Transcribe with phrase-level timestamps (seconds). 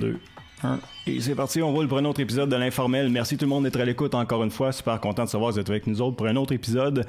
[0.00, 0.18] 2,
[0.62, 0.82] 1.
[1.06, 3.08] Et c'est parti, on roule pour un autre épisode de l'informel.
[3.08, 4.70] Merci tout le monde d'être à l'écoute encore une fois.
[4.70, 7.06] Super content de savoir que vous êtes avec nous autres pour un autre épisode.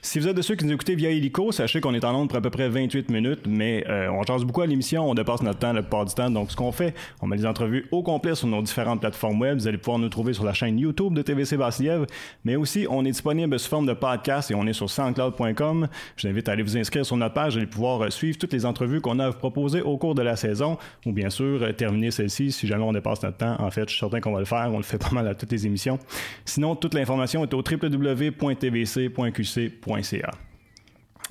[0.00, 2.28] Si vous êtes de ceux qui nous écoutez via Helico, sachez qu'on est en onde
[2.28, 5.40] pour à peu près 28 minutes, mais euh, on change beaucoup à l'émission, on dépasse
[5.42, 6.28] notre temps la plupart du temps.
[6.30, 9.58] Donc ce qu'on fait, on met des entrevues au complet sur nos différentes plateformes web.
[9.58, 12.04] Vous allez pouvoir nous trouver sur la chaîne YouTube de TVC Vassiliev,
[12.44, 15.88] mais aussi on est disponible sous forme de podcast et on est sur soundcloud.com.
[16.16, 18.36] Je vous invite à aller vous inscrire sur notre page, vous allez pouvoir euh, suivre
[18.36, 21.72] toutes les entrevues qu'on a proposées au cours de la saison, ou bien sûr euh,
[21.72, 23.56] terminer celle-ci si jamais on dépasse notre temps.
[23.58, 25.34] En fait, je suis certain qu'on va le faire, on le fait pas mal à
[25.34, 25.98] toutes les émissions.
[26.44, 28.30] Sinon, toute l'information est au www.tvc.qc.ca.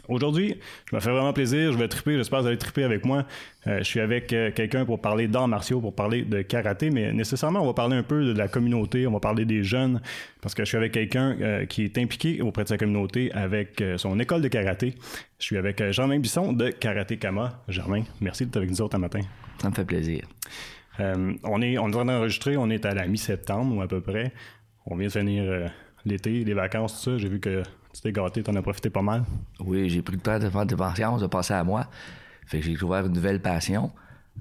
[0.09, 3.05] Aujourd'hui, je me fais vraiment plaisir, je vais triper, j'espère que vous allez triper avec
[3.05, 3.25] moi.
[3.67, 7.13] Euh, je suis avec euh, quelqu'un pour parler d'arts martiaux, pour parler de karaté, mais
[7.13, 10.01] nécessairement, on va parler un peu de la communauté, on va parler des jeunes,
[10.41, 13.81] parce que je suis avec quelqu'un euh, qui est impliqué auprès de sa communauté avec
[13.97, 14.95] son école de karaté.
[15.39, 17.63] Je suis avec Germain Bisson de Karaté Kama.
[17.69, 19.21] Germain, merci d'être avec nous autres un matin.
[19.61, 20.23] Ça me fait plaisir.
[20.99, 23.87] Euh, on est on est en train d'enregistrer, on est à la mi-septembre ou à
[23.87, 24.33] peu près.
[24.85, 25.67] On vient de finir euh,
[26.05, 27.17] l'été, les vacances, tout ça.
[27.17, 27.63] J'ai vu que
[27.93, 29.23] tu t'es gâté, t'en as profité pas mal.
[29.59, 31.87] Oui, j'ai pris le temps de faire des patience, de passer à moi.
[32.45, 33.91] Fait que j'ai découvert une nouvelle passion.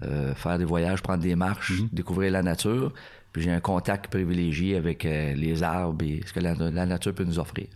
[0.04, 2.92] euh, faire des voyages, prendre des marches, découvrir la nature.
[3.32, 7.24] Puis j'ai un contact privilégié avec les arbres et ce que la, la nature peut
[7.24, 7.66] nous offrir.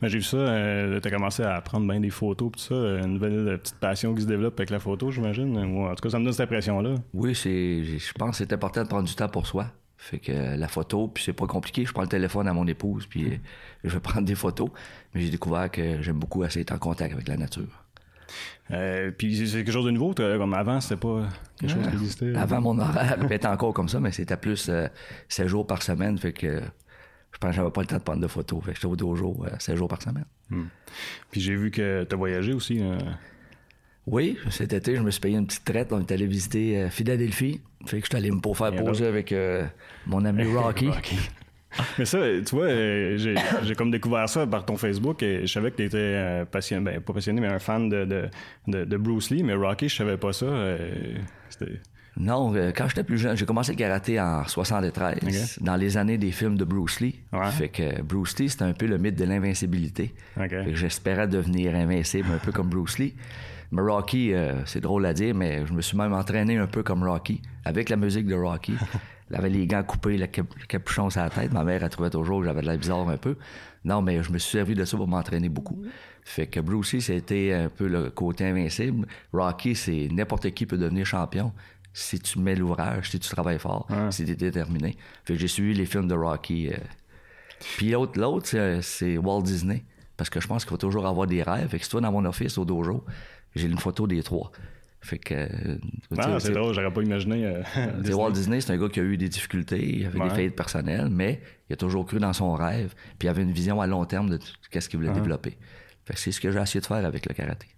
[0.00, 3.02] Ben, j'ai vu ça, euh, t'as commencé à prendre bien des photos, tout ça, euh,
[3.02, 5.56] une nouvelle euh, petite passion qui se développe avec la photo, j'imagine.
[5.56, 6.94] Ou, en tout cas, ça me donne cette impression-là.
[7.12, 9.66] Oui, c'est, je pense que c'est important de prendre du temps pour soi.
[9.98, 11.84] Fait que euh, la photo, puis c'est pas compliqué.
[11.84, 13.36] Je prends le téléphone à mon épouse, puis euh,
[13.82, 14.70] je vais prendre des photos.
[15.12, 17.84] Mais j'ai découvert que j'aime beaucoup être en contact avec la nature.
[18.70, 22.34] Euh, puis c'est quelque chose de nouveau, comme avant, c'était pas quelque chose qui existait.
[22.36, 24.86] Avant, mon horaire était encore comme ça, mais c'était plus euh,
[25.28, 26.16] 7 jours par semaine.
[26.16, 26.60] Fait que
[27.40, 28.60] je pense que j'avais pas le temps de prendre de photos.
[28.64, 30.24] Fait que j'étais au dojo euh, 7 jours par semaine.
[31.30, 32.80] Puis j'ai vu que t'as voyagé aussi.
[32.82, 32.98] euh,
[34.06, 35.92] Oui, cet été, je me suis payé une petite traite.
[35.92, 37.60] On est allé visiter euh, Philadelphie.
[37.86, 39.64] Fait que je suis allé me pour faire poser avec euh,
[40.06, 40.88] mon ami Rocky.
[41.98, 45.70] Mais ça, tu vois, j'ai j'ai comme découvert ça par ton Facebook et je savais
[45.70, 48.28] que tu étais passionné, ben pas passionné, mais un fan de, de,
[48.66, 50.46] de, de Bruce Lee, mais Rocky, je savais pas ça.
[51.50, 51.80] c'était-
[52.18, 55.62] Non, euh, quand j'étais plus jeune, j'ai commencé le karaté en 73, Ok.
[55.64, 57.20] dans les années des films de Bruce Lee.
[57.32, 57.50] Ouais.
[57.52, 60.14] Fait que Bruce Lee, c'était un peu le mythe de l'invincibilité.
[60.72, 63.14] J'espérais devenir invincible, un peu comme Bruce Lee.
[63.70, 66.82] Mais Rocky, euh, c'est drôle à dire, mais je me suis même entraîné un peu
[66.82, 68.74] comme Rocky, avec la musique de Rocky.
[69.30, 71.52] Il avait les gants coupés, le, cap- le capuchon sur la tête.
[71.52, 73.36] Ma mère, elle trouvait toujours que j'avais de l'air bizarre un peu.
[73.84, 75.82] Non, mais je me suis servi de ça pour m'entraîner beaucoup.
[76.24, 79.06] Fait que Bruce Lee, c'était un peu le côté invincible.
[79.34, 81.52] Rocky, c'est n'importe qui peut devenir champion
[81.92, 84.96] si tu mets l'ouvrage, si tu travailles fort, si tu es déterminé.
[85.24, 86.68] Fait que j'ai suivi les films de Rocky.
[86.68, 86.76] euh.
[87.76, 88.48] Puis l'autre, l'autre
[88.82, 89.84] c'est, Walt Disney.
[90.16, 91.68] Parce que je pense qu'il va toujours avoir des rêves.
[91.68, 93.04] Fait que si tu vas dans mon office au dojo,
[93.54, 94.50] j'ai une photo des trois.
[95.00, 95.34] Fait que...
[95.34, 95.78] euh,
[96.16, 97.46] Ah, c'est drôle, j'aurais pas imaginé.
[97.46, 97.62] euh,
[97.98, 98.14] Disney.
[98.14, 100.28] Walt Disney, c'est un gars qui a eu des difficultés, il avait Ouais.
[100.28, 101.40] des faillites personnelles, mais
[101.70, 104.28] il a toujours cru dans son rêve, puis il avait une vision à long terme
[104.28, 104.40] de
[104.72, 105.56] qu'est-ce qu'il voulait développer.
[106.04, 107.68] Fait que c'est ce que j'ai essayé de faire avec le karaté.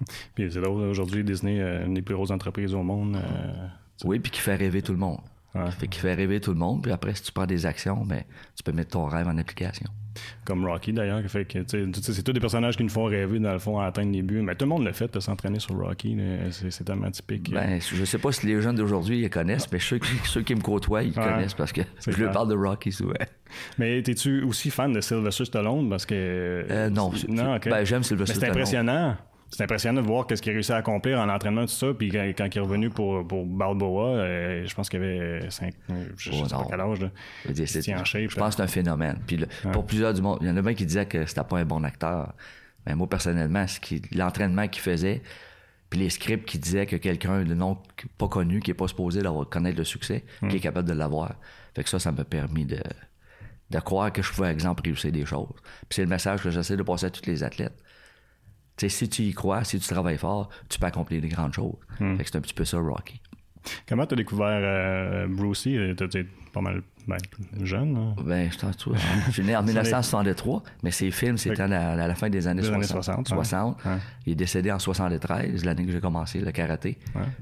[0.34, 3.16] Puis c'est drôle, aujourd'hui, Disney, euh, une des plus grosses entreprises au monde.
[3.16, 3.66] euh,
[4.04, 5.18] Oui, puis qui fait rêver tout le monde.
[5.54, 5.70] Ouais.
[5.70, 8.22] Fait qu'il fait rêver tout le monde, puis après, si tu prends des actions, ben,
[8.56, 9.86] tu peux mettre ton rêve en application.
[10.44, 13.52] comme Rocky d'ailleurs, qui fait que c'est tous des personnages qui nous font rêver dans
[13.52, 14.42] le fond à atteindre les buts.
[14.42, 16.18] Mais tout le monde le fait de s'entraîner sur Rocky,
[16.50, 17.52] c'est tellement typique.
[17.52, 20.56] Ben, je sais pas si les jeunes d'aujourd'hui les connaissent, mais ceux qui, ceux qui
[20.56, 22.26] me côtoient, ils connaissent parce que C'est je clair.
[22.26, 23.14] leur parle de Rocky souvent.
[23.78, 25.88] Mais t'es-tu aussi fan de Sylvester Stallone?
[25.88, 26.14] Parce que
[26.68, 27.68] Euh, non, non, ok.
[27.68, 28.56] ben, j'aime Sylvester Mais c'est Stallone.
[28.56, 29.16] impressionnant.
[29.56, 31.86] C'est impressionnant de voir qu'est-ce qu'il a réussi à accomplir en entraînement tout ça.
[31.96, 35.72] Puis quand, quand il est revenu pour pour Balboa, euh, je pense qu'il avait 5
[35.88, 36.66] je, je Oh, sais pas non.
[36.68, 37.00] quel âge.
[37.00, 37.10] Là.
[37.48, 37.52] Je
[37.88, 38.30] Il en shape.
[38.30, 39.18] Je pense que c'est un phénomène.
[39.26, 41.44] Puis le- pour plusieurs du monde, il y en a bien qui disaient que c'était
[41.44, 42.34] pas un bon acteur.
[42.86, 45.22] Mais moi, personnellement, ce qui- l'entraînement qu'il faisait,
[45.88, 47.78] puis les scripts qui disaient que quelqu'un de non
[48.18, 50.48] pas connu, qui est pas supposé connaître le succès, Hmm.
[50.48, 51.34] qui est capable de l'avoir.
[51.76, 52.80] Fait que ça, ça m'a permis de,
[53.70, 55.54] de croire que je pouvais, exemple, réussir des choses.
[55.88, 57.78] Puis c'est le message que j'essaie de passer à tous les athlètes.
[58.76, 61.54] Tu sais, si tu y crois, si tu travailles fort, tu peux accomplir des grandes
[61.54, 61.74] choses.
[62.00, 62.16] Hmm.
[62.16, 63.20] Fait que c'est un petit peu ça, Rocky.
[63.88, 65.90] Comment t'as découvert euh, Bruce Lee?
[65.92, 67.16] Été pas mal ben,
[67.62, 67.96] jeune.
[67.96, 68.14] hein?
[68.22, 72.06] Ben, je t'en je suis né en 1963, mais ses films, c'était à la, à
[72.08, 72.76] la fin des années Des 60.
[72.84, 73.34] années 60, ouais.
[73.36, 73.84] 60.
[73.84, 73.92] Ouais.
[74.26, 76.98] Il est décédé en 73, l'année que j'ai commencé le karaté.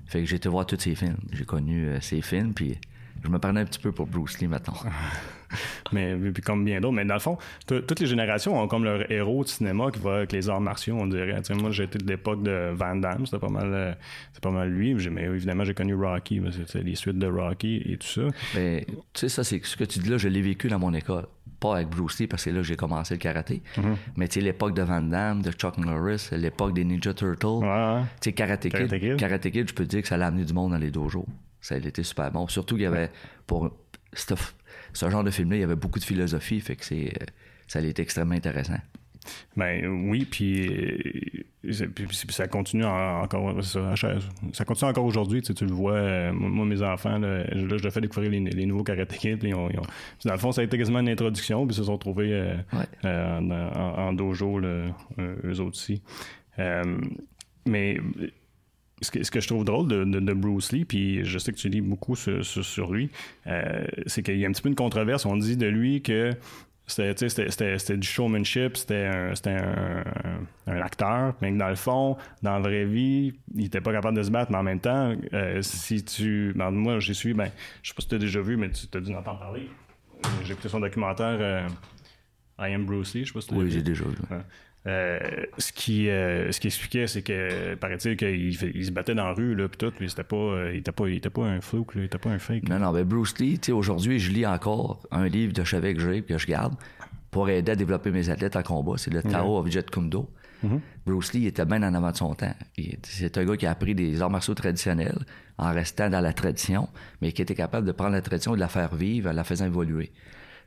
[0.07, 1.17] Fait que j'ai été voir tous ses films.
[1.33, 2.79] J'ai connu euh, ses films, puis
[3.23, 4.75] je me prenais un petit peu pour Bruce Lee, maintenant.
[5.93, 6.95] Mais puis comme bien d'autres.
[6.95, 10.17] Mais dans le fond, toutes les générations ont comme leur héros de cinéma qui va
[10.17, 11.41] avec les arts martiaux, on dirait.
[11.43, 13.93] Tu sais, moi, été de l'époque de Van Damme, c'était pas mal, euh,
[14.41, 14.95] pas mal lui.
[15.11, 18.23] Mais évidemment, j'ai connu Rocky, mais c'était les suites de Rocky et tout ça.
[18.55, 20.93] Mais tu sais, ça, c'est ce que tu dis là, je l'ai vécu dans mon
[20.95, 21.27] école.
[21.61, 23.63] Pas avec Bruce Lee, parce que c'est là que j'ai commencé le karaté.
[23.77, 23.97] Mm-hmm.
[24.17, 27.47] Mais tu sais, l'époque de Van Damme, de Chuck Norris, l'époque des Ninja Turtles.
[27.47, 28.03] Ouais, ouais.
[28.21, 29.17] Tu sais, Kid.
[29.17, 31.27] Karate Kid, je peux te dire que ça l'a amené du monde dans les dojos.
[31.63, 32.47] Ça a été super bon.
[32.49, 33.11] Surtout qu'il y avait,
[33.47, 33.71] pour
[34.13, 37.13] ce genre de film-là, il y avait beaucoup de philosophie, fait que c'est,
[37.67, 38.79] ça a été extrêmement intéressant.
[39.57, 43.95] Ben oui, puis, ça continue encore ça,
[44.53, 45.43] ça, continue encore aujourd'hui.
[45.43, 48.83] Tu, tu, le vois, euh, moi mes enfants, là, je, leur fais découvrir les, nouveaux
[48.83, 49.37] karaté kids.
[49.37, 49.69] dans
[50.33, 52.57] le fond, ça a été quasiment une introduction, puis ils se sont trouvés euh,
[53.05, 56.03] euh, en, dojo, eux autres aussi.
[57.65, 57.99] mais
[59.03, 61.69] ce que, ce que, je trouve drôle de, Bruce Lee, puis je sais que tu
[61.69, 63.11] lis beaucoup sur, sur lui,
[64.07, 65.27] c'est qu'il y a un petit peu une controverse.
[65.27, 66.33] On dit de lui que
[66.87, 70.05] c'était du showmanship, c'était un,
[70.67, 74.23] un, acteur, mais dans le fond, dans la vraie vie, il était pas capable de
[74.23, 76.53] se battre, mais en même temps, euh, si tu.
[76.57, 77.51] Ben, moi, j'ai suivi, ben,
[77.83, 79.69] je sais pas si tu as déjà vu, mais tu as dû en entendre parler.
[80.45, 81.69] J'ai écouté son documentaire euh,
[82.59, 84.17] I Am Bruce Lee, je sais pas si tu Oui, j'ai déjà vu.
[84.89, 85.21] Euh,
[85.59, 89.33] ce qui euh, ce qui expliquait, c'est que paraît-il qu'il il se battait dans la
[89.33, 91.61] rue là, puis tout, mais c'était pas, euh, il était pas, il était pas un
[91.61, 92.69] flou, il était pas un fake.
[92.69, 95.95] Non, non, mais Bruce Lee, tu sais, aujourd'hui, je lis encore un livre de chevet
[95.95, 96.75] que j'ai que je garde
[97.31, 98.95] pour aider à développer mes athlètes en combat.
[98.97, 100.29] C'est le Tao of Jet Kundo.
[100.65, 100.81] Mm-hmm.
[101.07, 102.55] Bruce Lee était bien en avant de son temps.
[103.05, 105.19] C'est un gars qui a appris des arts martiaux traditionnels
[105.59, 106.89] en restant dans la tradition,
[107.21, 109.45] mais qui était capable de prendre la tradition et de la faire vivre en la
[109.45, 110.13] faisant évoluer.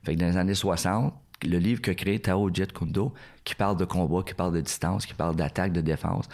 [0.04, 1.14] Fait que dans les années 60,
[1.46, 3.14] le livre que créé Tao Jet Kundo,
[3.44, 6.28] qui parle de combat, qui parle de distance, qui parle d'attaque, de défense.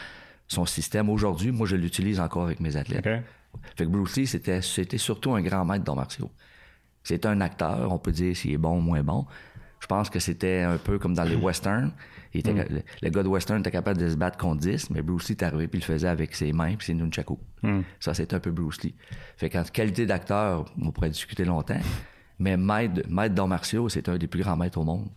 [0.48, 3.08] Son système, aujourd'hui, moi, je l'utilise encore avec mes athlètes.
[3.76, 6.32] Fait que Bruce Lee, c'était, c'était surtout un grand maître d'arts martiaux.
[7.04, 9.26] C'est un acteur, on peut dire s'il est bon ou moins bon.
[9.80, 11.92] Je pense que c'était un peu comme dans les westerns.
[12.34, 12.84] Il était, mm.
[13.02, 15.44] le, gars de western était capable de se battre contre 10, mais Bruce Lee est
[15.44, 17.40] arrivé puis il le faisait avec ses mains puis ses nunchaku.
[17.64, 17.82] Mm.
[18.00, 18.96] Ça, c'était un peu Bruce Lee.
[19.38, 21.80] Fait qu'en qualité d'acteur, on pourrait discuter longtemps.
[22.42, 25.08] Mais maître, maître d'arts martiaux, c'est un des plus grands maîtres au monde.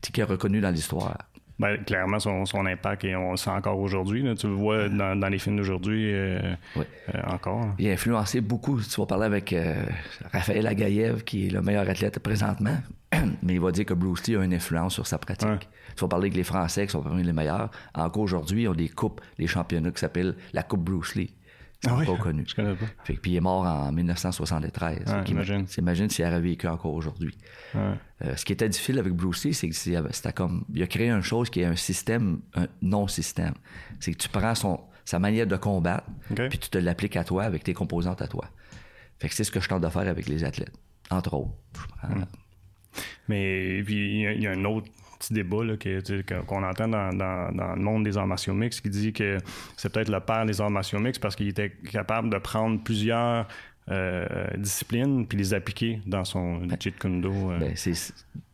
[0.00, 1.18] Qui est reconnu dans l'histoire.
[1.58, 4.24] Ben, clairement, son, son, impact, et on le sent encore aujourd'hui.
[4.34, 6.82] Tu le vois dans, dans les films d'aujourd'hui euh, euh,
[7.26, 7.74] encore.
[7.78, 8.80] Il a influencé beaucoup.
[8.80, 9.84] Tu vas parler avec euh,
[10.32, 12.76] Raphaël Agaïev, qui est le meilleur athlète présentement,
[13.42, 15.68] mais il va dire que Bruce Lee a une influence sur sa pratique.
[15.96, 17.70] Tu vas parler avec les Français, qui sont parmi les meilleurs.
[17.94, 21.30] Encore aujourd'hui, on a des coupes, les championnats qui s'appellent la Coupe Bruce Lee.
[21.86, 22.44] Ah oui, pas connu.
[22.46, 22.86] Je connais pas.
[23.04, 25.14] Fait, puis il est mort en 1973.
[25.28, 25.66] imagine.
[25.78, 27.36] Imagine s'il avait vécu encore aujourd'hui.
[27.74, 30.64] Euh, ce qui était difficile avec Bruce Lee, c'est que c'était comme.
[30.72, 33.54] Il a créé une chose qui est un système, un non-système.
[34.00, 36.06] C'est que tu prends son, sa manière de combattre,
[36.50, 38.46] puis tu te l'appliques à toi avec tes composantes à toi.
[39.18, 40.76] Fait que c'est ce que je tente de faire avec les athlètes,
[41.10, 41.88] entre autres.
[42.02, 42.24] Hmm.
[43.28, 44.88] Mais puis il y, a un autre
[45.24, 45.58] petit débat
[46.46, 49.38] qu'on entend dans, le monde des arts martiaux mixtes qui dit que
[49.76, 53.46] c'est peut-être le père des arts martiaux mixtes parce qu'il était capable de prendre plusieurs
[53.90, 57.50] euh, disciplines puis les appliquer dans son ben, Jeet Kune Do.
[57.50, 57.58] Euh.
[57.58, 57.74] Ben,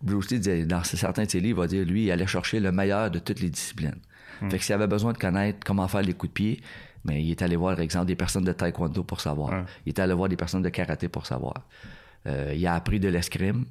[0.03, 2.73] Bruce Lee, dans certains de ses livres, il va dire lui, il allait chercher le
[2.73, 3.99] meilleur de toutes les disciplines.
[4.41, 4.51] Hmm.
[4.51, 6.61] Fait que s'il avait besoin de connaître comment faire les coups de pied,
[7.05, 9.65] mais il est allé voir, par exemple, des personnes de taekwondo pour savoir.
[9.87, 11.55] Il est allé voir des personnes de karaté pour savoir.
[12.27, 13.65] Euh, il a appris de l'escrime.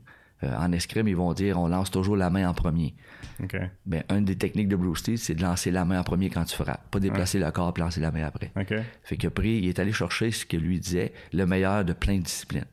[0.43, 2.95] Euh, en escrime, ils vont dire on lance toujours la main en premier.
[3.43, 3.69] Okay.
[3.85, 6.43] Ben, une des techniques de Bruce Lee, c'est de lancer la main en premier quand
[6.45, 8.51] tu frappes, pas déplacer le corps et lancer la main après.
[9.03, 12.17] Fait a pris, il est allé chercher ce que lui disait, le meilleur de plein
[12.17, 12.65] de disciplines.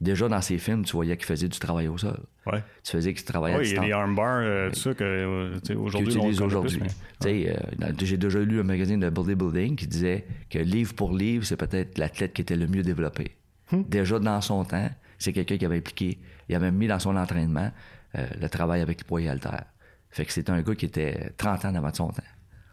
[0.00, 2.18] Déjà dans ses films, tu voyais qu'il faisait du travail au sol.
[2.46, 2.62] Ouais.
[2.82, 6.18] Tu faisais qu'il travaillait ouais, il y a armbars, euh, tout ça, que euh, aujourd'hui,
[6.42, 6.80] aujourd'hui.
[7.22, 11.96] J'ai déjà lu un magazine de bodybuilding qui disait que livre pour livre, c'est peut-être
[11.96, 13.30] l'athlète qui était le mieux développé.
[13.72, 13.82] Hmm.
[13.88, 17.70] Déjà dans son temps, c'est quelqu'un qui avait impliqué il avait mis dans son entraînement
[18.16, 19.64] euh, le travail avec les poids et haltères.
[20.10, 22.22] Fait que c'était un gars qui était 30 ans avant de son temps.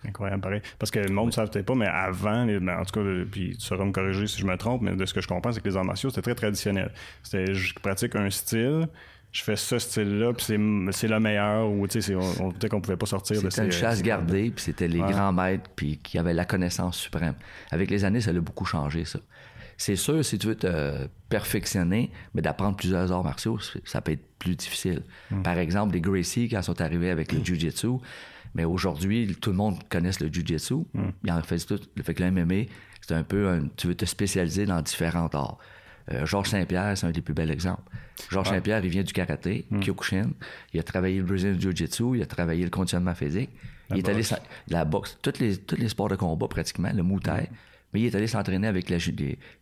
[0.07, 0.61] Incroyable, pareil.
[0.79, 3.55] Parce que le monde ne savait peut-être pas, mais avant, ben, en tout cas, puis
[3.55, 5.61] tu sauras me corriger si je me trompe, mais de ce que je comprends, c'est
[5.61, 6.91] que les arts martiaux, c'était très traditionnel.
[7.23, 8.87] C'était, je pratique un style,
[9.31, 10.45] je fais ce style-là, puis
[10.91, 13.71] c'est, le meilleur, ou tu sais, on, peut-être qu'on pouvait pas sortir de C'était une
[13.71, 17.35] chasse gardée, puis c'était les grands maîtres, puis qui avaient la connaissance suprême.
[17.69, 19.19] Avec les années, ça a beaucoup changé, ça.
[19.81, 24.37] C'est sûr, si tu veux te perfectionner, mais d'apprendre plusieurs arts martiaux, ça peut être
[24.37, 25.01] plus difficile.
[25.31, 25.41] Hmm.
[25.41, 27.45] Par exemple, les Gracie, quand ils sont arrivés avec le hmm.
[27.45, 27.87] Jiu-Jitsu,
[28.53, 30.85] mais aujourd'hui, tout le monde connaît le Jiu-Jitsu.
[30.93, 31.01] Mm.
[31.23, 31.79] Il en fait tout.
[31.95, 32.65] Le fait que l'MMA,
[33.01, 35.57] c'est un peu, tu veux te spécialiser dans différents arts.
[36.11, 37.81] Euh, Georges Saint-Pierre, c'est un des plus bels exemples.
[38.29, 40.31] Georges Saint-Pierre, il vient du karaté, Kyokushin.
[40.73, 43.49] Il a travaillé le Brazilian Jiu-Jitsu, il a travaillé le conditionnement physique.
[43.89, 44.21] il est allé
[44.67, 47.49] la boxe, tous les, tous les sports de combat pratiquement, le Muay Thai
[47.93, 48.87] mais il est allé s'entraîner avec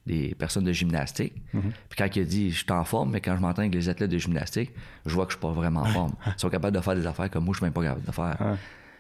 [0.06, 1.34] des, personnes de gymnastique.
[1.54, 1.72] Mhm.
[1.90, 3.90] Puis quand il a dit, je suis en forme, mais quand je m'entraîne avec les
[3.90, 4.72] athlètes de gymnastique,
[5.06, 6.14] je vois que je suis pas vraiment en forme.
[6.28, 8.12] Ils sont capables de faire des affaires comme moi, je suis même pas capable de
[8.12, 8.58] faire.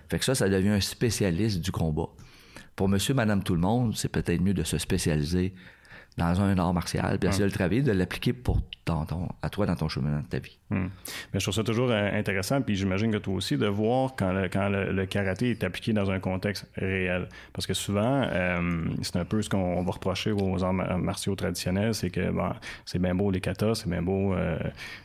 [0.09, 2.07] Fait que ça, ça devient un spécialiste du combat.
[2.75, 5.53] Pour monsieur, madame, tout le monde, c'est peut-être mieux de se spécialiser
[6.19, 9.05] dans un art martial, puis essayer de le travailler, de l'appliquer pour ton,
[9.41, 10.57] à toi dans ton chemin de ta vie.
[10.69, 10.89] Mais
[11.33, 14.49] je trouve ça toujours euh, intéressant, puis j'imagine que toi aussi, de voir quand le,
[14.49, 17.27] quand le, karaté est appliqué dans un contexte réel.
[17.53, 21.95] Parce que souvent, euh, c'est un peu ce qu'on va reprocher aux arts martiaux traditionnels,
[21.95, 22.51] c'est que bon,
[22.85, 24.59] c'est bien beau les katas, c'est bien beau euh,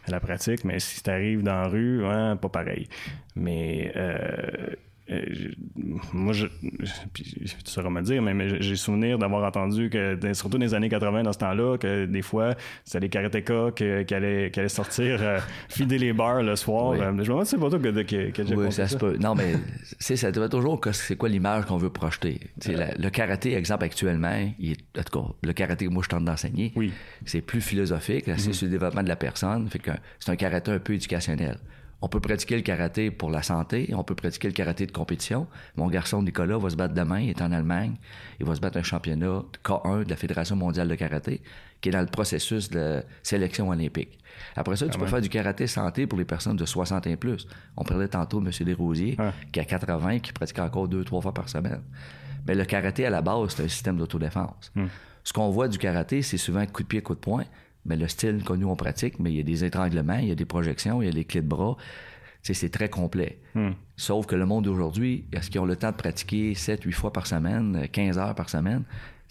[0.09, 2.89] la pratique, mais si tu arrives dans la rue, hein, pas pareil.
[3.37, 4.19] Mais euh,
[6.13, 10.75] moi, je, tu sauras me dire, mais, j'ai souvenir d'avoir entendu que, surtout dans les
[10.75, 14.69] années 80, dans ce temps-là, que des fois, c'était les karatékas qui, allaient, qui allaient
[14.69, 16.93] sortir euh, fider les bars le soir.
[16.93, 19.17] Euh, je me demande si c'est pas toi que, que, Oui, ça, se peut.
[19.19, 19.55] Non, mais
[19.99, 22.41] ça doit toujours c'est quoi l'image qu'on veut projeter?
[22.67, 26.25] le karaté, exemple, actuellement, il est, en tout cas, le karaté que moi je tente
[26.25, 26.93] d'enseigner, oui.
[27.25, 28.53] c'est plus philosophique, c'est mm-hmm.
[28.53, 29.69] sur le développement de la personne.
[29.69, 31.59] Fait que c'est un karaté un peu éducationnel.
[32.05, 35.47] On peut pratiquer le karaté pour la santé, on peut pratiquer le karaté de compétition.
[35.77, 37.95] Mon garçon Nicolas va se battre demain, il est en Allemagne,
[38.39, 41.41] il va se battre un championnat K1 de la Fédération mondiale de karaté,
[41.81, 44.19] qui est dans le processus de sélection olympique.
[44.55, 47.49] Après ça, tu peux faire du karaté santé pour les personnes de 60 et plus.
[47.75, 48.53] On parlait tantôt de M.
[48.67, 49.17] Desrosiers,
[49.51, 51.81] qui a 80, qui pratique encore deux, trois fois par semaine.
[52.47, 54.73] Mais le karaté, à la base, c'est un système d'autodéfense.
[54.75, 54.89] Hmm.
[55.23, 57.45] Ce qu'on voit du karaté, c'est souvent coup de pied, coup de poing
[57.85, 60.33] mais le style que nous on pratique, mais il y a des étranglements, il y
[60.33, 61.77] a des projections, il y a des clés de bras.
[62.43, 63.39] c'est très complet.
[63.55, 63.73] Hmm.
[63.97, 67.13] Sauf que le monde d'aujourd'hui, est-ce qu'ils ont le temps de pratiquer 7, 8 fois
[67.13, 68.85] par semaine, 15 heures par semaine?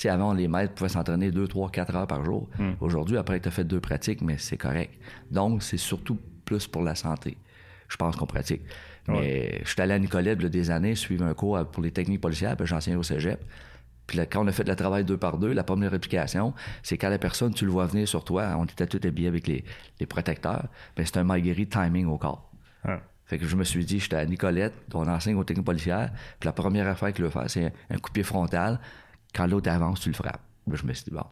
[0.05, 2.49] avant, les maîtres pouvaient s'entraîner 2, 3, 4 heures par jour.
[2.59, 2.73] Hmm.
[2.81, 4.93] Aujourd'hui, après que tu as fait deux pratiques, mais c'est correct.
[5.31, 7.37] Donc, c'est surtout plus pour la santé.
[7.87, 8.63] Je pense qu'on pratique.
[9.07, 11.83] Mais je suis allé à Nicolette il y a des années, suivre un cours pour
[11.83, 13.39] les techniques policières, puis j'enseignais au cégep.
[14.07, 17.09] Puis quand on a fait le travail deux par deux, la première application, c'est quand
[17.09, 19.63] la personne, tu le vois venir sur toi, on était tout habillés avec les,
[20.07, 20.67] protecteurs,
[20.97, 22.51] mais c'est un Marguerite timing au corps.
[22.83, 22.99] Ah.
[23.25, 26.47] Fait que je me suis dit, j'étais à Nicolette, on enseigne aux techniques policières, puis
[26.47, 28.79] la première affaire qu'il veut faire, c'est un, coup de pied frontal.
[29.33, 30.41] Quand l'autre avance, tu le frappes.
[30.71, 31.25] je me suis dit, bon,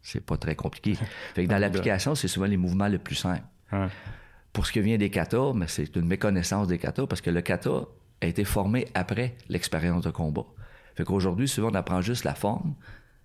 [0.00, 0.94] c'est pas très compliqué.
[1.34, 3.42] Fait que dans l'application, c'est souvent les mouvements les plus simples.
[4.52, 7.40] Pour ce qui vient des katas, mais c'est une méconnaissance des katas, parce que le
[7.40, 7.86] kata
[8.20, 10.46] a été formé après l'expérience de combat.
[10.96, 12.74] Fait qu'aujourd'hui, souvent, on apprend juste la forme,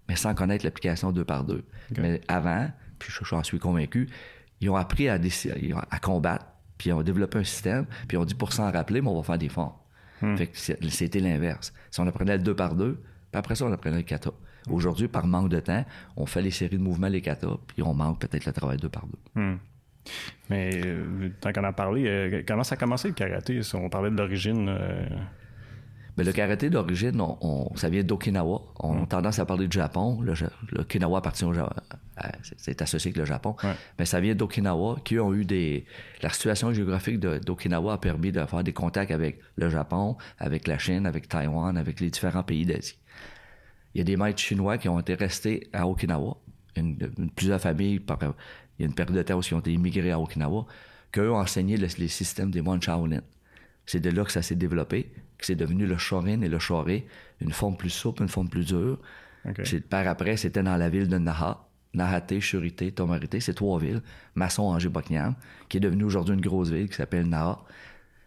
[0.07, 1.63] mais sans connaître l'application deux par deux.
[1.97, 2.69] Mais avant,
[2.99, 4.09] puis j'en suis convaincu,
[4.61, 5.19] ils ont appris à,
[5.91, 6.45] à combattre,
[6.77, 9.17] puis ils ont développé un système, puis ils ont dit pour s'en rappeler, mais on
[9.17, 9.73] va faire des formes.
[10.21, 10.35] Hmm.
[10.35, 11.73] Fait que c'était l'inverse.
[11.91, 12.95] Si on apprenait le deux par deux,
[13.31, 14.31] puis après ça, on apprenait le kata.
[14.69, 17.93] Aujourd'hui, par manque de temps, on fait les séries de mouvements, les kata, puis on
[17.93, 19.41] manque peut-être le travail deux par deux.
[19.41, 19.57] Hmm.
[20.49, 23.59] Mais euh, tant qu'on a parlé, euh, comment ça a commencé le karaté?
[23.73, 24.69] On parlait de l'origine.
[24.69, 25.05] Euh,
[26.17, 28.61] mais le karaté d'origine, on, ça vient d'Okinawa.
[28.79, 29.07] On a mm.
[29.07, 30.19] tendance à parler du Japon.
[30.21, 30.33] Le,
[30.79, 31.75] Okinawa appartient au Japon.
[32.57, 33.55] C'est associé avec le Japon.
[33.99, 35.85] Mais ça vient d'Okinawa, qui ont eu des.
[36.23, 40.79] La situation géographique d'Okinawa a permis de faire des contacts avec le Japon, avec la
[40.79, 42.97] Chine, avec Taïwan, avec les différents pays d'Asie.
[43.93, 46.35] Il y a des maîtres chinois qui ont été restés à Okinawa.
[46.75, 46.97] Une,
[47.35, 48.01] plusieurs familles,
[48.79, 50.65] il y a une période de temps où ils ont été immigrés à Okinawa,
[51.11, 53.21] qu'eux ont enseigné les systèmes des moines Shaolin.
[53.85, 55.11] C'est de là que ça s'est développé
[55.45, 57.07] c'est devenu le Shorin et le Shoré,
[57.41, 58.99] une forme plus souple, une forme plus dure.
[59.89, 64.01] Par après, c'était dans la ville de Naha, Nahate, Churité, Tomarité, c'est trois villes,
[64.35, 65.35] Masson, Angers, Bokniam,
[65.69, 67.63] qui est devenue aujourd'hui une grosse ville qui s'appelle Naha.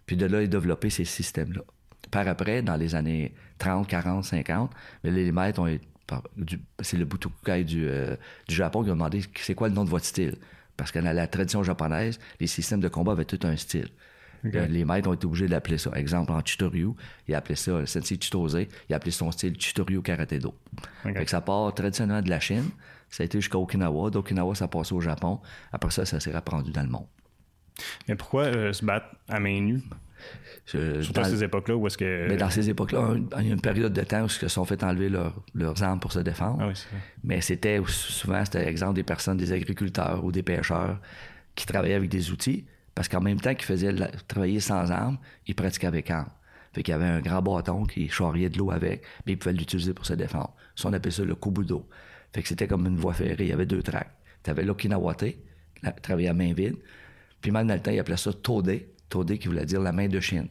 [0.07, 1.63] Puis de là, il a développé ces systèmes-là.
[2.11, 4.71] Par après, dans les années 30, 40, 50,
[5.05, 5.69] les maîtres ont
[6.81, 8.17] c'est le Butokukai du, euh,
[8.49, 10.37] du Japon qui a demandé c'est quoi le nom de votre style?
[10.77, 13.89] Parce que dans la tradition japonaise, les systèmes de combat avaient tout un style.
[14.45, 15.91] Euh, les maîtres ont été obligés d'appeler ça.
[15.95, 16.91] Exemple, en Chitoryu,
[17.29, 20.55] il appelé ça Sensei Chitose, il a appelé son style Chitoryu Karate Do.
[21.27, 22.71] ça part traditionnellement de la Chine,
[23.09, 24.11] ça a été jusqu'à Okinawa.
[24.11, 25.41] D'Okinawa, ça a passé au Japon.
[25.73, 27.07] Après ça, ça s'est répandu dans le monde.
[28.09, 29.83] Mais pourquoi euh, se battre à main nue?
[30.67, 32.29] Surtout dans, ces époques-là où est-ce que.
[32.29, 34.65] Mais dans ces époques-là, il y a une période de temps où ils se sont
[34.65, 36.59] fait enlever leurs armes pour se défendre.
[36.61, 36.73] Ah
[37.25, 41.01] mais c'était souvent, c'était exemple des personnes, des agriculteurs ou des pêcheurs
[41.55, 42.67] qui travaillaient avec des outils.
[42.95, 43.95] Parce qu'en même temps qu'il faisait
[44.29, 46.31] travailler sans armes, il pratiquait avec armes.
[46.73, 49.55] Fait qu'il y avait un grand bâton qui charriait de l'eau avec, mais il pouvait
[49.55, 50.55] l'utiliser pour se défendre.
[50.77, 51.89] Ça, on appelait ça le kubudo.
[52.33, 54.11] Fait que c'était comme une voie ferrée, il y avait deux tracks.
[54.43, 55.37] Tu avais l'okinawate,
[56.03, 56.77] travailler à main vide,
[57.41, 60.09] puis même dans le temps, il appelait ça tode, tode qui voulait dire la main
[60.09, 60.49] de Chine.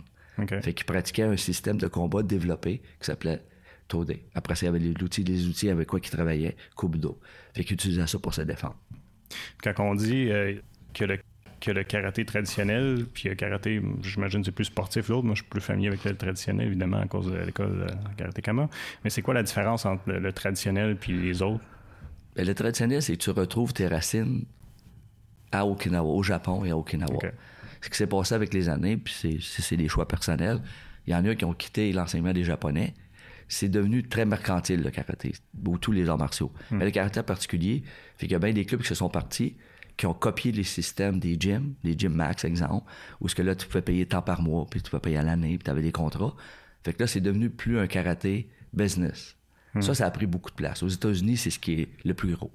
[0.62, 3.42] Fait qu'il pratiquait un système de combat développé qui s'appelait
[3.88, 4.16] tode.
[4.36, 7.20] Après ça, il y avait les outils, les outils avec quoi il travaillait, kubudo.
[7.54, 8.78] Fait qu'il utilisait ça pour se défendre.
[9.64, 10.56] Quand on dit euh,
[10.94, 11.20] que le
[11.60, 15.26] que le karaté traditionnel, puis le karaté, j'imagine, c'est plus sportif l'autre.
[15.26, 18.42] Moi, je suis plus familier avec le traditionnel, évidemment, à cause de l'école de karaté
[18.42, 18.70] Kama.
[19.04, 21.64] Mais c'est quoi la différence entre le, traditionnel puis les autres?
[22.36, 24.46] Ben, le traditionnel, c'est que tu retrouves tes racines
[25.52, 27.20] à Okinawa, au Japon et à Okinawa.
[27.82, 30.60] Ce qui s'est passé avec les années, puis c'est des choix personnels.
[31.08, 32.94] Il y en a qui ont quitté l'enseignement des Japonais.
[33.48, 35.34] c'est devenu très mercantile, le karaté,
[35.66, 36.52] ou tous les arts martiaux.
[36.72, 37.84] Mais le karaté en particulier,
[38.18, 39.56] fait qu'il y a bien des clubs qui se sont partis,
[40.00, 42.90] qui ont copié les systèmes des gyms, des Gym Max, exemple,
[43.20, 45.24] où ce que là, tu pouvais payer tant par mois, puis tu pouvais payer à
[45.24, 46.34] l'année, puis tu avais des contrats.
[46.86, 49.36] Fait que là, c'est devenu plus un karaté business.
[49.82, 50.84] Ça, ça a pris beaucoup de place.
[50.84, 52.50] Aux États-Unis, c'est ce qui est le plus gros.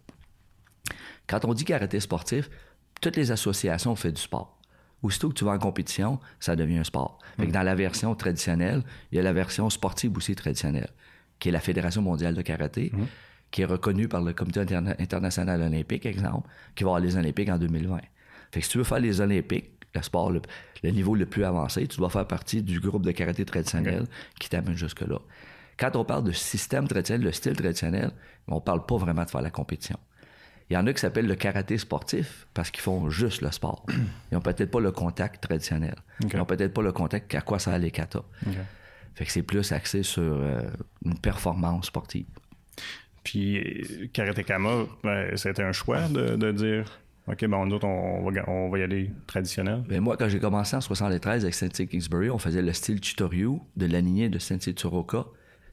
[1.27, 2.49] Quand on dit karaté sportif,
[3.03, 4.59] toutes les associations ont fait du sport.
[5.03, 7.19] Aussitôt que tu vas en compétition, ça devient un sport.
[7.37, 8.83] Fait que dans la version traditionnelle,
[9.13, 10.91] il y a la version sportive aussi traditionnelle,
[11.39, 12.91] qui est la Fédération mondiale de karaté,
[13.55, 17.49] qui est reconnue par le Comité interna- international olympique, exemple, qui va avoir les Olympiques
[17.51, 18.01] en 2020.
[18.51, 20.43] Fait que si tu veux faire les Olympiques, le sport, le,
[20.83, 24.07] le niveau le plus avancé, tu dois faire partie du groupe de karaté traditionnel
[24.41, 25.19] qui t'amène jusque-là.
[25.79, 28.11] Quand on parle de système traditionnel, le style traditionnel,
[28.49, 29.99] on parle pas vraiment de faire la compétition.
[30.69, 33.87] Il y en a qui s'appellent le karaté sportif parce qu'ils font juste le sport.
[34.33, 35.95] Ils ont peut-être pas le contact traditionnel.
[36.33, 38.25] Ils ont peut-être pas le contact à quoi ça a les katas.
[39.15, 40.63] Fait que c'est plus axé sur euh,
[41.05, 42.27] une performance sportive.
[43.25, 48.31] Puis euh, Karatekama, ben, c'était un choix de, de dire OK, ben nous autres, on,
[48.31, 49.83] va, on va y aller traditionnel.
[49.89, 53.61] Ben, moi, quand j'ai commencé en 73 avec Sensei Kingsbury, on faisait le style Chitoryu
[53.77, 55.25] de la lignée de Sensei Tsuroka.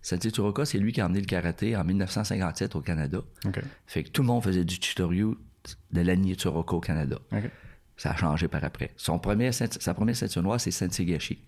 [0.02, 3.20] Sensei Tsuroka, c'est lui qui a emmené le karaté en 1957 au Canada.
[3.86, 5.36] Fait que tout le monde faisait du Chitoryu
[5.92, 7.20] de la lignée Tsuroka au Canada.
[7.98, 8.92] Ça a changé par après.
[8.96, 11.44] Son premier, sa première ceinture noire, c'est Sensei Gashi.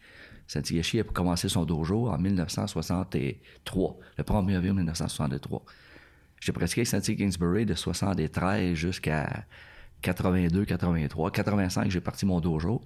[0.48, 5.64] Sensei Gashi a commencé son dojo en 1963, le 1er avril 1963.
[6.44, 9.46] J'ai pratiqué avec Sensei Kingsbury de 73 jusqu'à
[10.02, 11.32] 82, 83.
[11.32, 12.82] 85, j'ai parti mon dojo.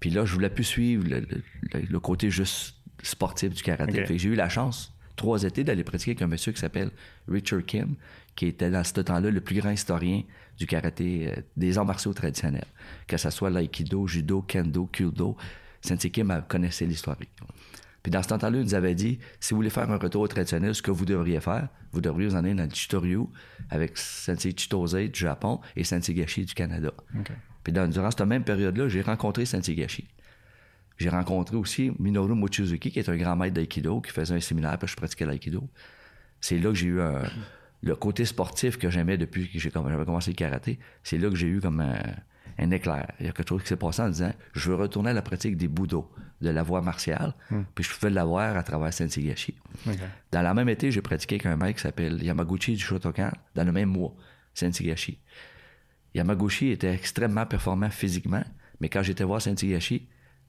[0.00, 1.42] Puis là, je voulais plus suivre le, le-
[1.74, 3.92] le- le côté juste sportif du karaté.
[4.02, 4.06] Ok.
[4.08, 6.90] Fait que j'ai eu la chance, trois étés, d'aller pratiquer avec un monsieur qui s'appelle
[7.28, 7.94] Richard Kim,
[8.36, 10.22] qui était dans ce temps-là le plus grand historien
[10.58, 12.66] du karaté, euh, des arts martiaux traditionnels.
[13.06, 15.36] Que ce soit l'aïkido, judo, kendo, kyudo,
[15.80, 17.16] Sensei Kim connaissait l'histoire.
[18.02, 20.28] Puis dans ce temps-là, il nous avait dit, si vous voulez faire un retour au
[20.28, 23.20] traditionnel, ce que vous devriez faire, vous devriez vous en aller dans le Chitoryu
[23.70, 26.92] avec Sensei Chitose du Japon et Sensei Gashi du Canada.
[27.62, 30.08] Puis dans- durant cette même période-là, j'ai rencontré Sensei Gashi.
[30.98, 34.76] J'ai rencontré aussi Minoru Mochizuki, qui est un grand maître d'aïkido, qui faisait un séminaire,
[34.78, 35.68] puis je pratiquais l'aïkido.
[36.40, 37.22] C'est là que j'ai eu un-
[37.84, 40.78] le côté sportif que j'aimais depuis que j'avais commencé le karaté.
[41.04, 41.98] C'est là que j'ai eu comme un,
[42.58, 43.12] un éclair.
[43.20, 45.22] Il y a quelque chose qui s'est passé en disant, je veux retourner à la
[45.22, 46.10] pratique des budo,
[46.40, 47.34] de la voie martiale,
[47.74, 49.54] puis je pouvais l'avoir à travers Sensei Gashi.
[49.86, 49.94] OK.
[50.32, 53.64] Dans la même été, j'ai pratiqué avec un mec qui s'appelle Yamaguchi du Shotokan, dans
[53.64, 54.14] le même mois,
[54.54, 55.18] Sensei Gashi.
[56.14, 58.44] Yamaguchi était extrêmement performant physiquement,
[58.80, 60.08] mais quand j'étais voir Sensei Gashi,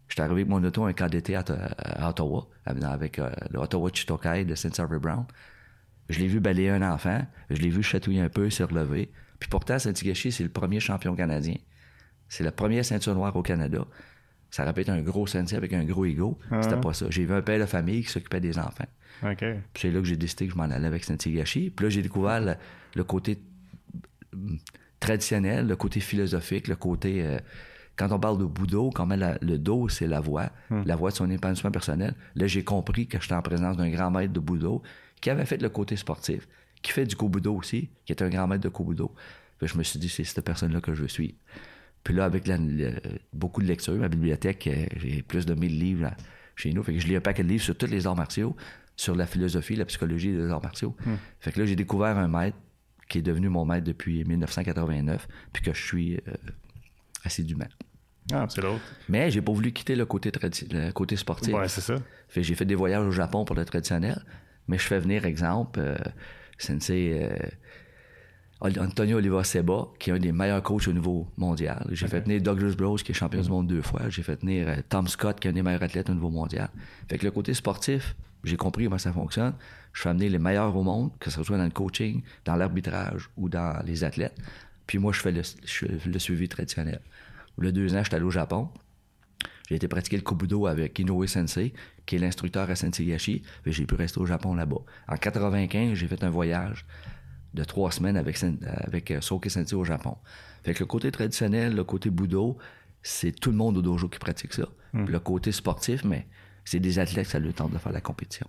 [0.09, 1.43] j'étais arrivé avec mon auto un camp d'été à,
[1.77, 5.25] à Ottawa, avec euh, le Ottawa Chitokai de Harvey Brown.
[6.09, 9.11] Je l'ai vu balayer un enfant, je l'ai vu chatouiller un peu, se relever.
[9.39, 11.55] Puis pourtant, Sensei Gashi, c'est le premier champion canadien.
[12.33, 13.85] C'est la première ceinture noire au Canada.
[14.49, 16.39] Ça être un gros sensei avec un gros ego.
[16.63, 17.05] C'était pas ça.
[17.09, 18.87] J'ai vu un père de famille qui s'occupait des enfants.
[19.23, 19.37] OK.
[19.37, 21.69] Puis c'est là que j'ai décidé que je m'en allais avec Sensei Gashi.
[21.69, 22.55] Puis là, j'ai découvert le,
[22.95, 23.39] le côté
[24.33, 24.57] hum,
[24.99, 27.23] traditionnel, le côté philosophique, le côté...
[27.23, 27.37] euh,
[27.95, 30.49] quand on parle de Bouddha, quand même la- le dos, c'est la voix,
[30.85, 32.15] la voix de son épanouissement personnel.
[32.35, 34.81] Là, j'ai compris que j'étais en présence d'un grand maître de Bouddha
[35.21, 36.47] qui avait fait le côté sportif,
[36.81, 39.13] qui fait du Kobudo aussi, qui est un grand maître de Kobudo.
[39.59, 41.35] Puis je me suis dit, c'est cette personne-là que je suivre.
[42.03, 42.93] Puis là, avec la- le-
[43.31, 46.17] beaucoup de lectures, ma bibliothèque, euh, j'ai plus de 1000 livres là,
[46.55, 46.83] chez nous.
[46.83, 48.55] Fait que je lis un paquet de livres sur tous les arts martiaux,
[48.95, 50.95] sur la philosophie, la psychologie des arts martiaux.
[51.39, 52.57] Fait que là, j'ai découvert un maître
[53.09, 56.33] qui est devenu mon maître depuis 1989, puis que je suis euh,
[57.23, 57.67] assidûment.
[58.31, 58.81] Ah, c'est l'autre.
[59.09, 60.31] Mais j'ai pas voulu quitter le côté,
[60.71, 61.53] le côté sportif.
[61.53, 61.95] Ouais, c'est ça.
[62.29, 64.23] Fait que j'ai fait des voyages au Japon pour le traditionnel,
[64.67, 65.95] mais je fais venir, exemple, euh,
[66.57, 67.35] Sensei euh,
[68.63, 71.85] Antonio Oliva Seba, qui est un des meilleurs coachs au niveau mondial.
[71.91, 74.09] J'ai fait venir Douglas Bros, qui est champion du monde deux fois.
[74.09, 76.69] J'ai fait venir euh, Tom Scott, qui est un des meilleurs athlètes au niveau mondial.
[77.09, 79.53] Fait que le côté sportif, j'ai compris comment ça fonctionne.
[79.91, 83.29] Je fais amener les meilleurs au monde, que ce soit dans le coaching, dans l'arbitrage
[83.35, 84.37] ou dans les athlètes.
[84.87, 87.01] Puis moi, je fais le, je fais le suivi traditionnel.
[87.57, 88.69] Le deux ans, j'étais allé au Japon.
[89.67, 91.73] J'ai été pratiquer le Kobudo avec Inoue Sensei,
[92.05, 93.43] qui est l'instructeur à Sensei Gashi.
[93.63, 94.81] Puis j'ai pu rester au Japon là-bas.
[95.09, 96.85] En 95, j'ai fait un voyage
[97.53, 100.17] de trois semaines avec, avec euh, Soke Sensei au Japon.
[100.63, 102.57] Fait que le côté traditionnel, le côté Budo,
[103.01, 104.67] c'est tout le monde au dojo qui pratique ça.
[104.93, 106.27] Puis le côté sportif, mais
[106.65, 108.47] c'est des athlètes, ça leur tente de faire la compétition.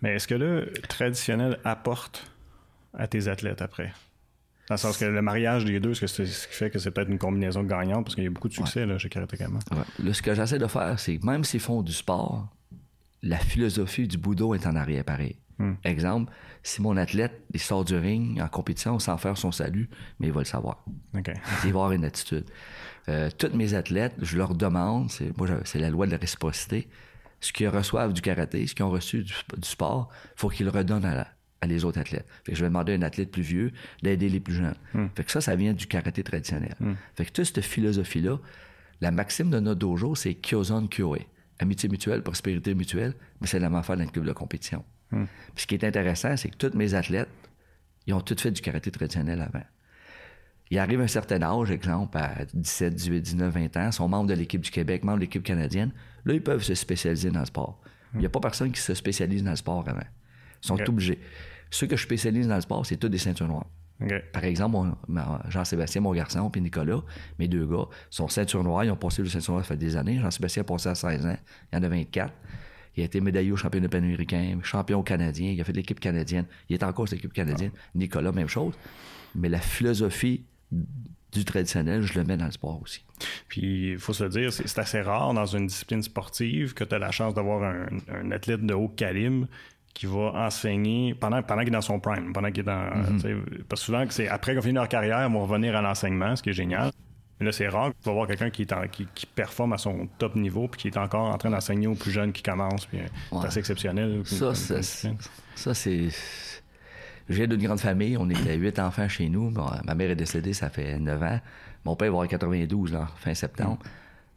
[0.00, 2.30] Mais est-ce que le traditionnel apporte
[2.94, 3.92] à tes athlètes après?
[4.68, 6.78] Dans le sens que le mariage des deux, est-ce que c'est ce qui fait que
[6.78, 8.04] c'est peut-être une combinaison gagnante?
[8.04, 9.58] Parce qu'il y a beaucoup de succès là, chez Karatekama.
[9.70, 10.04] Ouais.
[10.04, 12.48] Là, ce que j'essaie de faire, c'est que même s'ils font du sport,
[13.22, 15.36] la philosophie du Budo est en arrière pareil.
[15.84, 19.88] Exemple, si mon athlète il sort du ring en compétition sans faire son salut,
[20.20, 20.84] mais il va le savoir.
[21.14, 22.44] Il va avoir une attitude.
[23.08, 26.88] Euh, toutes mes athlètes, je leur demande, c'est, moi, c'est la loi de la réciprocité,
[27.40, 30.72] ce qu'ils reçoivent du karaté, ce qu'ils ont reçu du, sport, il faut qu'ils le
[30.72, 32.26] redonnent à, les autres athlètes.
[32.44, 34.76] Fait que je vais demander à un athlète plus vieux d'aider les plus jeunes.
[34.94, 35.06] Hmm.
[35.14, 36.74] Fait que ça, ça vient du karaté traditionnel.
[36.80, 36.94] Hmm.
[37.14, 38.38] Fait que toute cette philosophie-là,
[39.00, 41.18] la maxime de notre dojo, c'est Kyozon Kyoe.
[41.58, 44.84] Amitié mutuelle, prospérité mutuelle, mais c'est la même affaire dans le club de compétition.
[45.10, 45.24] Hmm.
[45.54, 47.28] Puis ce qui est intéressant, c'est que tous mes athlètes,
[48.06, 49.64] ils ont tous fait du karaté traditionnel avant.
[50.70, 54.28] Ils arrivent à un certain âge, exemple, à 17, 18, 19, 20 ans, sont membres
[54.28, 55.92] de l'équipe du Québec, membres de l'équipe canadienne.
[56.24, 57.80] Là, ils peuvent se spécialiser dans le sport.
[58.14, 60.00] Il n'y a pas personne qui se spécialise dans le sport avant.
[60.62, 61.18] Ils sont obligés.
[61.70, 63.66] Ceux que je spécialise dans le sport, c'est tous des ceintures noires.
[64.32, 64.76] Par exemple,
[65.48, 67.02] Jean-Sébastien, mon garçon, puis Nicolas,
[67.38, 68.84] mes deux gars, sont ceintures noires.
[68.84, 70.18] Ils ont passé le ceinture noire ça fait des années.
[70.20, 71.36] Jean-Sébastien a passé à 16 ans.
[71.72, 72.32] Il y en a 24.
[72.98, 75.52] Il a été médaillé au championnat panaméricain, champion canadien.
[75.52, 76.46] Il a fait l'équipe canadienne.
[76.68, 77.70] Il est encore l'équipe canadienne.
[77.94, 78.74] Nicolas, même chose.
[79.36, 83.04] Mais la philosophie du traditionnel, je le mets dans le sport aussi.
[83.46, 86.98] Puis, il faut se dire, c'est assez rare dans une discipline sportive que tu as
[86.98, 89.46] la chance d'avoir un, athlète de haut calibre
[89.94, 92.90] qui va enseigner pendant, pendant qu'il est dans son prime, pendant qu'il est dans.
[92.90, 93.62] Mm-hmm.
[93.68, 96.42] Parce que souvent, c'est après qu'on finit leur carrière, ils vont revenir à l'enseignement, ce
[96.42, 96.90] qui est génial.
[97.38, 98.66] Mais là, c'est rare que tu vas voir quelqu'un qui,
[99.14, 102.10] qui, performe à son top niveau puis qui est encore en train d'enseigner aux plus
[102.10, 102.86] jeunes qui commencent.
[102.86, 102.98] Puis
[103.30, 104.22] c'est assez exceptionnel.
[104.24, 106.08] Ça, ça c'est
[107.28, 108.16] je viens d'une grande famille.
[108.16, 109.50] On était huit enfants chez nous.
[109.84, 111.40] ma mère est décédée, ça fait neuf ans.
[111.84, 113.78] Mon père va avoir 92, là, fin septembre.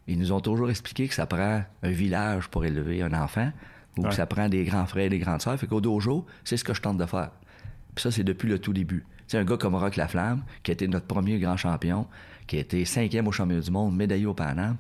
[0.07, 3.51] Ils nous ont toujours expliqué que ça prend un village pour élever un enfant
[3.97, 5.57] ou que ça prend des grands frères et des grandes sœurs.
[5.59, 7.31] Fait qu'au dojo, c'est ce que je tente de faire.
[7.95, 9.05] Puis ça, c'est depuis le tout début.
[9.27, 12.07] C'est un gars comme Rock Laflamme, qui a été notre premier grand champion,
[12.51, 14.75] qui a été cinquième au championnat du monde, médaillé au Paname.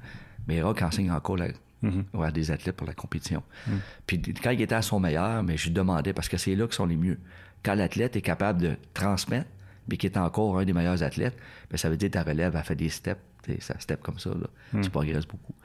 [0.45, 1.47] Mais Rock enseigne encore la,
[1.81, 2.31] mm-hmm.
[2.33, 3.41] des athlètes pour la compétition.
[3.65, 3.71] Mm.
[4.05, 6.65] Puis quand il était à son meilleur, mais je lui demandais, parce que c'est là
[6.65, 7.17] qu'ils sont les mieux
[7.63, 9.47] quand l'athlète est capable de transmettre,
[9.87, 11.37] mais qui est encore un des meilleurs athlètes,
[11.69, 13.21] bien, ça veut dire que ta relève a fait des steps,
[13.59, 14.49] ça step comme ça, là.
[14.73, 14.81] Hmm.
[14.81, 15.55] tu progresses beaucoup.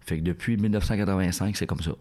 [0.00, 1.92] Fait que depuis 1985, c'est comme ça.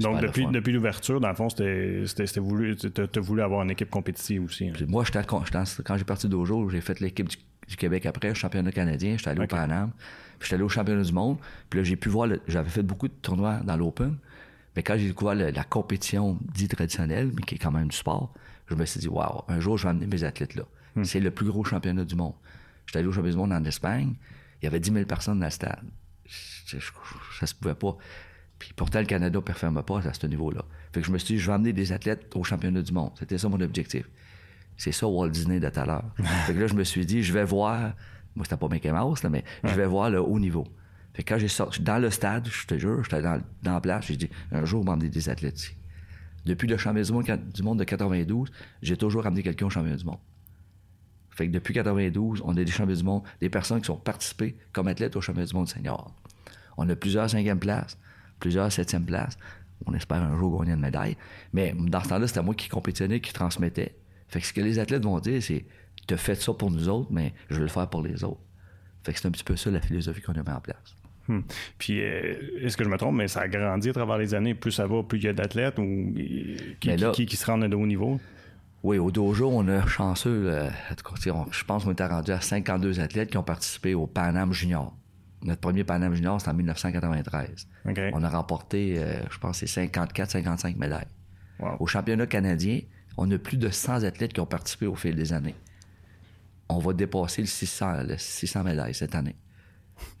[0.00, 4.44] Donc, depuis, depuis l'ouverture, dans le fond, c'était voulu, tu voulu avoir une équipe compétitive
[4.44, 4.68] aussi.
[4.68, 4.72] Hein.
[4.88, 7.36] Moi, j'étais, quand j'ai parti d'Ojo, j'ai fait l'équipe du,
[7.76, 9.90] Québec après, championnat canadien, j'étais allé au Paname,
[10.38, 11.38] puis j'étais allé au championnat du monde,
[11.70, 14.16] puis là, j'ai pu voir, j'avais fait beaucoup de tournois dans l'Open,
[14.76, 18.34] mais quand j'ai découvert la compétition dite traditionnelle, mais qui est quand même du sport,
[18.66, 20.64] je me suis dit, waouh, un jour, je vais amener mes athlètes là.
[20.96, 21.04] Hmm.
[21.04, 22.34] C'est le plus gros championnat du monde.
[22.86, 24.14] J'étais allé au championnat du monde en Espagne,
[24.60, 25.84] il y avait 10 000 personnes dans le stade.
[26.26, 27.96] Ça se pouvait pas.
[28.58, 30.64] Puis pourtant, le Canada ne performe pas à ce niveau-là.
[30.92, 33.12] Fait que je me suis dit, je vais amener des athlètes au championnat du monde.
[33.18, 34.08] C'était ça mon objectif.
[34.76, 36.04] C'est ça Walt Disney de tout à l'heure.
[36.46, 37.92] fait que là, je me suis dit, je vais voir,
[38.34, 40.66] moi, c'était pas Mickey Mouse, là, mais je vais voir le haut niveau.
[41.14, 43.80] Fait que quand j'ai sorti, dans le stade, je te jure, j'étais dans, dans la
[43.80, 45.76] place, j'ai dit, un jour, m'emmener des athlètes ici.
[46.44, 48.50] Depuis le championnat du monde, de 92,
[48.82, 50.18] j'ai toujours ramené quelqu'un au championnat du monde.
[51.30, 54.56] Fait que depuis 92, on a des championnats du monde, des personnes qui sont participées
[54.72, 56.14] comme athlètes au championnat du monde senior.
[56.76, 57.98] On a plusieurs cinquième places,
[58.40, 59.38] plusieurs septième places.
[59.86, 61.16] On espère un jour gagner une médaille.
[61.52, 63.94] Mais dans ce temps-là, c'était moi qui compétitionnais, qui transmettais.
[64.34, 65.64] Fait que ce que les athlètes vont dire, c'est,
[66.08, 68.40] tu as fait ça pour nous autres, mais je vais le faire pour les autres.
[69.04, 70.96] Fait que c'est un petit peu ça la philosophie qu'on a mis en place.
[71.28, 71.42] Hmm.
[71.78, 74.56] Puis, euh, est-ce que je me trompe, mais ça a grandi à travers les années.
[74.56, 76.12] Plus ça va, plus il y a d'athlètes ou
[76.80, 78.20] qui, qui, se rendent de haut niveau?
[78.82, 80.46] Oui, au dojo, on a chanceux.
[80.48, 80.68] Euh,
[81.52, 84.96] je pense qu'on était rendu à 52 athlètes qui ont participé au Panam Junior.
[85.44, 87.68] Notre premier Panam Junior, c'était en 1993.
[88.14, 91.06] On a remporté, euh, je pense, c'est 54-55 médailles.
[91.78, 92.80] Au championnat canadien,
[93.16, 95.54] on a plus de 100 athlètes qui ont participé au fil des années.
[96.68, 99.36] On va dépasser le 600, le 600 médailles cette année.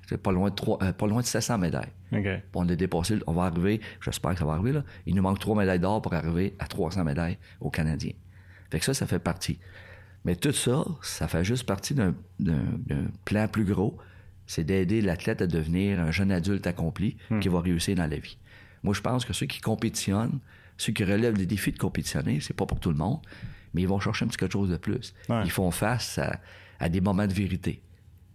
[0.08, 1.92] C'est pas loin de euh, pas loin de 700 médailles.
[2.54, 4.84] On a dépassé, on va arriver, j'espère que ça va arriver là.
[5.06, 8.12] Il nous manque trois médailles d'or pour arriver à 300 médailles aux Canadiens.
[8.70, 9.58] Fait que ça, ça fait partie.
[10.24, 12.14] Mais tout ça, ça fait juste partie d'un
[13.24, 13.98] plan plus gros.
[14.46, 17.40] C'est d'aider l'athlète à devenir un jeune adulte accompli hmm.
[17.40, 18.38] qui va réussir dans la vie.
[18.82, 20.38] Moi, je pense que ceux qui compétitionnent,
[20.76, 23.20] ceux qui relèvent les défis de compétitionner, c'est pas pour tout le monde,
[23.72, 25.14] mais ils vont chercher un petit quelque chose de plus.
[25.44, 26.40] Ils font face à,
[26.80, 27.82] à des moments de vérité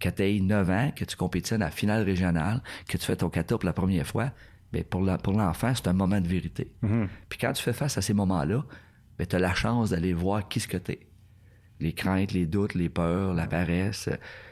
[0.00, 3.16] que tu aies 9 ans, que tu compétitionnes à la finale régionale, que tu fais
[3.16, 4.32] ton kata pour la première fois,
[4.72, 6.72] bien, pour, l'enfant, c'est un moment de vérité.
[6.82, 7.08] Mm-hmm.
[7.28, 8.64] Puis quand tu fais face à ces moments-là,
[9.18, 11.00] bien, tu as la chance d'aller voir qui ce que tu es.
[11.80, 14.10] Les craintes, les doutes, les peurs, la paresse,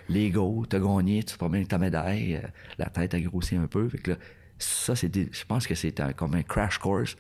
[0.08, 2.48] l'ego, as gagné, tu te promènes ta médaille, euh,
[2.78, 3.88] la tête a grossi un peu.
[3.88, 4.16] Fait que
[4.58, 7.16] ça, c'est je pense que c'est comme un crash course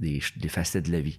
[0.00, 1.18] des, des facettes de la vie.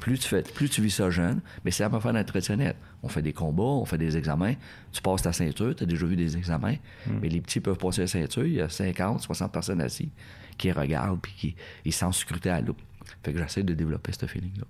[0.00, 2.76] Plus tu, fais, plus tu vis ça jeune, mais c'est la même affaire dans traditionnel.
[3.02, 4.54] On fait des combats, on fait des examens,
[4.92, 7.18] tu passes ta ceinture, tu as déjà vu des examens, hmm.
[7.20, 10.10] mais les petits peuvent passer la ceinture, il y a 50, 60 personnes assises
[10.56, 12.76] qui regardent puis qui ils sentent sécurité à l'eau.
[13.24, 14.66] Fait que j'essaie de développer ce feeling-là.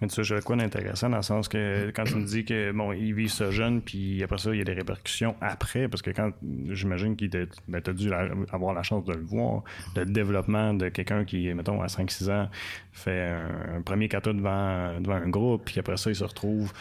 [0.00, 2.92] Mais tu sais, quoi d'intéressant dans le sens que quand tu me dis que bon,
[2.92, 6.10] ils vivent ça jeune, puis après ça, il y a des répercussions après, parce que
[6.10, 6.30] quand
[6.70, 9.62] j'imagine qu'il t'a ben, t'as dû la- avoir la chance de le voir,
[9.96, 12.48] le développement de quelqu'un qui, mettons, à 5-6 ans,
[12.92, 16.72] fait un, un premier kata devant, devant un groupe, puis après ça, il se retrouve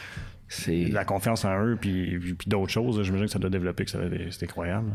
[0.50, 3.04] C'est la confiance en eux, puis, puis, puis d'autres choses.
[3.04, 4.91] J'imagine que ça doit développer, que ça doit être- c'est incroyable.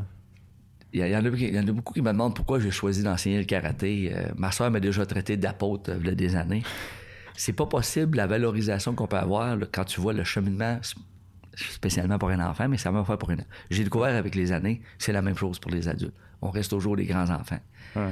[0.94, 2.34] Il y, a- il y en a, il y en a beaucoup qui me demandent
[2.34, 4.12] pourquoi j'ai choisi d'enseigner le karaté.
[4.14, 6.62] Euh, ma soeur m'a déjà traité d'apôtre euh, il y a des années.
[7.36, 10.78] C'est pas possible la valorisation qu'on peut avoir là, quand tu vois le cheminement,
[11.54, 13.44] spécialement pour un enfant, mais ça m'a fait pour une.
[13.70, 16.14] J'ai découvert avec les années, c'est la même chose pour les adultes.
[16.40, 17.60] On reste toujours des grands enfants.
[17.96, 18.10] Ouais.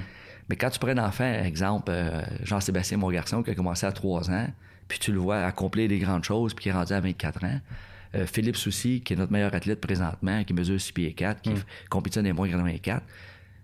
[0.49, 3.93] Mais quand tu prends un enfant, exemple, euh, Jean-Sébastien, mon garçon, qui a commencé à
[3.93, 4.49] 3 ans,
[4.89, 7.61] puis tu le vois accomplir des grandes choses, puis qui est rendu à 24 ans.
[8.17, 11.53] Euh, Philippe Soucy, qui est notre meilleur athlète présentement, qui mesure 6 pieds 4, qui
[11.89, 13.03] compétitionne des moins 84.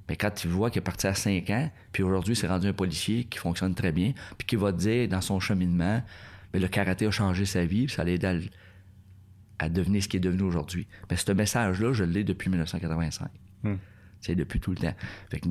[0.08, 2.72] Mais quand tu vois qu'il est parti à 5 ans, puis aujourd'hui, c'est rendu un
[2.72, 6.02] policier qui fonctionne très bien, puis qui va te dire dans son cheminement,
[6.54, 8.26] mais le karaté a changé sa vie, puis ça l'a aidé
[9.58, 10.86] à, à devenir ce qu'il est devenu aujourd'hui.
[11.10, 13.28] Mais ce message-là, je l'ai depuis 1985.
[14.20, 14.94] C'est depuis tout le temps.
[15.30, 15.46] Fait que,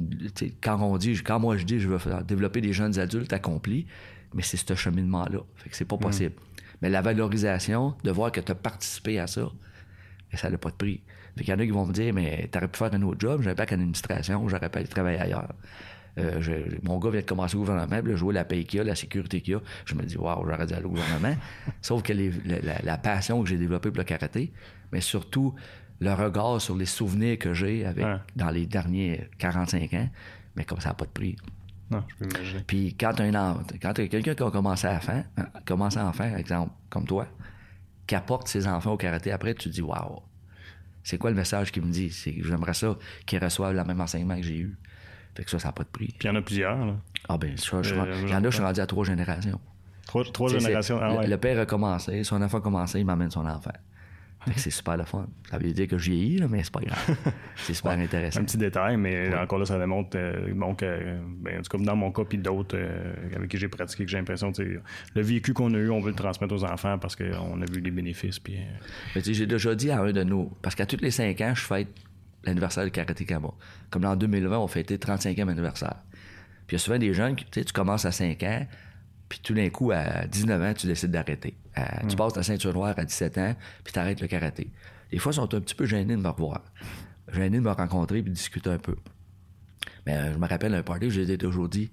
[0.62, 3.86] quand on dit, quand moi je dis, je veux faire- développer des jeunes adultes accomplis,
[4.34, 5.40] mais c'est ce cheminement-là.
[5.56, 6.34] Fait que c'est pas possible.
[6.82, 9.50] Mais la valorisation, de voir que tu as participé à ça,
[10.32, 11.02] mais ça n'a pas de prix.
[11.38, 13.20] Fait qu'il y en a qui vont me dire, mais t'aurais pu faire un autre
[13.20, 15.54] job, j'aurais pas qu'administration, j'aurais pas allé travailler ailleurs.
[16.18, 18.64] Euh, je- mon gars vient de commencer au gouvernement, puis là, je vois la paye
[18.66, 19.60] qu'il y a, la sécurité qu'il y a.
[19.86, 21.36] Je me dis, waouh, j'aurais dû aller au gouvernement.
[21.82, 22.32] Sauf que les-
[22.84, 24.54] la, passion que j'ai développée pour le karaté,
[24.94, 25.54] mais surtout
[26.00, 28.16] le regard sur les souvenirs que j'ai avec Ouais.
[28.38, 30.10] dans les derniers 45 ans,
[30.56, 31.36] mais comme ça n'a pas de prix.
[31.92, 32.64] Non, je peux imaginer.
[32.66, 35.26] Puis quand un quand quelqu'un qui a commencé à faire,
[35.66, 37.28] commencé à en faire, exemple, comme toi,
[38.08, 40.22] qui apporte ses enfants au karaté après, tu te dis waouh.
[41.06, 42.10] C'est quoi le message qu'il me dit?
[42.10, 44.76] C'est que j'aimerais ça qu'ils reçoivent le même enseignement que j'ai eu.
[45.36, 46.08] Fait que ça, ça n'a pas de prix.
[46.18, 46.84] Puis il y en a plusieurs.
[46.84, 46.96] Là.
[47.30, 49.62] Ah ben, ça, je, Euh, il y en a, je suis rendu à trois générations.
[50.08, 51.00] Trois, générations.
[51.00, 53.72] Ah le père a commencé, son enfant a commencé, il m'amène son enfant.
[54.56, 55.28] C'est super le fun.
[55.50, 57.18] Ça veut dire que je vieillis, là, mais c'est pas grave.
[57.56, 58.42] C'est super intéressant.
[58.42, 61.84] Un petit détail, mais encore là, ça démontre euh, bon, que, ben, en tout cas,
[61.84, 65.22] dans mon cas, puis d'autres euh, avec qui j'ai pratiqué, que j'ai l'impression que le
[65.22, 67.92] vécu qu'on a eu, on veut le transmettre aux enfants parce qu'on a vu les
[67.92, 68.40] bénéfices.
[68.40, 68.66] Puis, euh,
[69.16, 70.52] Mais tu sais, j'ai déjà dit à un de nos.
[70.62, 71.88] Parce qu'à tous les cinq ans, je fête
[72.44, 73.50] l'anniversaire du Karaté Kama.
[73.90, 75.96] Comme en 2020, on fêtait 35e anniversaire.
[76.68, 78.68] Puis il y a souvent des jeunes qui, tu sais, tu commences à 5 ans,
[79.30, 81.56] puis tout d'un coup, à 19 ans, tu décides d'arrêter.
[82.08, 84.70] Tu passes ta ceinture noire à 17 ans, puis tu arrêtes le karaté.
[85.12, 86.62] Des fois, ils sont un petit peu gênés de me revoir.
[87.32, 88.96] Gênés de me rencontrer puis de discuter un peu.
[90.06, 91.92] Mais euh, je me rappelle un party, je les ai toujours dit,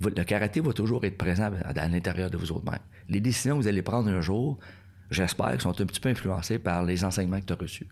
[0.00, 2.80] le karaté va toujours être présent à, l'intérieur de vous autres mêmes.
[3.08, 4.58] Les décisions que vous allez prendre un jour,
[5.10, 7.86] j'espère qu'elles sont un petit peu influencées par les enseignements que tu as reçus.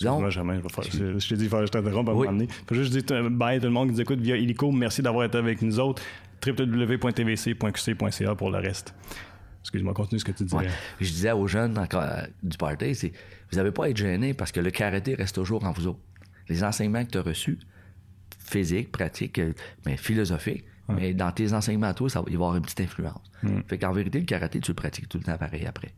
[0.00, 2.26] Donc, moi, jamais, je vais faire Je, je t'ai dit, je t'interrompe à un Oui.
[2.26, 2.48] moment donné.
[2.68, 4.70] Faut juste dire euh, bye à tout le monde qui nous écoute via Illico.
[4.70, 6.02] Merci d'avoir été avec nous autres.
[6.44, 8.94] www.tvc.qc.ca pour le reste.
[9.62, 10.56] Excuse-moi, continue ce que tu disais.
[10.56, 10.68] Ouais.
[11.00, 13.12] Je disais aux jeunes euh, du party, c'est
[13.50, 16.00] vous n'avez pas à être gênés parce que le karaté reste toujours en vous autres.
[16.48, 17.58] Les enseignements que tu as reçus,
[18.38, 19.52] physiques, pratiques, euh,
[19.86, 23.30] mais philosophiques, mais dans tes enseignements à toi, ça va y avoir une petite influence.
[23.68, 25.92] Fait qu'en vérité, le karaté, tu le pratiques tout le temps pareil après.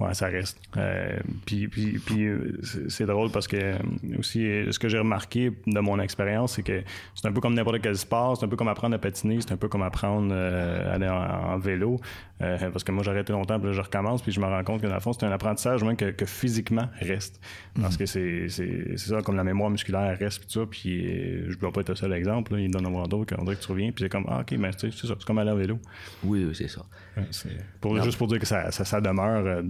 [0.00, 0.60] Ouais, ça reste.
[0.76, 2.56] Euh, puis puis, puis euh,
[2.88, 3.74] c'est drôle parce que euh,
[4.16, 6.82] aussi, ce que j'ai remarqué de mon expérience, c'est que
[7.16, 9.50] c'est un peu comme n'importe quel sport, c'est un peu comme apprendre à patiner, c'est
[9.50, 11.14] un peu comme apprendre euh, à aller en,
[11.54, 11.98] en vélo.
[12.40, 14.62] Euh, parce que moi, j'ai arrêté longtemps, puis là, je recommence, puis je me rends
[14.62, 17.40] compte que dans le fond, c'est un apprentissage même que, que physiquement reste.
[17.80, 21.50] Parce que c'est c'est- c'est ça, comme la mémoire musculaire reste, puis tout ça, puis
[21.50, 23.56] je dois pas être le seul exemple, là, il doit en avoir d'autres, on dirait
[23.56, 25.38] que tu reviens, puis c'est comme, ah, ok, mais tu sais, c'est ça, c'est comme
[25.38, 25.80] aller en vélo.
[26.22, 26.82] Oui, oui, c'est ça.
[27.84, 29.62] Ouais, juste pour dire que ça, ça, ça demeure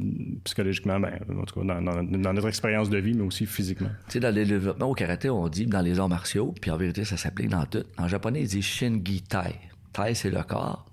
[0.44, 3.90] psychologiquement, ben, en tout cas, dans, dans- dans notre expérience de vie, mais aussi physiquement.
[4.07, 6.76] Tu sais, dans le développement au karaté, on dit dans les arts martiaux, puis en
[6.76, 7.85] vérité, ça s'applique dans tout.
[7.96, 9.54] En japonais, ils disent Shin Gi Tai.
[9.92, 10.87] Tai, c'est le corps.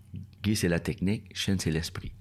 [0.43, 1.25] Gi, c'est la technique.
[1.33, 2.11] Shin, c'est l'esprit.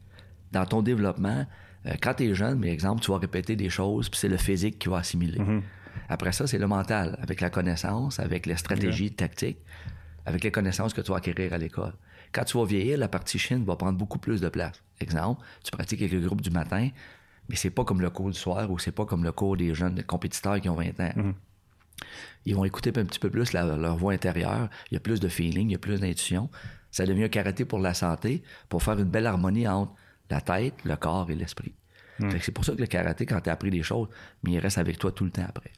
[0.53, 1.47] Dans ton développement,
[1.87, 4.37] euh, quand tu es jeune, par exemple, tu vas répéter des choses, puis c'est le
[4.39, 5.39] physique qui va assimiler.
[6.09, 9.59] Après ça, c'est le mental, avec la connaissance, avec les stratégies tactiques,
[10.27, 11.93] avec les connaissances que tu vas acquérir à l'école.
[12.35, 14.83] Quand tu vas vieillir, la partie Shin va prendre beaucoup plus de place.
[15.01, 16.89] Exemple, tu pratiques avec le groupe du matin,
[17.49, 19.75] mais c'est pas comme le cours du soir ou c'est pas comme le cours des
[19.75, 21.13] jeunes compétiteurs qui ont 20 ans.
[22.47, 24.69] Ils vont écouter un petit peu plus la- leur voix intérieure.
[24.91, 26.51] Il y a plus de feeling, il y a plus d'intuition.
[26.91, 29.93] Ça devient un karaté pour la santé, pour faire une belle harmonie entre
[30.31, 31.75] la tête, le corps et l'esprit.
[32.31, 34.09] Que C'est pour ça que le karaté, quand tu as appris des choses,
[34.43, 35.73] mais il reste avec toi tout le temps après.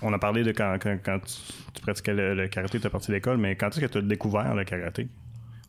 [0.00, 1.34] On a parlé de quand, quand, quand tu,
[1.74, 3.98] tu pratiquais le, le karaté, tu es parti de l'école, mais quand est-ce que tu
[3.98, 5.08] as découvert le karaté?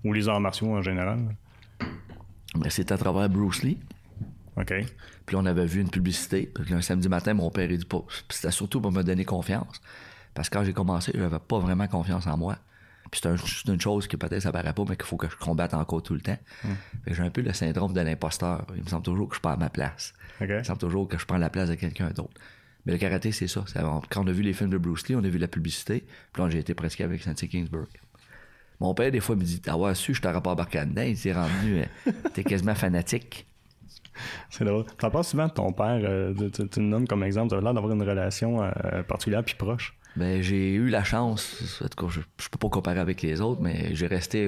[0.04, 1.20] Ou les arts martiaux en général?
[2.58, 3.80] Mais c'est à travers Bruce Lee.
[4.58, 4.74] OK.
[5.26, 6.52] Puis on avait vu une publicité.
[6.54, 8.04] Puis un samedi matin, mon père, il dit pas.
[8.08, 9.82] Puis C'était surtout pour me donner confiance.
[10.34, 12.58] Parce que quand j'ai commencé, j'avais pas vraiment confiance en moi.
[13.12, 15.30] Puis c'est, un- c'est une chose que peut-être ça paraît pas, mais qu'il faut que
[15.30, 16.38] je combatte encore tout le temps.
[17.04, 18.66] Fait que j'ai un peu le syndrome de l'imposteur.
[18.76, 20.14] Il me semble toujours que je perds ma place.
[20.56, 22.34] Il me semble toujours que je prends la place de quelqu'un d'autre.
[22.86, 23.64] Mais le karaté, c'est ça.
[23.68, 26.06] C'est- Quand on a vu les films de Bruce Lee, on a vu la publicité.
[26.34, 27.88] Puis là, j'ai été pratiqué avec Santi Kingsburg.
[28.84, 31.04] Mon père, des fois, me dit T'avoir su, je t'aurais pas embarqué là-dedans.
[31.04, 33.48] Il s'est rendu, euh, t'es quasiment fanatique.
[34.50, 34.84] C'est drôle.
[34.98, 36.00] T'en parles souvent de ton père.
[36.04, 37.50] euh, tu, tu- nommes comme exemple.
[37.52, 39.96] Tu as l'air d'avoir une relation euh, particulière puis proche?
[40.18, 43.40] Ben, j'ai eu la chance, en tout cas, je, je peux pas comparer avec les
[43.42, 44.48] autres, mais j'ai resté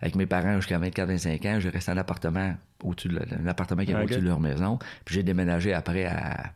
[0.00, 1.58] avec mes parents jusqu'à 24-25 ans.
[1.58, 4.10] J'ai resté en appartement, au-dessus de, la- un appartement qui avait Ok.
[4.10, 4.78] au-dessus de leur maison.
[5.06, 6.52] Puis j'ai déménagé après à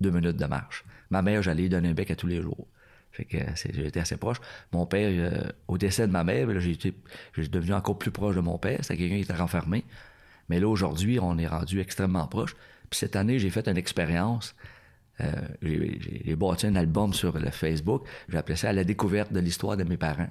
[0.00, 0.84] deux minutes de marche.
[1.10, 2.66] Ma mère, j'allais lui donner un bec à tous les jours.
[3.14, 4.38] Fait que c'est- j'ai été assez proche.
[4.72, 6.76] Mon père, euh, au décès de ma mère, ben j'ai
[7.48, 8.78] devenu encore plus proche de mon père.
[8.82, 9.84] C'était quelqu'un qui était renfermé.
[10.48, 12.56] Mais là, aujourd'hui, on est rendu extrêmement proche.
[12.90, 14.56] Puis cette année, j'ai fait une expérience.
[15.20, 15.30] Euh,
[15.62, 18.04] j'ai, bâti un album sur le Facebook.
[18.28, 20.30] J'ai appelé ça la découverte de l'histoire de mes parents.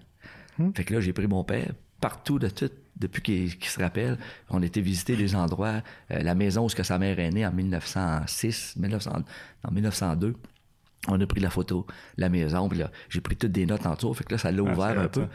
[0.75, 4.17] Fait que là, j'ai pris mon père partout de tout, depuis qu'il, se rappelle.
[4.49, 5.81] On était visiter des endroits.
[6.11, 9.23] euh, la maison où que sa mère est née en 1906, 1900,
[9.63, 10.35] en 1902.
[11.09, 11.85] On a pris la photo,
[12.17, 14.15] la maison, puis là, j'ai pris toutes des notes en tour.
[14.15, 15.25] Fait que là, ça l'a Ah, ouvert un peu.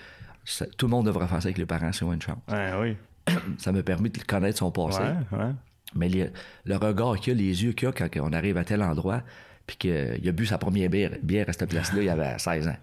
[0.45, 2.39] Ça- tout le monde devrait faire ça avec les parents si on a une chance.
[2.51, 2.97] Ouais, oui.
[3.59, 5.01] Ça m'a permis de connaître son passé.
[5.03, 5.51] Ouais, ouais.
[5.95, 6.31] Mais les-
[6.65, 9.23] le regard qu'il a, les yeux qu'il a quand on arrive à tel endroit,
[9.67, 12.77] puis qu'il a bu sa première bière, bière à cette place-là, il avait 16 ans.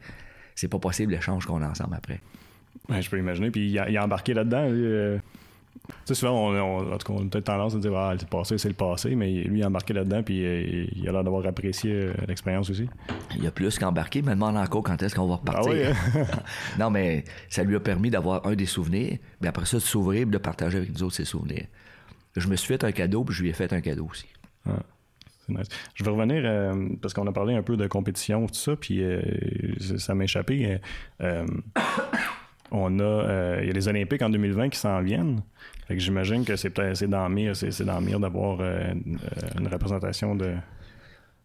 [0.54, 2.22] C'est pas possible l'échange qu'on a ensemble après.
[2.90, 3.50] Je peux imaginer.
[3.50, 4.70] Puis il a, il a embarqué là-dedans.
[4.70, 5.18] lui, euh,
[5.88, 8.14] Tu sais, souvent, on, on- en tout cas, on a peut-être tendance à dire Ah,
[8.14, 11.12] le passé, c'est le passé, mais lui, il a embarqué là-dedans, puis euh, il a
[11.12, 12.88] l'air d'avoir apprécié euh, l'expérience aussi.
[13.36, 15.94] Il y a plus qu'embarqué, me demande encore quand est-ce qu'on va repartir.
[15.96, 16.22] Ah oui,
[16.80, 20.22] non, mais ça lui a permis d'avoir un des souvenirs, mais après ça, de s'ouvrir
[20.24, 21.66] et de partager avec nous autres ses souvenirs.
[22.36, 24.28] Je me suis fait un cadeau, puis je lui ai fait un cadeau aussi.
[24.68, 24.74] Ah,
[25.50, 25.68] nice.
[25.94, 29.04] Je vais revenir euh, parce qu'on a parlé un peu de compétition, tout ça, puis
[29.04, 29.22] euh,
[29.98, 30.80] ça- m'a échappé.
[31.22, 31.46] euh,
[32.78, 35.42] on a, euh, il y a les Olympiques en 2020 qui s'en viennent.
[35.88, 38.92] Fait que j'imagine que c'est peut-être c'est dans mire, c'est, c'est dans mire d'avoir euh,
[39.06, 40.56] une, euh, une représentation de.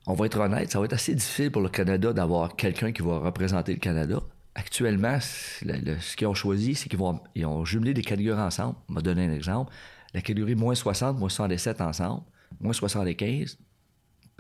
[0.07, 3.03] On va être honnête, ça va être assez difficile pour le Canada d'avoir quelqu'un qui
[3.03, 4.19] va représenter le Canada.
[4.55, 8.03] Actuellement, c'est le- le- ce qu'ils ont choisi, c'est qu'ils vont ils ont jumelé des
[8.03, 8.77] catégories ensemble.
[8.89, 9.73] On va donner un exemple.
[10.15, 12.23] La catégorie moins 60, moins 77 ensemble,
[12.61, 13.59] moins 75,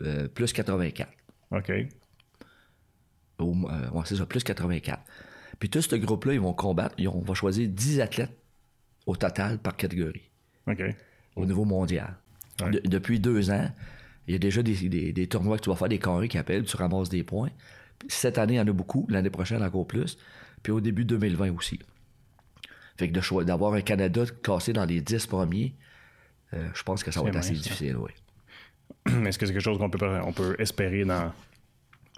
[0.02, 1.08] euh, plus 84.
[1.52, 1.72] OK.
[3.38, 5.00] Au- euh, ouais, c'est ça, plus 84.
[5.60, 6.94] Puis tout ce groupe-là, ils vont combattre.
[6.98, 8.36] Ils ont- on va choisir 10 athlètes
[9.06, 10.28] au total par catégorie
[10.66, 10.82] OK.
[11.36, 12.16] au niveau mondial.
[12.60, 12.70] Ouais.
[12.72, 13.70] De- depuis deux ans,
[14.26, 16.38] il y a déjà des, des- des tournois que tu vas faire, des carrés qui
[16.38, 17.50] appellent, tu ramasses des points.
[18.08, 19.06] Cette année, il y en a beaucoup.
[19.10, 20.18] L'année prochaine, encore plus.
[20.62, 21.78] Puis au début 2020 aussi.
[22.96, 25.74] Fait que d'avoir un Canada classé dans les 10 premiers,
[26.52, 27.62] euh, je pense que ça va être assez ça.
[27.62, 28.10] difficile, oui.
[29.26, 31.32] Est-ce que c'est quelque chose qu'on peut, on peut espérer dans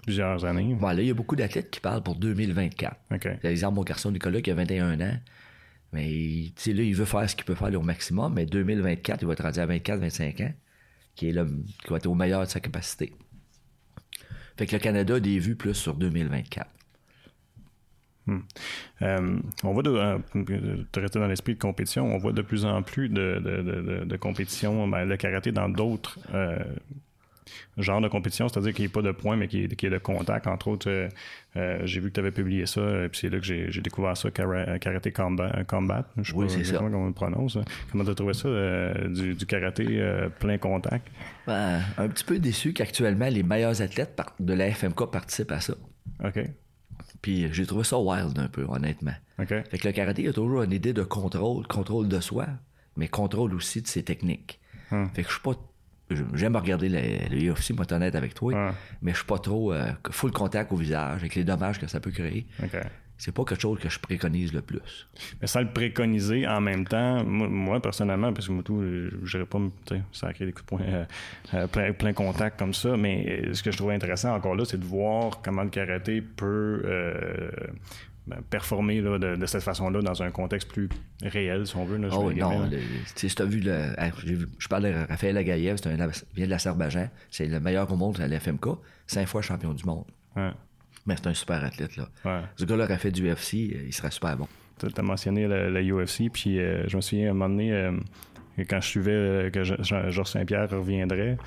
[0.03, 0.75] plusieurs années?
[0.75, 2.95] Bon, là, il y a beaucoup d'athlètes qui parlent pour 2024.
[3.11, 3.39] OK.
[3.41, 5.17] Par exemple, mon garçon Nicolas qui a 21 ans,
[5.91, 9.27] mais là, il veut faire ce qu'il peut faire là, au maximum, mais 2024, il
[9.27, 10.53] va être rendu à 24-25 ans,
[11.15, 13.13] qui, est le, qui va être au meilleur de sa capacité.
[14.57, 16.67] Fait que le Canada a des vues plus sur 2024.
[19.01, 22.63] Euh, on voit de, euh, de rester dans l'esprit de compétition, on voit de plus
[22.63, 26.57] en plus de, de, de, de- de compétition, ben, le karaté dans d'autres euh,
[27.77, 29.89] genres de compétition, c'est-à-dire qu'il n'y ait pas de points, mais qu'il y, ait- qu'il
[29.89, 30.47] y ait de contact.
[30.47, 31.09] Entre autres, euh,
[31.57, 34.15] euh, j'ai vu que tu avais publié ça, euh, puis c'est là que j'ai découvert
[34.17, 35.63] ça, Kara- Karaté Combat.
[35.67, 36.07] combat.
[36.17, 36.77] Je sais Oui, pas c'est ça.
[36.77, 37.57] comment on le prononce.
[37.91, 41.07] Comment tu as trouvé ça, euh, du, du karaté euh, plein contact?
[41.47, 45.73] Ben, un petit peu déçu qu'actuellement, les meilleurs athlètes de la FMK participent à ça.
[46.23, 46.39] OK.
[47.21, 49.13] Puis j'ai trouvé ça wild un peu, honnêtement.
[49.39, 49.47] OK.
[49.47, 52.47] Fait que le karaté, il y a toujours une idée de contrôle, contrôle de soi,
[52.97, 54.59] mais contrôle aussi de ses techniques.
[54.91, 55.05] Hmm.
[55.13, 55.53] Fait que je suis pas.
[56.33, 56.99] J'aime regarder le,
[57.35, 58.71] le UFC, moi, honnête avec toi, Ouais.
[59.01, 61.99] mais je suis pas trop euh, full contact au visage avec les dommages que ça
[61.99, 62.45] peut créer.
[62.61, 62.77] OK.
[63.17, 65.07] C'est pas quelque chose que je préconise le plus.
[65.39, 69.37] Mais sans le préconiser en même temps, moi, moi, personnellement, parce que moi tout, je
[69.37, 71.05] n'irais pas sais, sacrer des coups de poing euh,
[71.53, 74.79] euh, plein, plein contact comme ça, mais ce que je trouvais intéressant encore là, c'est
[74.79, 76.81] de voir comment le karaté peut
[78.49, 80.89] performer là, de, de cette façon-là dans un contexte plus
[81.23, 81.97] réel, si on veut.
[81.97, 82.77] Là, Oh non, le-
[83.15, 83.93] tu sais, t'as vu le.
[84.25, 85.95] vu- je parle de Raphaël Agaïev, c'est un
[86.35, 87.09] vient de l'Azerbaïdjan.
[87.29, 88.65] C'est le meilleur au monde à l'FMK,
[89.07, 90.05] cinq fois champion du monde.
[90.35, 90.51] Ouais,
[91.05, 92.07] Mais c'est un super athlète, là.
[92.25, 92.41] ouais.
[92.55, 94.47] Ce gars-là aurait fait du UFC, euh, il serait super bon.
[94.79, 97.71] Tu as mentionné la, la UFC, puis euh, je me souviens à un moment donné,
[97.71, 97.91] euh,
[98.69, 101.37] quand je suivais euh, que Georges Saint-Pierre reviendrait,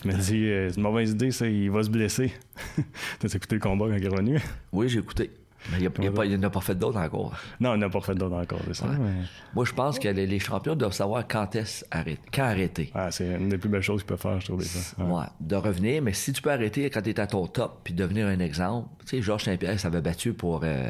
[0.00, 2.32] tu me dis, c'est une mauvaise idée, ça, il va se blesser.
[3.20, 4.40] tu as écouté le combat quand il est revenu?
[4.72, 5.30] Oui, j'ai écouté.
[5.70, 7.32] Mais il n'y en a pas fait d'autres encore.
[7.60, 8.86] Non, on n'a pas fait d'autres encore de ça.
[8.86, 9.12] mais-
[9.54, 12.20] Moi, je pense que les, les champions doivent savoir quand est-ce arrêter.
[12.34, 12.90] Quand arrêter.
[12.94, 14.62] Ah, c'est une des plus belles choses qu'ils peuvent faire, je trouve.
[14.62, 15.02] Ça.
[15.02, 15.10] Ouais.
[15.12, 17.94] Ouais, de revenir, mais si tu peux arrêter quand tu es à ton top puis
[17.94, 20.88] devenir un exemple, tu sais, Georges Saint-Pierre s'avait battu pour euh,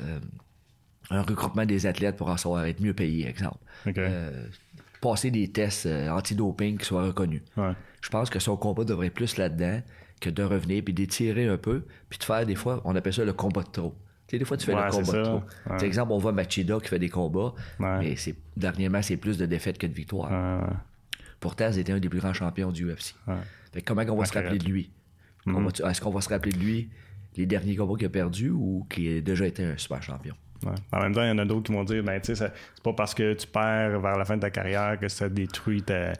[0.00, 0.18] euh,
[1.10, 3.58] un regroupement des athlètes pour en savoir être mieux payés, exemple.
[3.86, 4.46] Euh,
[5.00, 7.42] passer des tests euh, anti-doping qui soient reconnus.
[7.56, 7.72] Ouais.
[8.00, 9.80] Je pense que son combat devrait être plus là-dedans
[10.20, 13.24] que de revenir puis d'étirer un peu, puis de faire des fois, on appelle ça
[13.24, 13.94] le combat de trop.
[14.26, 15.34] Tu sais, des fois, tu fais Ouais, le combat de trop.
[15.36, 15.42] Ouais.
[15.68, 17.98] Par exemple, on voit Machida qui fait des combats, Ouais.
[17.98, 20.68] mais c'est, dernièrement, c'est plus de défaites que de victoires.
[21.40, 23.14] Pourtant, c'était un des plus grands champions du UFC.
[23.72, 24.90] Fait que comment on va se rappeler de lui?
[25.46, 26.90] Va- Est-ce qu'on va se rappeler de lui
[27.36, 30.34] les derniers combats qu'il a perdus ou qu'il a déjà été un super champion?
[30.66, 30.72] Ouais.
[30.92, 32.52] En même temps, il y en a d'autres qui vont dire, ben, c'est
[32.82, 35.94] pas parce que tu perds vers la fin de ta carrière que ça détruit ta,
[35.94, 36.12] euh,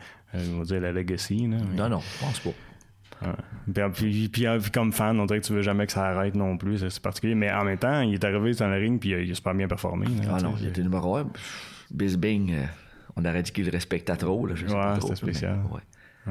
[0.54, 1.48] on va dire, la legacy.
[1.48, 1.56] Là.
[1.74, 2.50] Non, non, je pense pas.
[3.22, 3.32] Ouais.
[3.72, 6.04] Puis, puis- puis, euh, puis comme fan, on dirait que tu veux jamais que ça
[6.06, 6.78] arrête non plus.
[6.88, 7.34] C'est particulier.
[7.34, 9.54] Mais en même temps, il est arrivé dans le ring puis euh, il a super
[9.54, 10.06] bien performé.
[10.06, 11.28] là, Ah non, il était numéro un.
[11.90, 12.64] Bisbing, euh,
[13.16, 14.46] on aurait dit qu'il le respectait trop.
[14.46, 15.58] Là, je sais Ouais, pas trop, c'était spécial.
[15.64, 15.74] mais,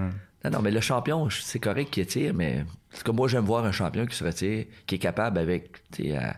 [0.04, 0.10] ouais.
[0.46, 3.66] Non, non, mais le champion, c'est correct qu'il tire, mais c'est comme moi, j'aime voir
[3.66, 5.82] un champion qui se retire, qui est capable avec,
[6.16, 6.36] à-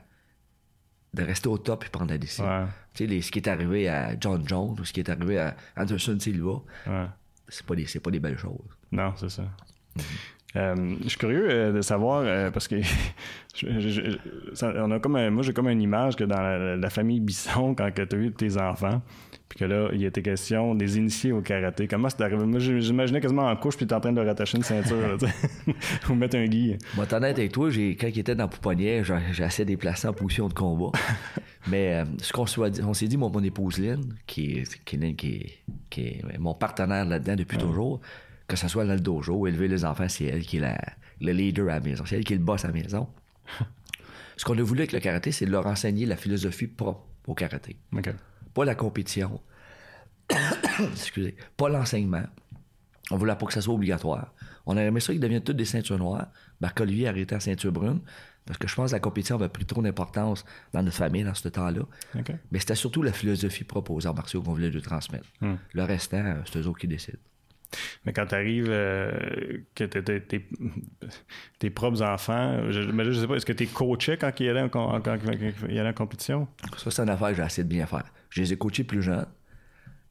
[1.14, 2.46] de rester au top et prendre la décision.
[2.48, 2.66] Ouais.
[2.94, 5.56] Tu sais, ce qui est arrivé à John Jones ou ce qui est arrivé à
[5.76, 6.54] Anderson Silva,
[6.88, 7.06] Ouais.
[7.50, 8.70] c'est pas des, c'est pas des belles choses.
[8.92, 9.44] Non, c'est ça.
[10.56, 12.82] Euh, je suis curieux euh, de savoir euh, parce que
[13.56, 14.18] je- je- je-
[14.56, 17.20] ça- on a comme un- moi j'ai comme une image que dans la, la famille
[17.20, 19.00] Bisson quand tu as eu tes enfants
[19.48, 21.88] puis que là il était question des initiés au karaté.
[21.88, 22.44] Comment c'est arrivé?
[22.46, 25.18] Moi j'imaginais quasiment en couche puis t'es en train de rattacher une ceinture là,
[26.10, 26.76] ou mettre un gui.
[26.96, 30.14] Moi, t'en honnête avec toi, j'ai, quand il était dans Pouponnière, j'ai, assez déplacé en
[30.14, 30.92] position de combat.
[31.68, 32.46] Mais ce qu'on,
[32.88, 36.22] on s'est dit, mon, mon épouse Lynn, qui est, qui, est- qui est- qui est
[36.40, 38.00] mon partenaire là-dedans depuis toujours,
[38.50, 40.78] que ce soit dans le dojo, élever les enfants, c'est elle qui est la,
[41.22, 42.04] le leader à la maison.
[42.06, 43.08] C'est elle qui est le boss à la maison.
[44.38, 47.36] ce qu'on a voulu avec le karaté, c'est de leur enseigner la philosophie propre au
[47.36, 47.78] karaté.
[48.54, 49.40] Pas la compétition.
[50.92, 51.38] Excusez.
[51.56, 52.24] Pas l'enseignement.
[53.12, 54.34] On voulait pas que ça soit obligatoire.
[54.66, 56.28] On a aimé ça qu'ils deviennent tous des ceintures noires.
[56.60, 58.02] Marc-Olivier a arrêté en ceinture brune.
[58.46, 60.44] Parce que je pense que la compétition avait pris trop d'importance
[60.74, 61.82] dans notre famille dans ce temps-là.
[62.52, 65.28] Mais c'était surtout la philosophie propre aux arts martiaux qu'on voulait lui transmettre.
[65.74, 67.20] Le restant, euh, c'est eux autres qui décident.
[68.06, 69.12] Mais quand t'arrives euh,
[69.76, 74.50] que t'es, propres enfants je, mais je sais pas est-ce que t'es coaché quand il
[74.50, 75.16] allait en, quand, quand
[75.70, 76.48] il allait en compétition?
[76.78, 78.06] Ça, c'est une affaire que j'ai essayé de bien faire.
[78.30, 79.28] Je les ai coachés plus jeunes,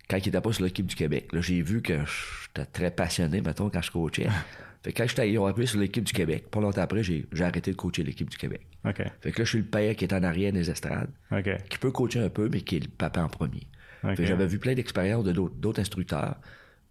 [0.09, 1.32] quand ils n'étaient pas sur l'équipe du Québec.
[1.32, 1.98] Là, j'ai vu que
[2.44, 4.26] j'étais très passionné, mettons, quand je coachais.
[4.82, 7.26] fait que quand j'étais ils ont appelé sur l'équipe du Québec, pas longtemps après, j'ai,
[7.40, 8.62] arrêté de coacher l'équipe du Québec.
[9.20, 11.11] Fait que là, je suis le père qui est en arrière des estrades,
[11.68, 13.66] qui peut coacher un peu, mais qui est le papa en premier.
[14.18, 16.36] J'avais vu plein d'expériences de d'autres instructeurs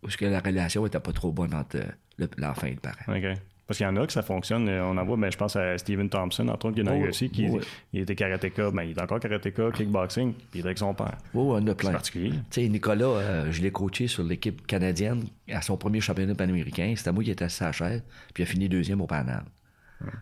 [0.04, 1.84] où que la relation était pas trop bonne entre euh,
[2.18, 2.95] le- l'enfant et le parent.
[3.08, 3.24] OK.
[3.66, 4.70] Parce qu'il y en a que ça fonctionne.
[4.70, 6.95] Euh, On en voit, ben, je pense à Steven Thompson, entre autres, qui est dans
[6.98, 7.60] Oh, UFC, qui oh,
[7.91, 8.72] il était karatéka.
[8.72, 11.18] Ben, il est encore karatéka, kickboxing, puis il est avec son père.
[11.34, 11.91] Oh, on a C'est plein.
[11.91, 12.30] particulier.
[12.50, 16.93] Tu sais, Nicolas, euh, je l'ai coaché sur l'équipe canadienne à son premier championnat panaméricain.
[16.95, 19.43] C'était moi qui étais à la chaise, puis il a fini deuxième au Paname.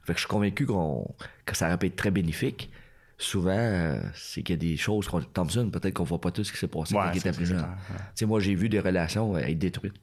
[0.06, 1.06] Fait que je suis convaincu qu'on,
[1.46, 2.72] que ça aurait pu être très bénéfique.
[3.18, 5.22] Souvent, euh, c'est qu'il y a des choses qu'on.
[5.22, 7.46] Thompson, peut-être qu'on voit pas tout ce qui s'est passé Ouais, quand il était plus
[7.46, 7.60] jeune.
[7.60, 7.66] ouais.
[8.14, 9.94] Sais, moi, j'ai vu des relations euh, être détruites.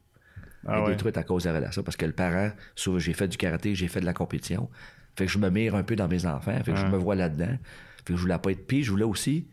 [0.67, 0.91] Ah être ouais.
[0.93, 1.83] détruites à cause de la relation.
[1.83, 4.71] Parce que le parent, souvent, j'ai fait du karaté, j'ai fait de la compétition.
[5.17, 6.57] Fait que je me mire un peu dans mes enfants.
[6.65, 7.59] Fait que je me vois là-dedans.
[7.99, 8.67] Fait que je voulais pas être.
[8.67, 9.47] Puis je voulais aussi.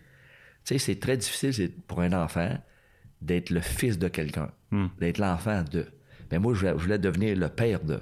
[0.63, 2.57] Tu sais, c'est très difficile pour un enfant
[3.21, 4.51] d'être le fils de quelqu'un,
[4.99, 5.85] d'être l'enfant de.
[6.31, 7.99] Mais moi, je voulais, je voulais devenir le père de.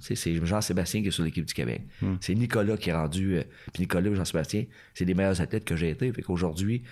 [0.00, 1.82] C'est Jean-Sébastien qui est sur l'équipe du Québec.
[2.20, 3.36] C'est Nicolas qui est rendu.
[3.36, 3.42] euh,
[3.72, 6.10] puis Nicolas et Jean-Sébastien, c'est les meilleurs athlètes que j'ai été.
[6.12, 6.82] Fait qu'aujourd'hui,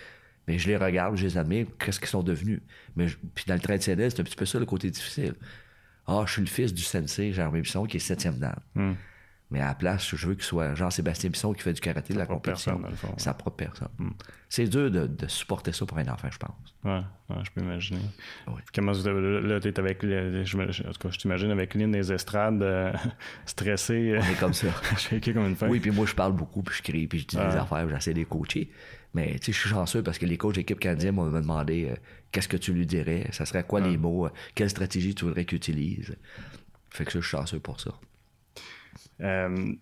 [0.47, 2.61] mais je les regarde, je les admire, qu'est-ce qu'ils sont devenus.
[2.97, 5.35] Mais je- puis dans le traditionnel, c'est un petit peu ça le côté difficile.
[6.07, 8.57] Ah, je suis le fils du sensei Germain Bisson qui est septième dan.
[9.51, 12.19] Mais à la place, je veux qu'il soit Jean-Sébastien Bisson qui fait du karaté de
[12.19, 12.73] la compétition.
[12.73, 13.15] personne, dans le fond.
[13.17, 13.89] Sa propre personne.
[14.51, 16.75] C'est dur de, de supporter ça pour un enfant, je pense.
[16.85, 18.01] Ouais, ouais, je peux imaginer.
[18.47, 18.61] Oui.
[18.75, 22.63] Comment là, t'es avec, le- je, en tout cas, je t'imagine avec Lynn des estrades,
[22.63, 22.93] euh,
[23.47, 24.69] stressé, euh, On est comme ça.
[24.99, 25.71] shaké comme une feuille.
[25.71, 27.95] Oui, puis moi, je parle beaucoup, puis je crie, puis je dis des affaires, puis
[27.95, 28.71] j'essaie de les coacher.
[29.15, 31.95] Mais tu sais, je suis chanceux parce que les coachs d'équipe canadienne m'ont demandé euh,
[32.33, 35.57] qu'est-ce que tu lui dirais, ça serait quoi les mots, quelle stratégie tu voudrais qu'il
[35.57, 36.15] utilise?
[36.91, 37.91] Fait que ça, je suis chanceux pour ça.
[39.21, 39.73] Euh,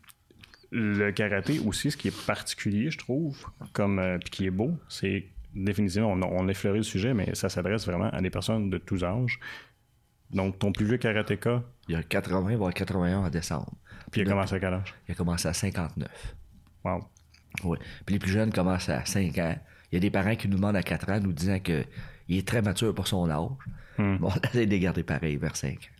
[0.72, 4.72] le karaté aussi, ce qui est particulier, je trouve, comme euh, puis qui est beau,
[4.88, 8.68] c'est définitivement, on, on a effleuré le sujet, mais ça s'adresse vraiment à des personnes
[8.68, 9.40] de tous âges.
[10.30, 13.30] Donc, ton plus vieux karatéka, Il y a 80, il va y avoir 81 en
[13.30, 13.72] décembre.
[14.10, 14.94] puis il a commencé à quel âge?
[15.08, 16.34] Il a commencé à 59.
[16.84, 17.04] Wow.
[17.64, 17.78] Oui.
[18.04, 19.56] Puis les plus jeunes commencent à 5 ans.
[19.90, 21.86] Il y a des parents qui nous demandent à 4 ans, nous disant qu'il
[22.28, 23.50] est très mature pour son âge.
[23.98, 25.95] Bon, on essaie de les garder pareil vers 5 ans.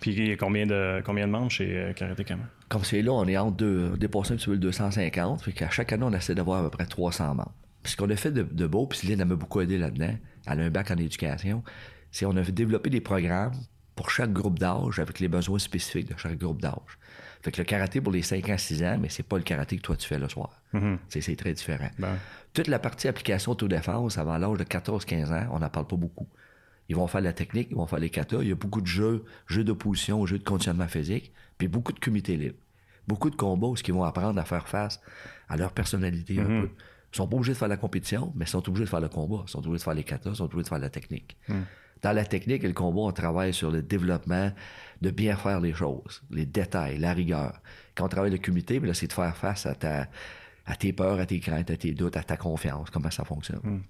[0.00, 2.44] Puis il y a combien de, combien de membres chez euh, Karaté Kama?
[2.68, 5.42] Comme c'est là, on est entre deux, dépasse un petit peu le 250.
[5.42, 7.52] Fait qu'à chaque année, on essaie d'avoir à peu près 300 membres.
[7.82, 10.14] Puis ce qu'on a fait de, de beau, puis elle m'a beaucoup aidé là-dedans,
[10.46, 11.62] elle a un bac en éducation,
[12.10, 13.54] c'est qu'on a développé des programmes
[13.94, 16.98] pour chaque groupe d'âge avec les besoins spécifiques de chaque groupe d'âge.
[17.42, 19.76] Fait que le karaté pour les 5 ans, 6 ans, mais c'est pas le karaté
[19.76, 20.60] que toi tu fais le soir.
[20.72, 20.98] Mhm.
[21.08, 21.88] C'est très différent.
[21.98, 22.18] Ben,
[22.52, 26.28] Toute la partie application autodéfense avant l'âge de 14-15 ans, on n'en parle pas beaucoup.
[26.88, 28.38] Ils vont faire la technique, ils vont faire les katas.
[28.42, 31.98] Il y a beaucoup de jeux, jeux d'opposition, jeux de conditionnement physique, puis beaucoup de
[31.98, 32.58] comités libres.
[33.08, 35.00] Beaucoup de combats où ils vont apprendre à faire face
[35.48, 36.70] à leur personnalité un peu.
[37.12, 39.08] Ils sont pas obligés de faire la compétition, mais ils sont obligés de faire le
[39.08, 39.44] combat.
[39.46, 41.36] Ils sont obligés de faire les katas, ils sont obligés de faire la technique.
[42.02, 44.52] Dans la technique et le combat, on travaille sur le développement
[45.00, 47.60] de bien faire les choses, les détails, la rigueur.
[47.94, 50.08] Quand on travaille le comité, ben c'est de faire face à, ta,
[50.66, 53.82] à tes peurs, à tes craintes, à tes doutes, à ta confiance, comment ça fonctionne.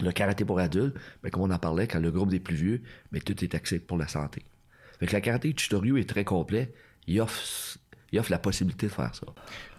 [0.00, 2.82] Le karaté pour adultes, ben, comme on en parlait, quand le groupe des plus vieux,
[3.10, 4.42] mais tout est axé pour la santé.
[4.98, 6.72] Fait que le karaté Chitoryu est très complet.
[7.06, 7.78] Il offre,
[8.10, 9.26] il offre la possibilité de faire ça.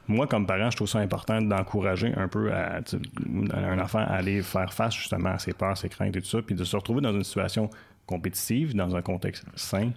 [0.08, 4.74] moi, comme parent, je trouve ça important d'encourager un peu un enfant à aller faire
[4.74, 7.14] face justement à ses peurs, ses craintes et tout ça, puis de se retrouver dans
[7.14, 7.70] une situation
[8.06, 9.92] compétitive, dans un contexte sain.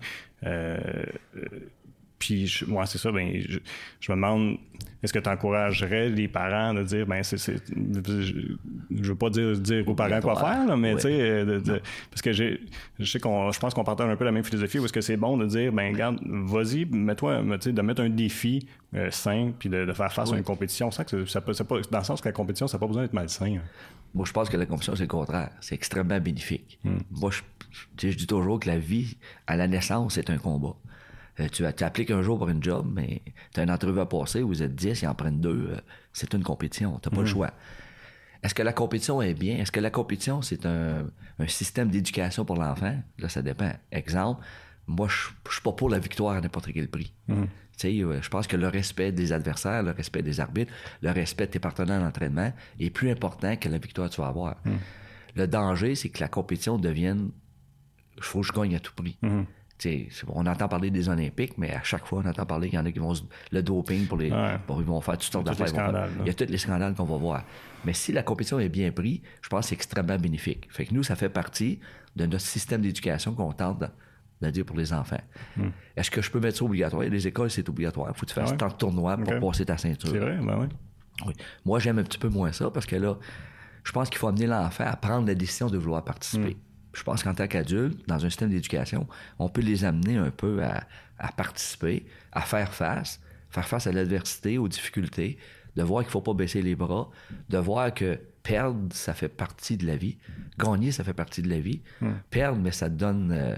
[0.45, 0.79] Euh,
[1.37, 1.41] euh,
[2.19, 3.59] puis, moi, c'est ça, ben, je,
[4.01, 4.57] je me demande,
[5.03, 8.33] est-ce que tu encouragerais les parents de dire, ben, c'est, je,
[8.91, 11.81] je veux pas dire, dire aux parents quoi faire, là, mais tu sais, de- de-
[12.11, 12.61] parce que j'ai,
[12.99, 15.01] je sais qu'on, je pense qu'on partage un peu la même philosophie, où est-ce que
[15.01, 19.11] c'est bon de dire, ben, regarde, vas-y, mets-toi, tu sais, de mettre un défi euh,
[19.11, 20.91] sain, puis de, de faire face à une compétition.
[20.91, 21.53] Ça, que ça peut,
[21.91, 23.57] dans le sens que la compétition, ça n'a pas besoin d'être malsain.
[23.57, 23.63] hein.
[24.15, 25.51] Moi, je pense que la compétition, c'est le contraire.
[25.61, 26.79] C'est extrêmement bénéfique.
[27.11, 27.43] Moi, je,
[28.09, 30.75] je dis toujours que la vie, à la naissance, c'est un combat.
[31.41, 33.23] Euh, tu, tu appliques un jour pour une job, mais
[33.53, 35.69] tu as une entrevue à passer, vous êtes 10, ils en prennent deux.
[35.73, 35.77] euh,
[36.13, 36.99] c'est une compétition.
[37.03, 37.51] Tu pas le choix.
[38.43, 39.57] Est-ce que la compétition est bien?
[39.59, 41.07] Est-ce que la compétition, c'est un,
[41.39, 42.97] un système d'éducation pour l'enfant?
[43.19, 43.73] Là, ça dépend.
[43.93, 44.43] Exemple,
[44.87, 47.13] moi, je je suis pas pour la victoire à n'importe quel prix.
[47.29, 47.35] Tu
[47.77, 50.73] sais, euh, je pense que le respect des adversaires, le respect des arbitres,
[51.03, 54.29] le respect de tes partenaires d'entraînement est plus important que la victoire que tu vas
[54.29, 54.57] avoir.
[55.35, 57.31] Le danger, c'est que la compétition devienne
[58.17, 59.19] il faut que je gagne à tout prix.
[59.21, 59.29] Tu
[60.29, 62.87] on entend parler des Olympiques, mais à chaque fois, on entend parler qu'il y en
[62.87, 63.23] a qui vont se-
[63.53, 64.31] le doping pour les.
[64.31, 64.59] Ouais.
[64.67, 65.75] bon, ils vont faire toutes sortes les d'affaires.
[65.93, 66.09] faire-.
[66.23, 67.45] Il y a tous les scandales qu'on va voir.
[67.85, 70.67] Mais si la compétition est bien prise, je pense que c'est extrêmement bénéfique.
[70.71, 71.79] Fait que nous, ça fait partie
[72.17, 73.87] de notre système d'éducation qu'on tente de,
[74.43, 75.21] de dire pour les enfants.
[75.97, 77.09] Est-ce que je peux mettre ça obligatoire?
[77.09, 78.09] Des écoles, c'est obligatoire.
[78.15, 78.57] Il faut que tu fasses Hmm.
[78.61, 78.71] Ah ouais?
[78.71, 80.11] tant de tournois pour passer ta ceinture.
[80.11, 80.67] C'est vrai, ben oui.
[81.27, 81.33] Oui.
[81.65, 83.17] Moi, j'aime un petit peu moins ça parce que là,
[83.85, 86.57] je pense qu'il faut amener l'enfant à prendre la décision de vouloir participer.
[86.97, 89.07] Je pense qu'en tant qu'adulte, dans un système d'éducation,
[89.39, 90.85] on peut les amener un peu à,
[91.19, 93.21] à participer, à faire face,
[93.51, 95.39] faire face à l'adversité, aux difficultés,
[95.77, 97.11] de voir qu'il faut pas baisser les bras,
[97.51, 100.17] de voir que perdre, ça fait partie de la vie.
[100.59, 101.83] Gagner, ça fait partie de la vie.
[102.31, 103.55] Perdre, mais ça te donne euh,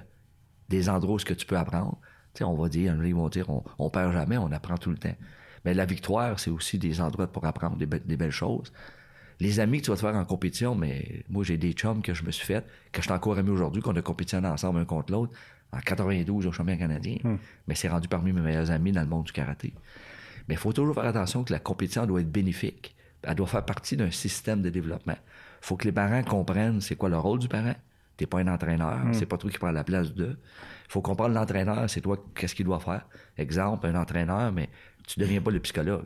[0.69, 1.99] des endroits où ce que tu peux apprendre.
[2.35, 4.91] Tu sais, on va dire, ils vont dire, on, on perd jamais, on apprend tout
[4.91, 5.15] le temps.
[5.65, 8.73] Mais la victoire, c'est aussi des endroits pour apprendre des, be- des belles choses.
[9.41, 12.13] Les amis que tu vas te faire en compétition, mais moi, j'ai des chums que
[12.13, 15.13] je me suis fait, que je suis encore aujourd'hui, qu'on a compétitionné ensemble un contre
[15.13, 15.33] l'autre,
[15.73, 17.19] en 92 au championnat canadien.
[17.67, 19.73] Mais c'est rendu parmi mes meilleurs amis dans le monde du karaté.
[20.49, 22.97] Mais il faut toujours faire attention que la compétition doit être bénéfique.
[23.23, 25.17] Elle doit faire partie d'un système de développement.
[25.63, 27.75] Il faut que les parents comprennent c'est quoi le rôle du parent.
[28.17, 30.37] T'es pas un entraîneur, c'est pas toi qui prends la place d'eux.
[30.87, 33.07] Il faut comprendre l'entraîneur, c'est toi qu'est-ce qu'il doit faire.
[33.37, 34.69] Exemple, un entraîneur, mais
[35.07, 36.05] tu deviens pas le psychologue.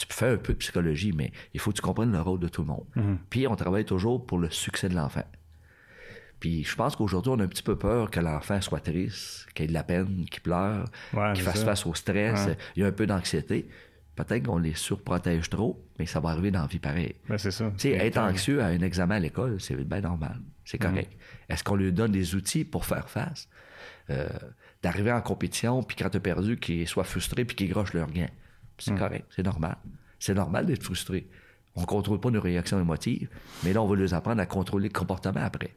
[0.00, 2.40] Tu peux faire un peu de psychologie, mais il faut que tu comprennes le rôle
[2.40, 2.86] de tout le monde.
[3.28, 5.24] Puis on travaille toujours pour le succès de l'enfant.
[6.40, 9.66] Puis je pense qu'aujourd'hui, on a un petit peu peur que l'enfant soit triste, qu'il
[9.66, 11.64] ait de la peine, qu'il pleure, Ouais, qu'il fasse ça.
[11.66, 12.46] face au stress.
[12.46, 12.56] Ouais.
[12.76, 13.68] Il y a un peu d'anxiété.
[14.16, 17.14] Peut-être qu'on les surprotège trop, mais ça va arriver dans la vie pareil.
[17.28, 17.70] Ben, c'est ça.
[17.76, 20.40] Tu sais, être anxieux à un examen à l'école, c'est bien normal.
[20.64, 21.12] C'est correct.
[21.50, 23.48] Est-ce qu'on lui donne des outils pour faire face?
[24.08, 24.28] Euh,
[24.82, 28.10] D'arriver en compétition, puis quand tu as perdu, qu'il soit frustré, puis qu'il groche leur
[28.10, 28.28] gain.
[28.80, 29.76] C'est correct, c'est normal.
[30.18, 31.28] C'est normal d'être frustré.
[31.76, 33.28] On contrôle pas nos réactions émotives,
[33.64, 35.74] mais là, on va les apprendre à contrôler le comportement après.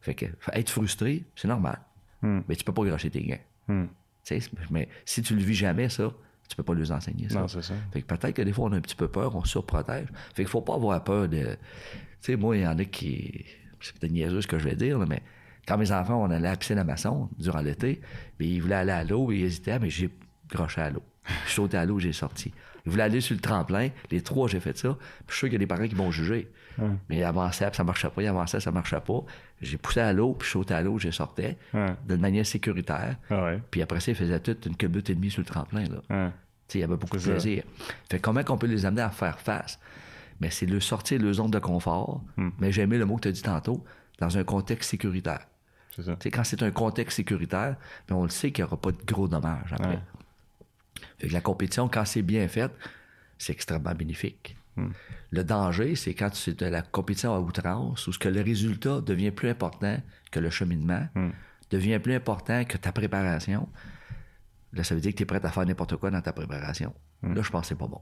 [0.00, 1.80] Fait que être frustré, c'est normal.
[2.22, 3.86] Mais tu peux pas grocher tes gains.
[4.22, 4.40] Sais,
[4.70, 6.12] mais si tu le vis jamais, ça,
[6.48, 7.40] tu peux pas les enseigner ça.
[7.40, 7.74] Non, c'est ça.
[7.92, 10.08] Fait que peut-être que des fois, on a un petit peu peur, on se surprotège.
[10.34, 11.42] Fait qu'il faut pas avoir peur de.
[11.42, 11.56] Tu
[12.20, 13.44] sais, moi, il y en a qui.
[13.80, 15.22] C'est peut-être niaiseux ce que je vais dire, là, mais
[15.66, 18.00] quand mes enfants, on allait à la piscine à maçon durant l'été,
[18.38, 20.10] puis ils voulaient aller à l'eau, ils hésitaient, mais j'ai
[20.48, 21.02] groché à l'eau.
[21.44, 22.52] Je suis sauté à l'eau, j'ai sorti.
[22.84, 23.88] Ils voulaient aller sur le tremplin.
[24.10, 24.90] Les trois, j'ai fait ça.
[24.94, 24.98] Puis
[25.28, 26.50] je suis sûr qu'il y a des parents qui m'ont jugé.
[27.08, 28.22] Mais ils avançaient, puis ça marchait pas.
[28.22, 29.20] Ils avançaient, ça marchait pas.
[29.62, 31.94] J'ai poussé à l'eau, puis je sautais à l'eau, j'ai sortais Ouais.
[32.06, 33.16] d'une manière sécuritaire.
[33.30, 33.60] Ah ouais.
[33.70, 35.84] Puis après ça, ils faisaient toute une culbute et demie sur le tremplin.
[36.08, 36.30] Là.
[36.74, 37.30] Il y avait beaucoup de ça.
[37.30, 37.62] plaisir.
[38.10, 39.78] Fait comment qu'on peut les amener à faire face?
[40.40, 42.22] Mais c'est le sortir de leur zone de confort.
[42.36, 42.50] Hmm.
[42.58, 43.82] Mais j'ai aimé le mot que tu as dit tantôt,
[44.18, 45.46] dans un contexte sécuritaire.
[45.94, 46.16] C'est ça.
[46.24, 49.28] Quand c'est un contexte sécuritaire, ben on le sait qu'il n'y aura pas de gros
[49.28, 49.98] dommages après.
[51.18, 51.22] Ouais.
[51.22, 52.70] Fait que la compétition, quand c'est bien fait,
[53.38, 54.56] c'est extrêmement bénéfique.
[54.76, 54.88] Hmm.
[55.30, 59.00] Le danger, c'est quand c'est de la compétition à outrance, où ce que le résultat
[59.00, 59.98] devient plus important
[60.30, 61.30] que le cheminement, Hmm.
[61.70, 63.68] devient plus important que ta préparation.
[64.72, 66.92] Là, ça veut dire que tu es prêt à faire n'importe quoi dans ta préparation.
[67.22, 67.34] Hmm.
[67.34, 68.00] Là, je pense que c'est pas bon.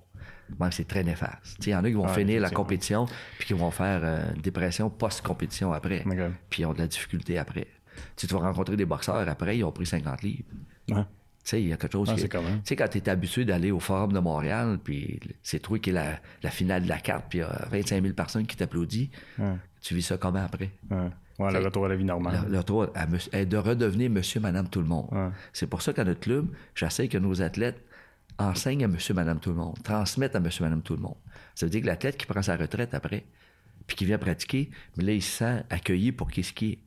[0.59, 1.65] Même c'est très néfaste.
[1.65, 3.07] Il y en a qui vont finir la compétition
[3.39, 6.03] puis qui vont faire euh, une dépression post-compétition après.
[6.51, 7.69] Puis ils ont de la difficulté après.
[8.17, 10.43] Tu vas rencontrer des boxeurs après, ils ont pris 50 livres.
[10.89, 11.05] Ouais.
[11.45, 12.27] Tu sais, il y a quelque chose Ah, qui...
[12.27, 15.91] Tu sais, quand tu es habitué d'aller au Forum de Montréal, puis c'est toi qui
[15.91, 18.57] est la, la finale de la carte, puis il y a 25 000 personnes qui
[18.57, 19.55] t'applaudissent, Ouais.
[19.83, 20.71] tu vis ça comment après?
[20.91, 21.11] Ouais.
[21.39, 22.45] Ouais, le retour à la vie normale.
[22.49, 25.09] Le, le tour à est de redevenir monsieur, madame, tout le monde.
[25.13, 25.29] Ouais.
[25.53, 27.85] C'est pour ça qu'à notre club, j'essaie que nos athlètes
[28.39, 31.17] enseignent à monsieur, madame, tout le monde, transmettent à monsieur, madame, tout le monde.
[31.55, 33.25] Ça veut dire que l'athlète qui prend sa retraite après,
[33.87, 36.79] puis qui vient pratiquer, mais là, il se sent accueilli pour qu'est-ce qui est,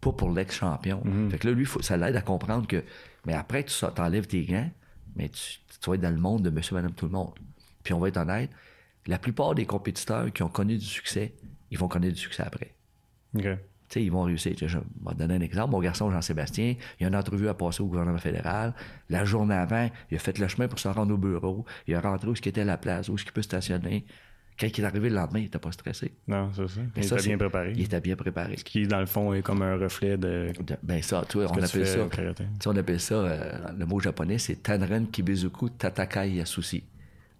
[0.00, 1.02] pas pour l'ex-champion.
[1.30, 2.82] Fait que là, lui, faut- ça l'aide à comprendre que,
[3.26, 4.70] mais après, tu t'enlèves tes gants,
[5.16, 7.34] mais tu, tu vas être dans le monde de monsieur, madame, tout le monde.
[7.82, 8.50] Puis on va être honnête,
[9.06, 11.34] la plupart des compétiteurs qui ont connu du succès,
[11.70, 12.74] ils vont connaître du succès après.
[13.34, 13.42] OK.
[13.42, 14.54] Tu sais, ils vont réussir.
[14.56, 15.72] Je je vais te donner un exemple.
[15.72, 18.72] Mon garçon Jean-Sébastien, il a une entrevue à passer au gouvernement fédéral.
[19.08, 21.64] La journée avant, il a fait le chemin pour se rendre au bureau.
[21.88, 24.06] Il est rentré où ce qui était la place, où ce qu'il peut stationner.
[24.60, 26.12] Quand il est arrivé le lendemain, il n'était pas stressé.
[26.28, 26.80] Non, c'est ça.
[26.94, 27.72] Mais Il ça, était bien préparé.
[27.74, 28.56] Il était bien préparé.
[28.56, 30.52] Qui, dans le fond, est comme un reflet de.
[30.60, 32.70] De- Ben ça, tu vois, ce on tu appelle ça.
[32.70, 36.84] on appelle ça, euh, le mot japonais, c'est Tanren Kibizuku Tatakai Yasushi.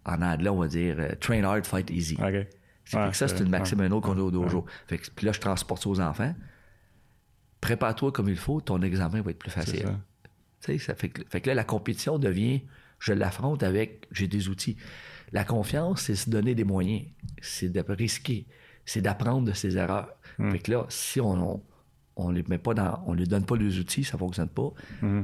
[0.06, 2.14] En anglais, on va dire euh, Train hard, fight easy.
[2.14, 2.46] OK.
[2.86, 3.86] C'est Ouais, ça, c'est une maxime ouais.
[3.86, 4.64] un autre qu'on a au dojo.
[4.88, 6.34] Fait que, puis là, je transporte ça aux enfants.
[7.60, 9.80] Prépare-toi comme il faut, ton examen va être plus facile.
[9.82, 10.00] ça.
[10.62, 12.62] Tu sais, ça fait que, fait que là, la compétition devient,
[12.98, 14.76] je l'affronte avec, j'ai des outils.
[15.32, 17.06] La confiance, c'est se donner des moyens.
[17.40, 18.46] C'est de risquer.
[18.84, 20.08] C'est d'apprendre de ses erreurs.
[20.38, 20.50] Hmm.
[20.50, 21.62] Fait que là, si on, on,
[22.16, 24.72] on les met pas dans, on lui donne pas les outils, ça fonctionne pas.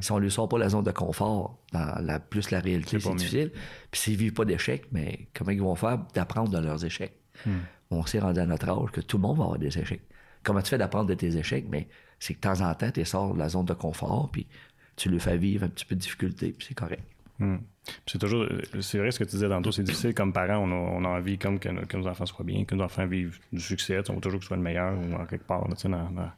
[0.01, 3.01] Si on lui sort pas la zone de confort, dans la, plus la réalité, Hmm.
[3.01, 3.53] C'est difficile.
[3.91, 7.19] Puis s'ils vivent pas d'échecs, mais comment ils vont faire d'apprendre de leurs échecs?
[7.45, 7.59] Hmm.
[7.91, 10.03] On s'est rendu à notre âge que tout le monde va avoir des échecs.
[10.43, 11.67] Comment tu fais d'apprendre de tes échecs?
[11.69, 11.89] Mais
[12.19, 14.47] c'est que de temps en temps, tu sors de la zone de confort, puis
[14.97, 17.05] tu lui fais vivre un petit peu de difficulté, puis c'est correct.
[17.39, 17.59] Hmm.
[18.07, 18.47] C'est toujours,
[18.81, 21.09] c'est vrai ce que tu disais tantôt, c'est difficile comme parent, on a, on a
[21.19, 24.15] envie comme que, que nos enfants soient bien, que nos enfants vivent du succès, on
[24.15, 26.31] veut toujours que ce soit le meilleur ou en quelque part, là, dans- dans-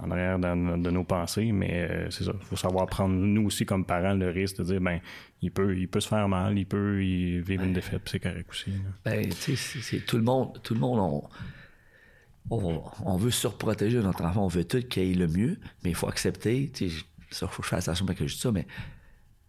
[0.00, 3.46] en arrière dans- de nos pensées, mais euh, c'est ça, il faut savoir prendre nous
[3.46, 5.00] aussi comme parents le risque de dire, ben,
[5.42, 8.48] il peut, il peut se faire mal, il peut y vivre une défaite, c'est correct
[8.48, 8.72] aussi.
[9.04, 11.28] Ben, tu sais, c'est- tout le monde, tout le monde, on,
[12.50, 15.94] on, on veut surprotéger notre enfant, on veut tout qu'il ait le mieux, mais il
[15.96, 16.96] faut accepter, tu sais,
[17.30, 18.66] ça, faut que je fasse attention quand je dis ça, mais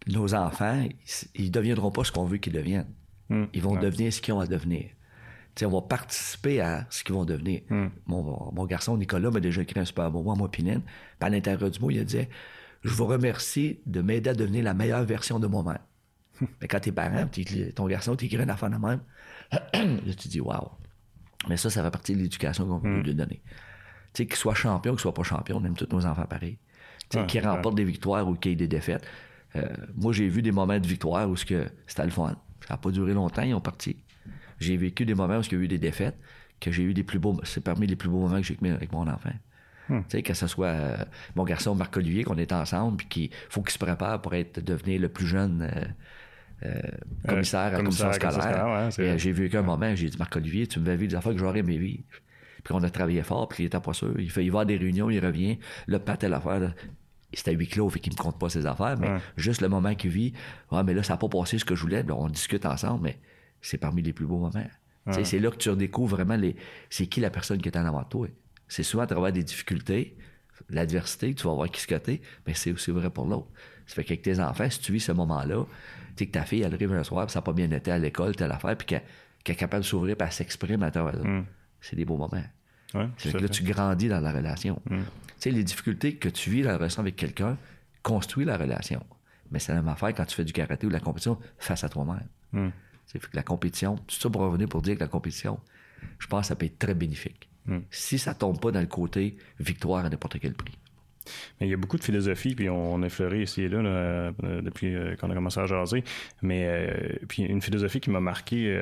[0.08, 0.82] nos enfants,
[1.36, 2.88] ils, ils deviendront pas ce qu'on veut qu'ils deviennent.
[3.30, 3.45] Hmm.
[3.54, 3.80] Ils vont Ouais.
[3.82, 4.86] devenir ce qu'ils ont à devenir.
[5.62, 7.62] On va participer à ce qu'ils vont devenir.
[7.70, 7.88] Hmm.
[8.08, 10.82] Mon, mon garçon Nicolas m'a déjà écrit un super beau mot moi, Pinène.
[10.84, 12.28] Puis à l'intérieur du mot, il a dit
[12.84, 15.80] Je vous remercie de m'aider à devenir la meilleure version de moi-même.
[16.62, 19.02] Mais quand t'es parent, t'es- ton garçon t'écrit une affaire de même,
[19.52, 20.70] là, tu dis Waouh.
[21.50, 22.95] Mais ça, ça fait partie de l'éducation qu'on Hmm.
[22.97, 23.41] veut lui donner.
[24.14, 26.58] Tu sais, qu'il soit champion, qu'il soit pas champion, on aime tous nos enfants pareil.
[27.02, 29.06] Tu sais, Ouais, qu'il c'est remporte des victoires ou qu'il y ait des défaites.
[29.56, 32.36] Euh, moi, j'ai vu des moments de victoire où ce que c'était le fun.
[32.68, 33.97] Ça n'a pas duré longtemps, ils ont parti.
[34.60, 36.18] J'ai vécu des moments où il y a eu des défaites,
[36.60, 37.39] que j'ai eu des plus beaux.
[37.43, 39.32] C'est parmi les plus beaux moments que j'ai eu avec mon enfant.
[39.88, 40.02] Hmm.
[40.02, 40.97] Tu sais, que ce soit euh,
[41.36, 45.02] mon garçon Marc-Olivier, qu'on est ensemble, puis qu'il faut qu'il se prépare pour être devenir
[45.02, 45.68] le plus jeune
[46.64, 46.80] euh,
[47.28, 48.89] commissaire à la commission scolaire.
[48.97, 51.39] ouais, j'ai vécu un moment, j'ai dit Marc-Olivier, tu me fais vivre des affaires que
[51.39, 52.04] j'aurais aimé vivre.
[52.64, 54.20] Puis on a travaillé fort, puis il était pas sûr.
[54.20, 56.74] Il fait, il va à des réunions, il revient, le pat à l'affaire.
[57.34, 59.19] C'était huis clos, fait qu'il me compte pas ses affaires, mais Ouais.
[59.38, 60.34] juste le moment qu'il vit,
[60.71, 63.19] ouais, mais là, ça n'a pas passé ce que je voulais, on discute ensemble, mais
[63.61, 64.67] c'est parmi les plus beaux moments.
[65.23, 66.55] C'est là que tu redécouvres vraiment les,
[66.89, 68.27] c'est qui la personne qui est en avant de toi.
[68.67, 70.15] C'est souvent à travers des difficultés,
[70.69, 73.47] l'adversité, tu vas voir qui se côté, mais c'est aussi vrai pour l'autre.
[73.88, 75.65] Ça fait qu'avec tes enfants, si tu vis ce moment-là,
[76.15, 77.91] tu sais que ta fille, elle arrive un soir, puis ça n'a pas bien été
[77.91, 79.01] à l'école, telle affaire, puis qu'elle
[79.47, 81.27] est capable de s'ouvrir, puis elle s'exprime à travers ça.
[81.82, 82.43] C'est des beaux moments.
[82.93, 84.80] Ouais, C'est que là, tu grandis dans la relation.
[84.88, 84.95] Tu
[85.44, 87.58] sais, les difficultés que tu vis dans la relation avec quelqu'un
[88.04, 89.06] construit la relation.
[89.52, 91.84] Mais c'est la même affaire quand tu fais du karaté ou de la compétition face
[91.84, 92.28] à toi-même.
[92.52, 92.70] Hmm.
[93.06, 95.60] C'est que la compétition, tout ça pour revenir pour dire que la compétition,
[96.20, 97.50] je pense que ça peut être très bénéfique.
[97.92, 100.76] Si ça tombe pas dans le côté victoire à n'importe quel prix.
[101.59, 104.32] Mais il y a beaucoup de philosophie, puis on, on a ici et là, euh,
[104.61, 106.03] depuis euh, qu'on a commencé à jaser.
[106.41, 106.89] Mais euh,
[107.27, 108.77] puis une philosophie qui m'a marqué,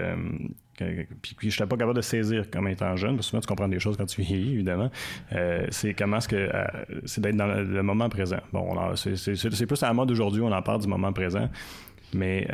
[0.78, 3.68] puis, je n'étais pas capable de saisir comme étant jeune, parce que souvent tu comprends
[3.68, 4.92] des choses quand tu vieillis, évidemment.
[5.70, 6.50] C'est comment est-ce que
[7.06, 8.40] c'est d'être dans le, moment présent.
[8.54, 11.50] Bon, c'est, plus à la mode aujourd'hui, on en parle du moment présent.
[12.14, 12.48] Mais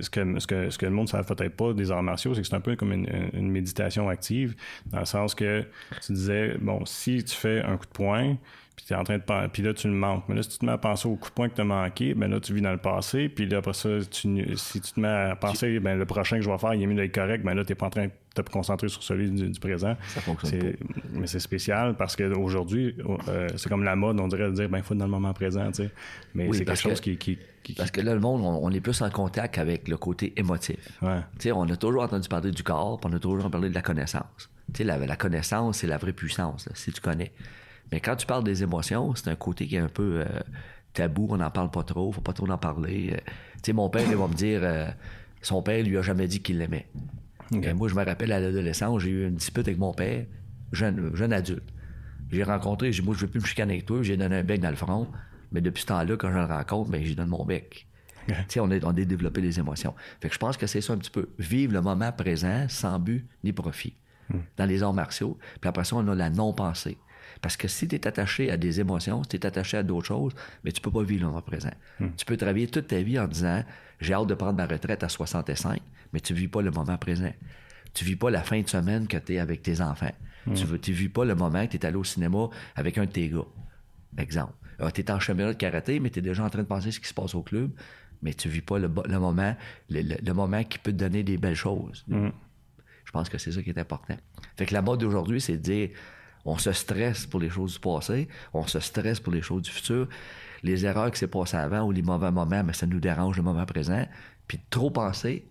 [0.00, 2.34] ce, que, ce, que, ce que le monde ne savait peut-être pas des arts martiaux,
[2.34, 4.54] c'est que c'est un peu comme une, une méditation active,
[4.86, 5.64] dans le sens que
[6.04, 8.36] tu disais, bon, si tu fais un coup de poing,
[8.76, 10.24] puis tu es en train de puis là tu le manques.
[10.28, 11.64] Mais là, si tu te mets à penser au coup de poing que tu as
[11.64, 14.92] manqué, ben là, tu vis dans le passé, puis là, après ça, tu, si tu
[14.92, 17.14] te mets à penser, ben le prochain que je vais faire, il est mieux d'être
[17.14, 18.08] correct, ben là, tu pas en train
[18.42, 19.96] te concentrer sur celui du, présent.
[20.08, 20.84] Ça fonctionne pas.
[21.12, 22.96] Mais c'est spécial parce qu'aujourd'hui,
[23.28, 25.10] euh, c'est comme la mode, on dirait de dire, ben, il faut être dans le
[25.10, 25.90] moment présent, tu sais.
[26.34, 27.38] Mais c'est quelque chose qui, qui,
[27.76, 31.00] Parce que là, le monde, on, est plus en contact avec le côté émotif.
[31.02, 31.20] Ouais.
[31.38, 33.74] Tu sais, on a toujours entendu parler du corps, puis on a toujours parlé de
[33.74, 34.50] la connaissance.
[34.72, 37.32] Tu sais, la, la connaissance, c'est la vraie puissance, si tu connais.
[37.92, 40.40] Mais quand tu parles des émotions, c'est un côté qui est un peu euh,
[40.92, 43.10] tabou, on n'en parle pas trop, faut pas trop en parler.
[43.12, 43.16] Euh,
[43.56, 44.88] tu sais, mon père, il va me dire, euh,
[45.42, 46.88] son père lui a jamais dit qu'il l'aimait.
[47.50, 50.26] Moi, je me rappelle à l'adolescence, j'ai eu une dispute avec mon père,
[50.72, 51.68] jeune, jeune adulte.
[52.32, 54.42] J'ai rencontré, j'ai dit, moi, je veux plus me chicaner avec toi, j'ai donné un
[54.42, 55.06] bec dans le front.
[55.52, 57.86] Mais depuis ce temps-là, quand je le rencontre, ben, j'ai donné mon bec.
[58.26, 59.94] Tu sais, on, est, on a développé les émotions.
[60.20, 61.28] Fait que je pense que c'est ça un petit peu.
[61.38, 63.94] Vivre le moment présent sans but ni profit.
[64.28, 64.40] Hmm.
[64.56, 65.38] Dans les arts martiaux.
[65.60, 66.98] Puis après ça, on a la non-pensée.
[67.42, 70.06] Parce que si tu es attaché à des émotions, si tu es attaché à d'autres
[70.06, 70.32] choses,
[70.64, 71.72] mais tu peux pas vivre le moment présent.
[72.00, 72.08] Hmm.
[72.16, 73.64] Tu peux travailler toute ta vie en disant
[74.00, 75.80] j'ai hâte de prendre ma retraite à 65,
[76.12, 77.32] mais tu vis pas le moment présent.
[77.94, 80.12] Tu vis pas la fin de semaine que tu es avec tes enfants.
[80.46, 80.54] Hmm.
[80.54, 83.10] Tu ne vis pas le moment que tu es allé au cinéma avec un de
[83.10, 83.46] tes gars.
[84.18, 84.54] Exemple.
[84.94, 87.00] tu es en chemin de karaté, mais tu es déjà en train de penser ce
[87.00, 87.70] qui se passe au club,
[88.22, 89.56] mais tu vis pas le, moment,
[89.90, 92.04] le, moment qui peut te donner des belles choses.
[92.08, 92.30] Hmm.
[93.04, 94.16] Je pense que c'est ça qui est important.
[94.56, 95.90] Fait que la mode d'aujourd'hui, c'est de dire
[96.46, 99.70] on se stresse pour les choses du passé, on se stresse pour les choses du
[99.70, 100.08] futur.
[100.62, 103.42] Les erreurs qui s'est passées avant ou les mauvais moments, mais ça nous dérange le
[103.42, 104.06] moment présent.
[104.46, 105.46] Puis trop penser,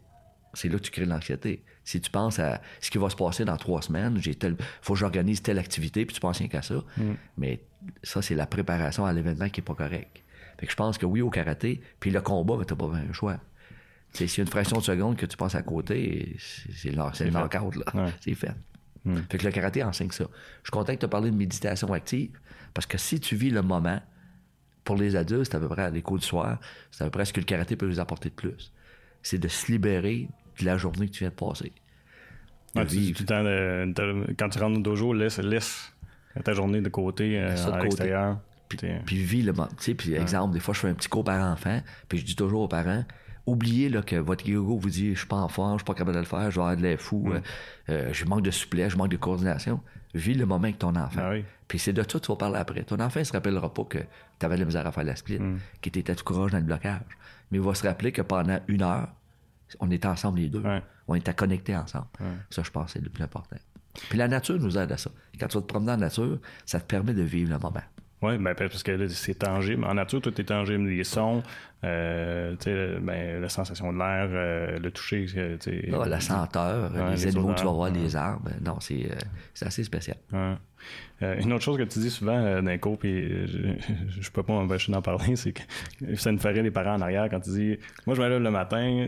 [0.53, 1.63] c'est là que tu crées l'anxiété.
[1.83, 4.93] Si tu penses à ce qui va se passer dans trois semaines, j'ai tel, faut
[4.93, 6.75] que j'organise telle activité, puis tu penses rien qu'à ça.
[6.97, 7.13] Mm.
[7.37, 7.61] Mais
[8.01, 10.23] ça, c'est la préparation à l'événement qui est pas correct.
[10.57, 13.11] Fait que je pense que oui, au karaté, puis le combat, tu t'as pas un
[13.13, 13.37] choix.
[14.13, 16.37] C'est une fraction de seconde que tu passes à côté,
[16.73, 18.11] c'est le knockout, là.
[18.21, 18.55] C'est fait.
[19.05, 19.17] Hmm.
[19.29, 20.25] Fait que le karaté enseigne ça.
[20.25, 22.37] Je suis content de te parler de méditation active
[22.73, 24.01] parce que si tu vis le moment,
[24.83, 26.59] pour les adultes, c'est à peu près à l'écho du soir,
[26.91, 28.71] c'est à peu près ce que le karaté peut vous apporter de plus.
[29.23, 30.27] C'est de se libérer
[30.59, 31.73] de la journée que tu viens de passer.
[34.37, 35.91] quand tu rentres au dojo, laisse, laisse
[36.43, 38.39] ta journée de côté euh, à l'extérieur.
[38.67, 39.69] Puis, puis vis le moment.
[39.77, 42.61] Puis, exemple, des fois, je fais un petit cours par enfant, puis je dis toujours
[42.61, 43.05] aux parents,
[43.45, 45.93] oubliez là, que votre ego vous dit je suis pas en forme, je suis pas
[45.93, 47.39] capable de le faire, je vais avoir de l'air fou, euh,
[47.89, 49.81] euh, je manque de souplesse, je manque de coordination.
[50.13, 51.21] Vis le moment avec ton enfant.
[51.21, 51.33] Ah
[51.67, 52.83] Puis c'est de ça que tu vas parler après.
[52.83, 53.97] Ton enfant ne se rappellera pas que
[54.39, 55.59] tu avais la misère à faire la split, mm.
[55.81, 57.01] qu'il était tout courage dans le blocage.
[57.51, 59.09] Mais il va se rappeler que pendant une heure,
[59.81, 60.63] on était ensemble les deux.
[61.07, 62.07] On était connectés ensemble.
[62.49, 63.57] Ça, je pense, c'est le plus important.
[64.09, 65.09] Puis la nature nous aide à ça.
[65.39, 67.83] Quand tu vas te promener dans la nature, ça te permet de vivre le moment.
[68.25, 69.85] Oui, ben, parce que c'est tangible.
[69.85, 70.87] En nature, tout est tangible.
[70.87, 71.43] Les sons,
[71.83, 72.55] euh,
[73.01, 75.27] ben, la sensation de l'air, euh, le toucher.
[75.93, 78.49] Ah, la senteur, les, animaux, tu vas voir, les arbres.
[78.63, 80.17] Non, c'est euh, assez spécial.
[81.21, 84.91] une autre chose que tu dis souvent d'un coup, puis je, je, peux pas m'empêcher
[84.91, 85.61] d'en parler, c'est que
[86.15, 88.51] ça me ferait les parents en arrière quand tu dis Moi, je me lève le
[88.51, 89.07] matin,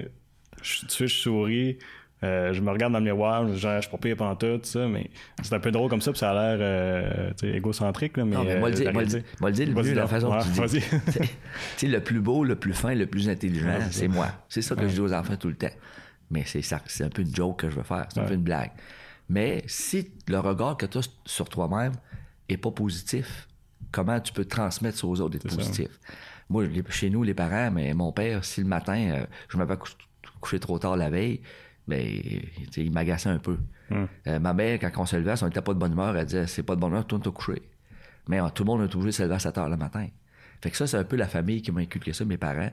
[0.62, 1.80] je, tu je souris.
[2.24, 4.88] Euh, je me regarde dans le miroir, je, je suis pas pire pendant tout, ça,
[4.88, 5.10] mais
[5.44, 8.18] c'est un peu drôle comme ça, puis ça a l'air euh, égocentrique.
[8.18, 11.88] Là, mais, non, mais moi, le dire, moi, le mieux, la façon dont tu dis.
[11.88, 14.30] le plus beau, le plus fin, le plus intelligent, c'est moi.
[14.50, 15.68] C'est ça que je dis aux enfants tout le temps.
[16.30, 18.34] Mais c'est ça, c'est un peu une joke que je veux faire, c'est un peu
[18.34, 18.72] une blague.
[19.30, 21.94] Mais si le regard que tu as sur toi-même
[22.50, 23.48] est pas positif,
[23.92, 26.00] comment tu peux transmettre ça aux autres d'être positif?
[26.50, 29.76] Moi, chez nous, les parents, mais mon père, si le matin, euh, je m'avais
[30.40, 31.42] couché trop tard la veille,
[31.88, 32.06] ben,
[32.76, 33.58] il m'agaçait un peu.
[33.90, 34.06] Hmm.
[34.28, 36.26] Euh, ma mère, quand on se levait, si on n'était pas de bonne humeur, elle
[36.26, 37.62] disait c'est pas de bonne humeur, tourne te coucher.
[38.28, 40.08] Mais tout le monde a toujours se lever à 7 heures le matin.
[40.62, 42.72] Fait que ça, c'est un peu la famille qui m'a inculqué ça, mes parents.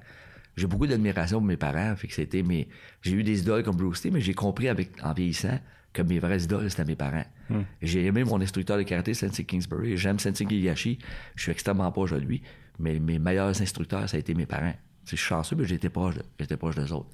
[0.56, 1.94] J'ai beaucoup d'admiration pour mes parents.
[1.96, 2.68] Fait que c'était mes.
[3.02, 5.58] J'ai eu des idoles comme Bruce Lee, mais j'ai compris avec, en vieillissant
[5.92, 7.24] que mes vrais idoles, c'était mes parents.
[7.48, 7.62] Hmm.
[7.82, 9.96] J'ai aimé mon instructeur de karaté, Sensei Kingsbury.
[9.96, 10.98] J'aime Sensei Giyashi.
[11.36, 12.42] Je suis extrêmement proche de lui.
[12.78, 14.74] Mais mes meilleurs instructeurs, ça a été mes parents.
[15.04, 17.10] Je suis chanceux, mais j'étais proche, j'étais proche d'eux autres.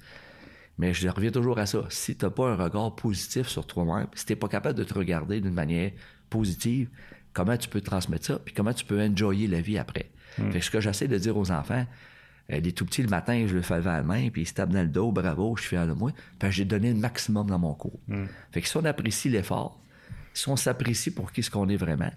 [0.81, 1.83] Mais je reviens toujours à ça.
[1.89, 4.83] Si tu n'as pas un regard positif sur toi-même, si tu n'es pas capable de
[4.83, 5.91] te regarder d'une manière
[6.31, 6.89] positive,
[7.33, 10.09] comment tu peux transmettre ça, puis comment tu peux enjoyer la vie après?
[10.39, 10.49] Hmm.
[10.49, 11.85] Fait que ce que j'essaie de dire aux enfants,
[12.51, 14.55] euh, les tout petits le matin, je le fais à la main, puis ils se
[14.55, 16.13] tapent dans le dos, bravo, je suis fier de moi.
[16.49, 17.99] J'ai donné le maximum dans mon cours.
[18.07, 18.25] Hmm.
[18.51, 19.79] Fait que si on apprécie l'effort,
[20.33, 22.11] si on s'apprécie pour qui ce qu'on est vraiment, mais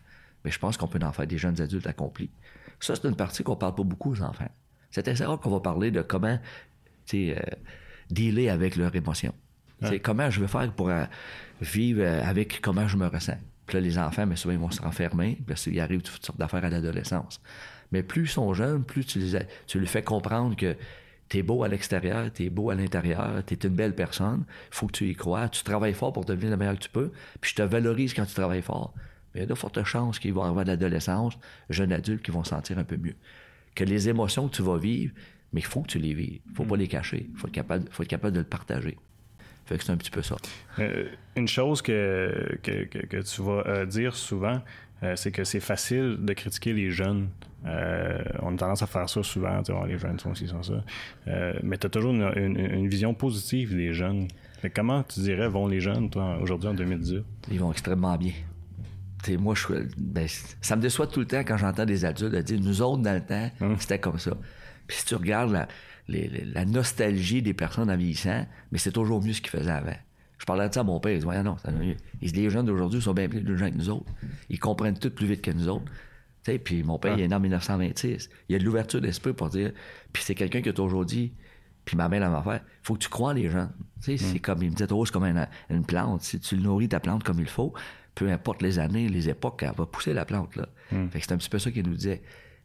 [0.44, 2.30] ben, je pense qu'on peut en faire des jeunes adultes accomplis.
[2.80, 4.50] Ça, c'est une partie qu'on parle pas beaucoup aux enfants.
[4.90, 6.38] C'est assez rare qu'on va parler de comment,
[7.04, 7.56] tu sais, euh,
[8.10, 9.34] dealer avec leurs émotions.
[9.82, 11.04] C'est comment je vais faire pour euh,
[11.60, 13.36] vivre euh, avec comment je me ressens.
[13.66, 15.38] Puis là, les enfants, mais souvent, ils vont se renfermer.
[15.46, 17.40] Puis là, il arrive toutes sortes d'affaires à l'adolescence.
[17.92, 20.74] Mais plus ils sont jeunes, plus tu les, tu les fais comprendre que
[21.28, 25.08] t'es beau à l'extérieur, t'es beau à l'intérieur, t'es une belle personne, faut que tu
[25.08, 27.62] y crois, tu travailles fort pour devenir le meilleur que tu peux, puis je te
[27.62, 28.94] valorise quand tu travailles fort.
[29.34, 31.34] Mais il y a de fortes chances qu'ils vont avoir de l'adolescence,
[31.70, 33.16] jeunes adultes qui vont se sentir un peu mieux.
[33.74, 35.12] Que les émotions que tu vas vivre,
[35.54, 36.40] mais il faut que tu les vives.
[36.46, 36.80] Il faut pas mm.
[36.80, 37.26] les cacher.
[37.32, 38.98] Il faut, être capable, faut être capable de le partager.
[39.64, 40.36] Fait que c'est un petit peu ça.
[40.78, 44.60] Euh, une chose que, que, que, tu vas euh, dire souvent,
[45.02, 47.28] euh, c'est que c'est facile de critiquer les jeunes.
[47.64, 50.84] on a tendance à faire ça souvent, les jeunes sont ci, sont ça.
[51.62, 54.28] mais tu as toujours une, une, vision positive des jeunes.
[54.74, 57.24] Comment tu dirais vont les jeunes, toi, aujourd'hui, en 2018?
[57.50, 58.32] Ils vont extrêmement bien.
[59.38, 60.26] moi, je, ben,
[60.60, 63.22] ça me déçoit tout le temps quand j'entends des adultes dire nous autres, dans le
[63.22, 63.76] temps, hum.
[63.78, 64.32] c'était comme ça.
[64.86, 65.68] Puis si tu regardes la,
[66.08, 69.96] la nostalgie des personnes en vieillissant, mais c'est toujours mieux ce qu'ils faisaient avant.
[70.38, 71.56] Je parlais de ça à mon père, il dit ouais, non,
[72.20, 74.12] les jeunes d'aujourd'hui sont bien plus jeunes que nous autres.
[74.50, 75.90] Ils comprennent tout plus vite que nous autres.
[76.64, 78.28] Puis mon père, il est né en 1926.
[78.48, 79.72] Il y a de l'ouverture d'esprit pour dire.
[80.12, 81.32] Puis c'est quelqu'un qui a toujours dit,
[81.84, 83.68] puis ma mère, m'a fait faut que tu crois les gens.
[84.00, 84.40] C'est mm.
[84.40, 86.22] comme, il me disait, oh, c'est comme une, plante.
[86.22, 87.72] Si tu nourris ta plante comme il faut,
[88.14, 90.56] peu importe les années, les époques, elle va pousser la plante.
[90.56, 90.68] Là.
[90.92, 91.08] Mm.
[91.08, 92.22] Fait que c'est un petit peu ça qu'il nous disait.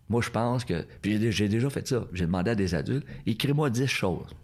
[0.09, 0.85] Moi, je pense que.
[1.01, 2.05] Puis j'ai déjà fait ça.
[2.13, 4.35] J'ai demandé à des adultes écris-moi 10 choses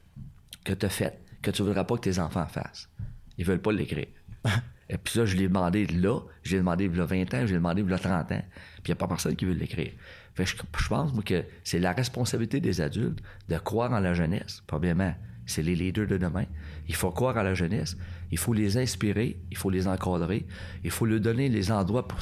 [0.63, 2.89] que tu as faites, que tu ne voudras pas que tes enfants fassent.
[3.37, 4.07] Ils veulent pas l'écrire.
[4.89, 7.41] Et puis ça, je l'ai demandé là, je l'ai demandé il y a 20 ans,
[7.41, 8.43] je l'ai demandé il y a 30 ans.
[8.83, 9.91] Puis il n'y a pas personne qui veut l'écrire.
[10.35, 10.55] Fait je,
[10.89, 14.61] pense, moi, que c'est la responsabilité des adultes de croire en la jeunesse.
[14.67, 16.45] Probablement, c'est les leaders de demain.
[16.87, 17.97] Il faut croire en la jeunesse.
[18.31, 20.45] Il faut les inspirer, il faut les encadrer,
[20.83, 22.19] il faut leur donner les endroits pour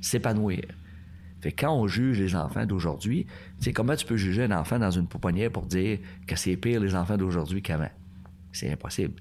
[0.00, 0.62] s'épanouir.
[1.44, 3.26] Fait quand on juge les enfants d'aujourd'hui,
[3.58, 6.80] sais, comment tu peux juger un enfant dans une pouponnière pour dire que c'est pire
[6.80, 7.90] les enfants d'aujourd'hui qu'avant?
[8.50, 9.20] C'est impossible.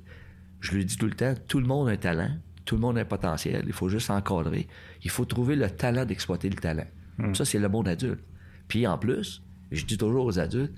[0.61, 2.29] Je lui dis tout le temps, tout le monde a un talent,
[2.63, 4.67] tout le monde a un potentiel, il faut juste encadrer.
[5.03, 6.85] Il faut trouver le talent d'exploiter le talent.
[7.17, 7.33] Hmm.
[7.33, 8.23] Ça, c'est le monde adulte.
[8.69, 9.43] Puis en plus,
[9.73, 10.73] je dis toujours aux adultes,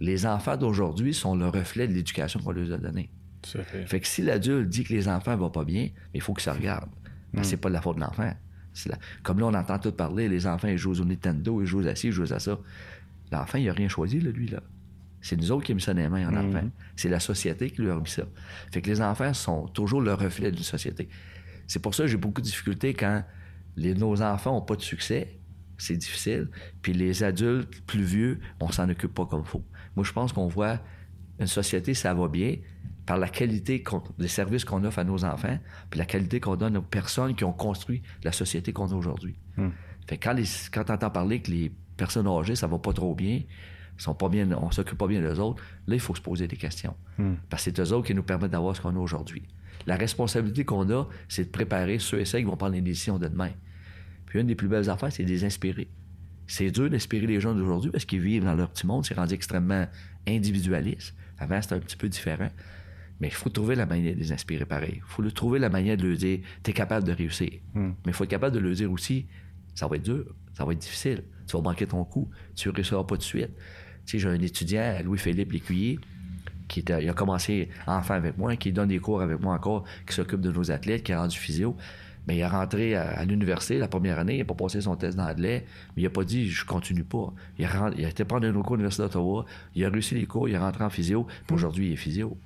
[0.00, 3.10] les enfants d'aujourd'hui sont le reflet de l'éducation qu'on leur a donnée.
[3.44, 3.84] Fait.
[3.86, 4.00] fait.
[4.00, 6.88] que si l'adulte dit que les enfants vont pas bien, il faut que ça regarde.
[7.34, 7.42] Hmm.
[7.42, 8.32] c'est pas de la faute de l'enfant.
[9.22, 11.94] Comme là, on entend tout parler, les enfants, ils jouent au Nintendo, ils jouent à
[11.94, 12.58] ci, ils jouent à ça.
[13.32, 14.62] L'enfant, il a rien choisi, là, lui, là.
[15.20, 16.48] C'est nous autres qui avons mis ça dans les mains en mhm.
[16.48, 16.70] enfant.
[16.94, 18.22] C'est la société qui lui a mis ça.
[18.72, 21.08] Fait que les enfants sont toujours le reflet d'une société.
[21.66, 23.24] C'est pour ça que j'ai beaucoup de difficultés quand
[23.76, 25.38] nos enfants n'ont pas de succès.
[25.78, 26.48] C'est difficile.
[26.80, 29.64] Puis les adultes plus vieux, on s'en occupe pas comme il faut.
[29.96, 30.78] Moi, je pense qu'on voit
[31.40, 32.56] une société, ça va bien
[33.06, 33.82] par la qualité
[34.18, 35.58] des services qu'on offre à nos enfants,
[35.90, 39.36] puis la qualité qu'on donne aux personnes qui ont construit la société qu'on a aujourd'hui.
[39.56, 39.70] Hmm.
[40.08, 40.34] Fait quand,
[40.72, 43.42] quand tu entends parler que les personnes âgées, ça va pas trop bien,
[43.96, 46.56] sont pas bien, on s'occupe pas bien d'eux autres, là, il faut se poser des
[46.56, 46.94] questions.
[47.16, 47.34] Hmm.
[47.48, 49.42] Parce que c'est eux autres qui nous permettent d'avoir ce qu'on a aujourd'hui.
[49.86, 53.18] La responsabilité qu'on a, c'est de préparer ceux et celles qui vont prendre les décisions
[53.18, 53.50] de demain.
[54.26, 55.88] Puis une des plus belles affaires, c'est de les inspirer.
[56.48, 59.34] C'est dur d'inspirer les gens d'aujourd'hui parce qu'ils vivent dans leur petit monde, c'est rendu
[59.34, 59.86] extrêmement
[60.26, 61.14] individualiste.
[61.38, 62.50] Avant, c'était un petit peu différent.
[63.20, 64.96] Mais il faut trouver la manière de les inspirer pareil.
[64.96, 67.50] Il faut trouver la manière de leur dire tu es capable de réussir.
[67.74, 67.92] Hmm.
[68.04, 69.26] Mais il faut être capable de leur dire aussi
[69.76, 72.74] ça va être dur, ça va être difficile, tu vas manquer ton coup, tu ne
[72.74, 73.50] réussiras pas de suite.
[74.06, 75.98] Tu sais, j'ai un étudiant, Louis-Philippe Lécuyer,
[76.66, 80.14] qui il a commencé enfant avec moi, qui donne des cours avec moi encore, qui
[80.14, 81.76] s'occupe de nos athlètes, qui a rendu physio.
[82.26, 85.16] Mais il est rentré à, l'université la première année, il n'a pas passé son test
[85.16, 85.64] d'anglais,
[85.94, 87.32] mais il n'a pas dit je continue pas.
[87.58, 89.44] Il a, il a été prendre un cours à l'Université d'Ottawa,
[89.76, 91.54] il a réussi les cours, il est rentré en physio, puis hmm.
[91.54, 92.36] aujourd'hui il est physio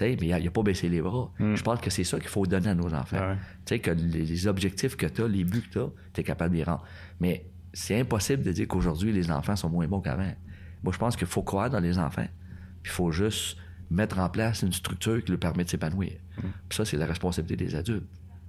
[0.00, 1.30] mais il n'a pas baissé les bras.
[1.38, 1.54] Hmm.
[1.54, 3.36] Je pense que c'est ça qu'il faut donner à nos enfants.
[3.64, 6.24] Tu sais, que les, objectifs que tu as, les buts que tu as, tu es
[6.24, 6.84] capable d'y rendre.
[7.20, 10.32] Mais c'est impossible de dire qu'aujourd'hui, les enfants sont moins bons qu'avant.
[10.82, 12.26] Moi, je pense qu'il faut croire dans les enfants.
[12.82, 13.56] Puis il faut juste
[13.90, 16.12] mettre en place une structure qui leur permet de s'épanouir.
[16.38, 16.48] Hmm.
[16.68, 18.08] Puis ça, c'est la responsabilité des adultes.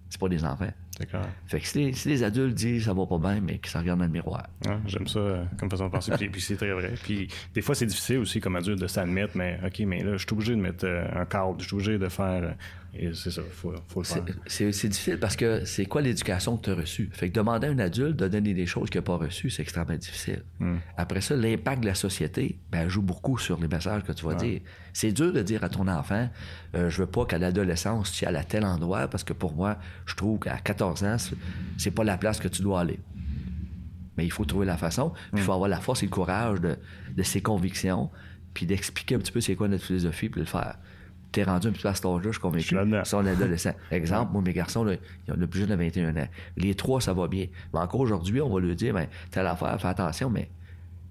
[0.10, 0.72] C'est pas des enfants.
[1.00, 1.26] D'accord.
[1.48, 4.06] Fait que si les, adultes disent ça va pas bien, mais qu'ils se regardent dans
[4.06, 4.48] le miroir.
[4.86, 6.12] J'aime ça euh, comme façon de penser.
[6.32, 6.94] puis, c'est très vrai.
[7.02, 10.18] Puis des fois, c'est difficile aussi comme adulte de s'admettre, mais OK, mais là, je
[10.18, 12.44] suis obligé de mettre euh, un cadre, je suis obligé de faire.
[12.44, 12.52] Euh,
[12.96, 14.24] et c'est ça, il faut, faut, le faire.
[14.46, 17.10] C'est difficile parce que c'est quoi l'éducation que tu as reçue?
[17.12, 19.64] Fait que demander à un adulte de donner des choses qu'il n'a pas reçues, c'est
[19.64, 20.44] extrêmement difficile.
[20.60, 20.76] Hmm.
[20.96, 24.36] Après ça, l'impact de la société ben, joue beaucoup sur les messages que tu vas
[24.36, 24.62] dire.
[24.94, 26.30] C'est dur de dire à ton enfant,
[26.76, 30.14] je veux pas qu'à l'adolescence, tu ailles à tel endroit parce que pour moi, je
[30.14, 31.18] trouve qu'à 14 ans,
[31.78, 33.00] c'est pas la place que tu dois aller.
[34.18, 36.62] Mais il faut trouver la façon, puis il faut avoir la force et le courage
[36.62, 36.78] de,
[37.16, 38.10] de ses convictions,
[38.54, 40.78] puis d'expliquer un petit peu c'est quoi notre philosophie, puis de le faire
[41.34, 42.76] t'es rendu un petit peu à cet âge-là, je suis convaincu.
[43.04, 43.74] Son adolescent.
[43.92, 44.94] Exemple, moi, mes garçons, là,
[45.28, 46.28] ils ont le plus jeune de 21 ans.
[46.56, 47.48] Les trois, ça va bien.
[47.74, 50.50] Mais encore aujourd'hui, on va lui dire, ben, telle affaire, fais attention, mais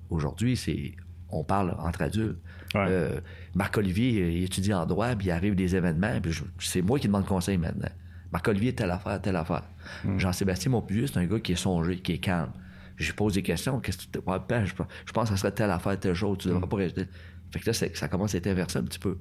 [0.09, 0.93] aujourd'hui, c'est.
[1.35, 2.39] On parle entre adultes.
[2.75, 3.18] Euh,
[3.55, 7.25] Marc-Olivier, il étudie en droit, puis il arrive des événements, puis c'est moi qui demande
[7.25, 7.89] conseil maintenant.
[8.33, 9.64] Marc-Olivier, telle affaire, telle affaire.
[10.05, 10.18] Hmm.
[10.18, 12.53] Jean-Sébastien, mon plus vieux, c'est un gars qui est songé, qui est calme.
[12.97, 13.80] Je lui pose des questions.
[13.80, 14.72] Qu'est-ce que tu ouais, je,
[15.07, 16.39] je pense que ça serait telle affaire, telle chose.
[16.39, 16.68] Tu devrais hmm.
[16.68, 17.07] pas rester.
[17.53, 19.18] Fait que là, ça commence à être inversé un petit peu.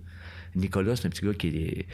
[0.55, 1.85] Nicolas, c'est un petit gars qui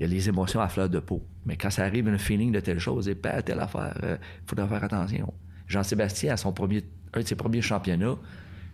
[0.00, 1.22] il a les émotions à fleur de peau.
[1.46, 4.16] Mais quand ça arrive, un feeling de telle chose, et pas telle affaire, il euh,
[4.46, 5.32] faudra faire attention.
[5.68, 6.82] Jean-Sébastien, à son premier,
[7.14, 8.16] un de ses premiers championnats,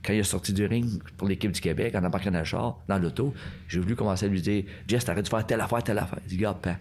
[0.05, 2.79] Quand il est sorti du ring pour l'équipe du Québec, en embarquant dans le char,
[2.89, 3.35] dans l'auto,
[3.67, 6.21] j'ai voulu commencer à lui dire Jess, t'arrêtes de faire telle affaire, telle affaire.
[6.25, 6.77] Il dit Garde, pas.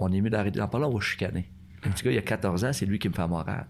[0.00, 1.50] On est mieux d'arrêter d'en parler, on va chicaner.
[1.84, 3.66] Le petit gars, il a 14 ans, c'est lui qui me fait moral.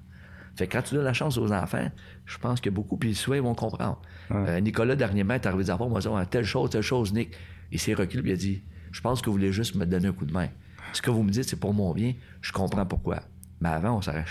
[0.56, 1.88] Fait que quand tu donnes la chance aux enfants,
[2.26, 4.00] je pense que beaucoup, puis souvent, ils vont comprendre.
[4.32, 7.34] Euh, Nicolas, dernièrement, est arrivé affaires, moi, telle chose, telle chose, Nick.
[7.70, 10.08] Il s'est reculé, puis il a dit Je pense que vous voulez juste me donner
[10.08, 10.48] un coup de main.
[10.92, 13.20] Ce que vous me dites, c'est pour mon bien, je comprends pourquoi.
[13.60, 14.24] Mais avant, on s'est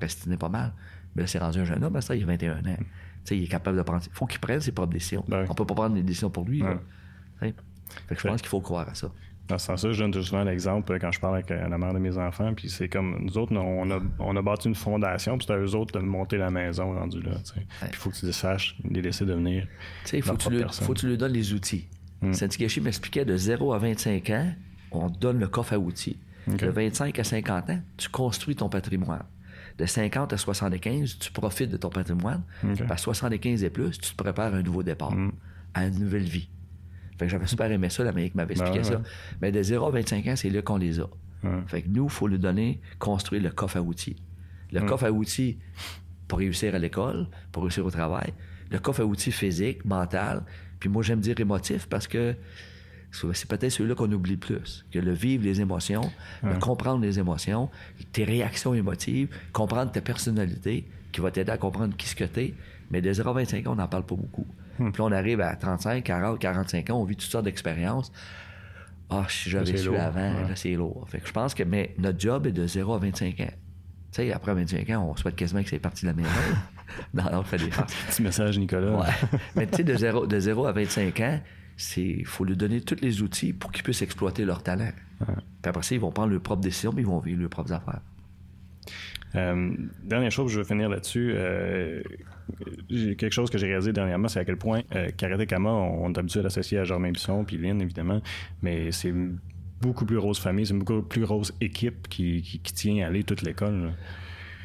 [0.00, 0.72] restiné pas mal.
[1.14, 2.76] Mais là, c'est rendu un jeune homme, ça, il a 21 ans.
[3.24, 4.02] sais, il est capable de prendre.
[4.04, 5.24] Il faut qu'il prenne ses propres décisions.
[5.30, 6.62] On On peut pas prendre des décisions pour lui.
[8.08, 9.10] Fait que je pense qu'il faut croire à ça.
[9.48, 11.98] Dans ce sens-là, je donne souvent l'exemple quand je parle avec euh, la mère de
[11.98, 15.46] mes enfants, puis c'est comme nous autres, on a, on a bâti une fondation, puis
[15.46, 17.32] c'est à eux autres de monter la maison rendue là.
[17.54, 19.66] Puis il faut que tu les saches, les laisser devenir.
[20.12, 21.88] Il faut, faut que tu lui donnes les outils.
[22.20, 22.32] Mm.
[22.82, 24.52] m'expliquait de 0 à 25 ans,
[24.90, 26.18] on donne le coffre à outils.
[26.46, 29.24] De 25 à 50 ans, tu construis ton patrimoine.
[29.76, 32.42] De 50 à 75, tu profites de ton patrimoine.
[32.88, 35.32] À 75 et plus, tu te prépares à un nouveau départ, mm.
[35.74, 36.48] à une nouvelle vie.
[37.18, 39.02] Fait que j'avais super aimé ça, l'Amérique m'avait ben expliqué ça.
[39.40, 41.08] Mais de 0 à 25 ans, c'est là qu'on les a.
[41.66, 44.16] Fait que nous, il faut lui donner, construire le coffre à outils.
[44.72, 45.58] Le coffre à outils
[46.26, 48.34] pour réussir à l'école, pour réussir au travail.
[48.70, 50.42] Le coffre à outils physique, mental.
[50.80, 52.34] Puis moi, j'aime dire émotif parce que
[53.10, 54.84] c'est peut-être celui-là qu'on oublie plus.
[54.90, 56.10] Que le vivre les émotions,
[56.42, 57.70] le comprendre les émotions,
[58.12, 62.54] tes réactions émotives, comprendre ta personnalité, qui va t'aider à comprendre qui ce que t'es.
[62.90, 64.46] Mais de 0 à 25 ans, on n'en parle pas beaucoup.
[64.78, 68.12] Puis on arrive à 35, 40, 45 ans, on vit toutes sortes d'expériences.
[69.10, 71.06] Ah, si j'avais su avant, là, c'est lourd.
[71.08, 73.46] Fait que je pense que mais notre job est de 0 à 25 ans.
[74.12, 76.28] Tu sais, après 25 ans, on souhaite quasiment que c'est parti de la maison.
[77.14, 78.98] non, non, on fait des Petit message, Nicolas.
[78.98, 79.28] Ouais.
[79.56, 81.40] Mais tu sais, de 0, de 0 à 25 ans,
[81.96, 84.92] il faut lui donner tous les outils pour qu'ils puissent exploiter leur talent.
[85.18, 87.72] Puis après ça, ils vont prendre leurs propres décisions, mais ils vont vivre leurs propres
[87.72, 88.00] affaires.
[89.34, 89.70] Euh,
[90.02, 91.32] dernière chose, je veux finir là-dessus.
[91.34, 92.02] Euh,
[92.88, 96.18] quelque chose que j'ai réalisé dernièrement, c'est à quel point euh, Karate Kama, on, est
[96.18, 98.20] habitué à l'associer à Germain Bisson puis Lynn, évidemment,
[98.62, 99.12] mais c'est
[99.80, 102.42] beaucoup plus grosse famille, c'est une beaucoup plus grosse équipe qui,
[102.74, 103.92] tient à aller toute l'école.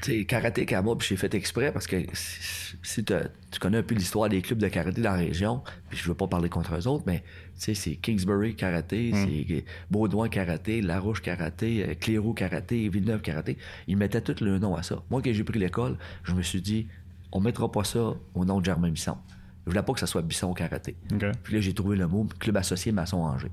[0.02, 4.28] C'est karaté Kama, puis j'ai fait exprès parce que si, tu connais un peu l'histoire
[4.28, 7.04] des clubs de karaté dans la région, puis je veux pas parler contre eux autres,
[7.06, 7.24] mais
[7.56, 9.16] c'est Kingsbury Karaté, hmm.
[9.16, 13.58] c'est Baudouin Karaté, Larouche Karaté, euh, Cléroux Karaté, Villeneuve Karaté.
[13.88, 15.04] Ils mettaient tout le nom à ça.
[15.10, 16.88] Moi, quand j'ai pris l'école, je me suis dit,
[17.32, 19.18] on mettra pas ça au nom de Germain Bisson.
[19.66, 20.96] Je voulais pas que ça soit Bisson Karaté.
[21.44, 23.52] Puis là, j'ai trouvé le mot Club associé Masson-Angers.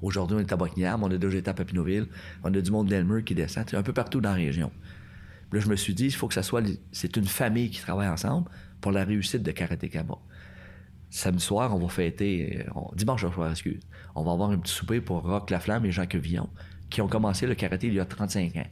[0.00, 2.06] Aujourd'hui, on est à Buckingham, on a deux étapes à Pinoville,
[2.44, 4.70] on a du monde d'Elmer qui descend, un peu partout dans la région.
[5.50, 6.62] Puis là, je me suis dit, il faut que ça soit.
[6.92, 8.48] C'est une famille qui travaille ensemble
[8.80, 10.18] pour la réussite de Karaté Kama.
[11.10, 12.66] Samedi soir, on va fêter.
[12.66, 13.80] Euh, dimanche soir, excuse.
[14.14, 16.48] On va avoir un petit souper pour Rock Laflamme et Jean Quevillon,
[16.90, 18.66] qui ont commencé le karaté il y a 35 ans.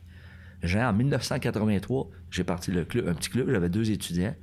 [0.63, 4.35] Jean, en 1983, j'ai parti le club, un petit club, j'avais deux étudiants.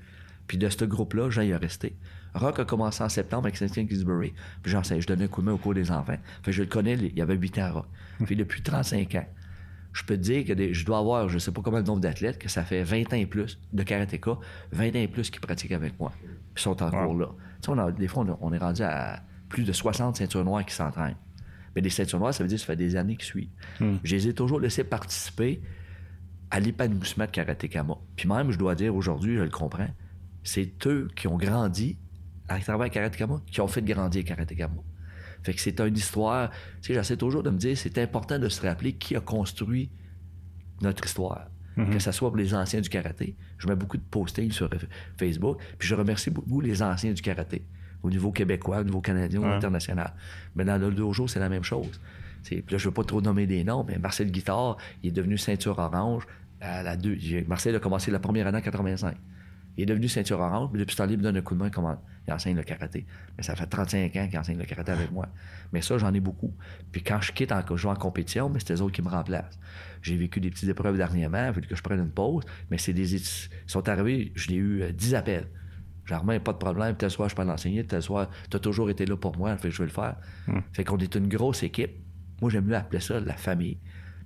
[0.47, 1.95] Puis de ce groupe-là, Jean y est resté.
[2.33, 4.33] Rock a commencé en septembre avec Saint Kingsbury.
[4.61, 6.17] Puis j'enseigne, je donnais un coup de main au cours des enfants.
[6.43, 7.85] Fait je le connais, il y avait 8 ans Rock.
[8.25, 9.25] Puis depuis 35 ans,
[9.93, 12.39] je peux te dire que je dois avoir, je sais pas combien de nombre d'athlètes,
[12.39, 14.37] que ça fait 20 ans et plus de karatéka,
[14.71, 16.11] 20 ans et plus qui pratiquent avec moi.
[16.55, 17.29] Puis sont encore là.
[17.63, 21.17] Tu sais, des fois, on, est rendu à plus de 60 ceintures noires qui s'entraînent.
[21.75, 23.49] Mais des ceintures noires, ça veut dire que ça fait des années qu'ils suivent.
[23.79, 23.95] Hmm.
[24.03, 25.61] Je les ai toujours laissés participer
[26.51, 27.95] à l'épanouissement de Karaté Kama.
[28.15, 29.89] Puis même, je dois dire aujourd'hui, je le comprends,
[30.43, 31.97] c'est eux qui ont grandi
[32.47, 34.75] à travers Karaté Kama, qui ont fait grandir Karaté Kama.
[35.43, 36.51] Fait que c'est une histoire.
[36.81, 39.89] Tu sais, j'essaie toujours de me dire, c'est important de se rappeler qui a construit
[40.81, 41.47] notre histoire.
[41.75, 43.35] Que ce soit pour les anciens du karaté.
[43.57, 44.69] Je mets beaucoup de postings sur
[45.17, 45.59] Facebook.
[45.77, 47.63] Puis je remercie beaucoup les anciens du karaté.
[48.03, 50.13] Au niveau québécois, au niveau canadien, au niveau international.
[50.55, 51.99] Mais dans le dojo, c'est la même chose.
[52.43, 55.37] Puis là, je veux pas trop nommer des noms, mais Marcel Guitard, il est devenu
[55.37, 56.27] ceinture orange
[56.59, 57.17] à la deux.
[57.47, 59.15] Marcel a commencé la première année en 85.
[59.77, 61.59] Il est devenu ceinture orange, mais depuis ce temps il me donne un coup de
[61.59, 61.97] main comment
[62.27, 63.05] il enseigne le karaté.
[63.37, 65.27] Mais ça fait 35 ans qu'il enseigne le karaté avec moi.
[65.71, 66.53] Mais ça, j'en ai beaucoup.
[66.91, 69.59] Puis quand je quitte en, je en compétition, mais c'est eux autres qui me remplacent.
[70.01, 73.15] J'ai vécu des petites épreuves dernièrement, il que je prenne une pause, mais c'est des.
[73.15, 75.47] Ils sont arrivés, je l'ai eu 10 euh, appels.
[76.05, 79.05] Germain, pas de problème, tel soir, je peux l'enseigner, tel soir, tu as toujours été
[79.05, 80.17] là pour moi, fait que je vais le faire.
[80.47, 80.59] Hmm.
[80.73, 81.91] Fait qu'on est une grosse équipe.
[82.41, 83.77] Moi, j'aime mieux appeler ça la famille.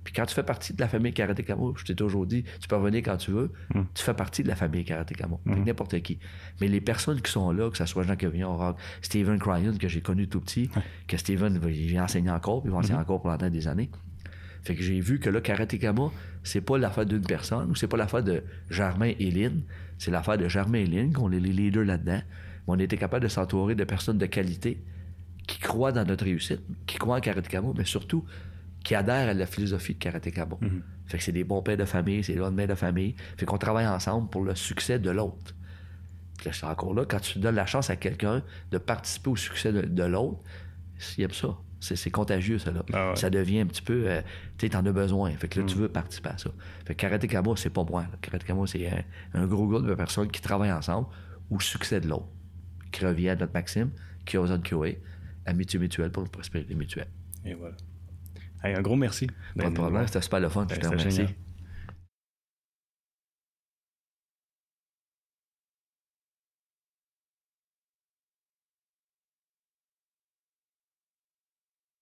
[0.08, 2.66] Puis quand tu fais partie de la famille Karaté Kamo, je t'ai toujours dit, tu
[2.66, 3.82] peux revenir quand tu veux, hmm.
[3.92, 5.64] tu fais partie de la famille Karaté Kamo, hmm.
[5.64, 6.18] n'importe qui.
[6.62, 10.00] Mais les personnes qui sont là, que ce soit Jean Quevillon, Steven Cryan, que j'ai
[10.00, 10.70] connu tout petit,
[11.06, 13.90] que Steven, il vient enseigner encore, puis il va enseigner encore pendant des années.
[14.62, 16.10] Fait que j'ai vu que là, Karaté Kama,
[16.42, 19.60] c'est pas l'affaire d'une personne, ou c'est pas l'affaire de Germain et Lynn,
[19.98, 22.22] c'est l'affaire de Germain et Lynn, qu'on est les leaders là-dedans.
[22.66, 24.82] On était capable de s'entourer de personnes de qualité
[25.46, 28.24] qui croient dans notre réussite, qui croient en Karaté Kama, mais surtout
[28.84, 30.56] qui adhèrent à la philosophie de Karaté Kama.
[30.60, 30.82] Mhm.
[31.06, 33.14] Fait que c'est des bons pères de famille, c'est des bonnes mères de famille.
[33.36, 35.54] Fait qu'on travaille ensemble pour le succès de l'autre.
[36.44, 37.04] Là, je suis encore là.
[37.04, 40.40] Quand tu donnes la chance à quelqu'un de participer au succès de, de l'autre,
[41.16, 41.56] il aime ça.
[41.80, 42.72] C'est, contagieux, ça.
[42.72, 42.82] Là.
[42.92, 43.16] Ah ouais.
[43.16, 44.04] Ça devient un petit peu.
[44.08, 44.20] euh,
[44.58, 45.30] tu sais, t'en as besoin.
[45.32, 45.80] Fait que là, tu Mm.
[45.80, 46.50] veux participer à ça.
[46.84, 48.02] Fait que Karate Kama, c'est pas moi.
[48.02, 48.08] là.
[48.20, 49.02] Karate Kama, c'est un,
[49.34, 51.06] un gros groupe de personnes qui travaillent ensemble
[51.50, 52.28] au succès de l'autre.
[52.92, 53.90] Qui revient à notre maxime,
[54.24, 54.94] qui ose QA,
[55.46, 57.08] amitié mutuelle pour une prospérité mutuelle.
[57.44, 57.76] Et voilà.
[58.62, 59.28] Hey, un gros merci.
[59.56, 60.66] Pas de problème, c'était super le fun.
[60.70, 61.26] Je te Ben, remercie.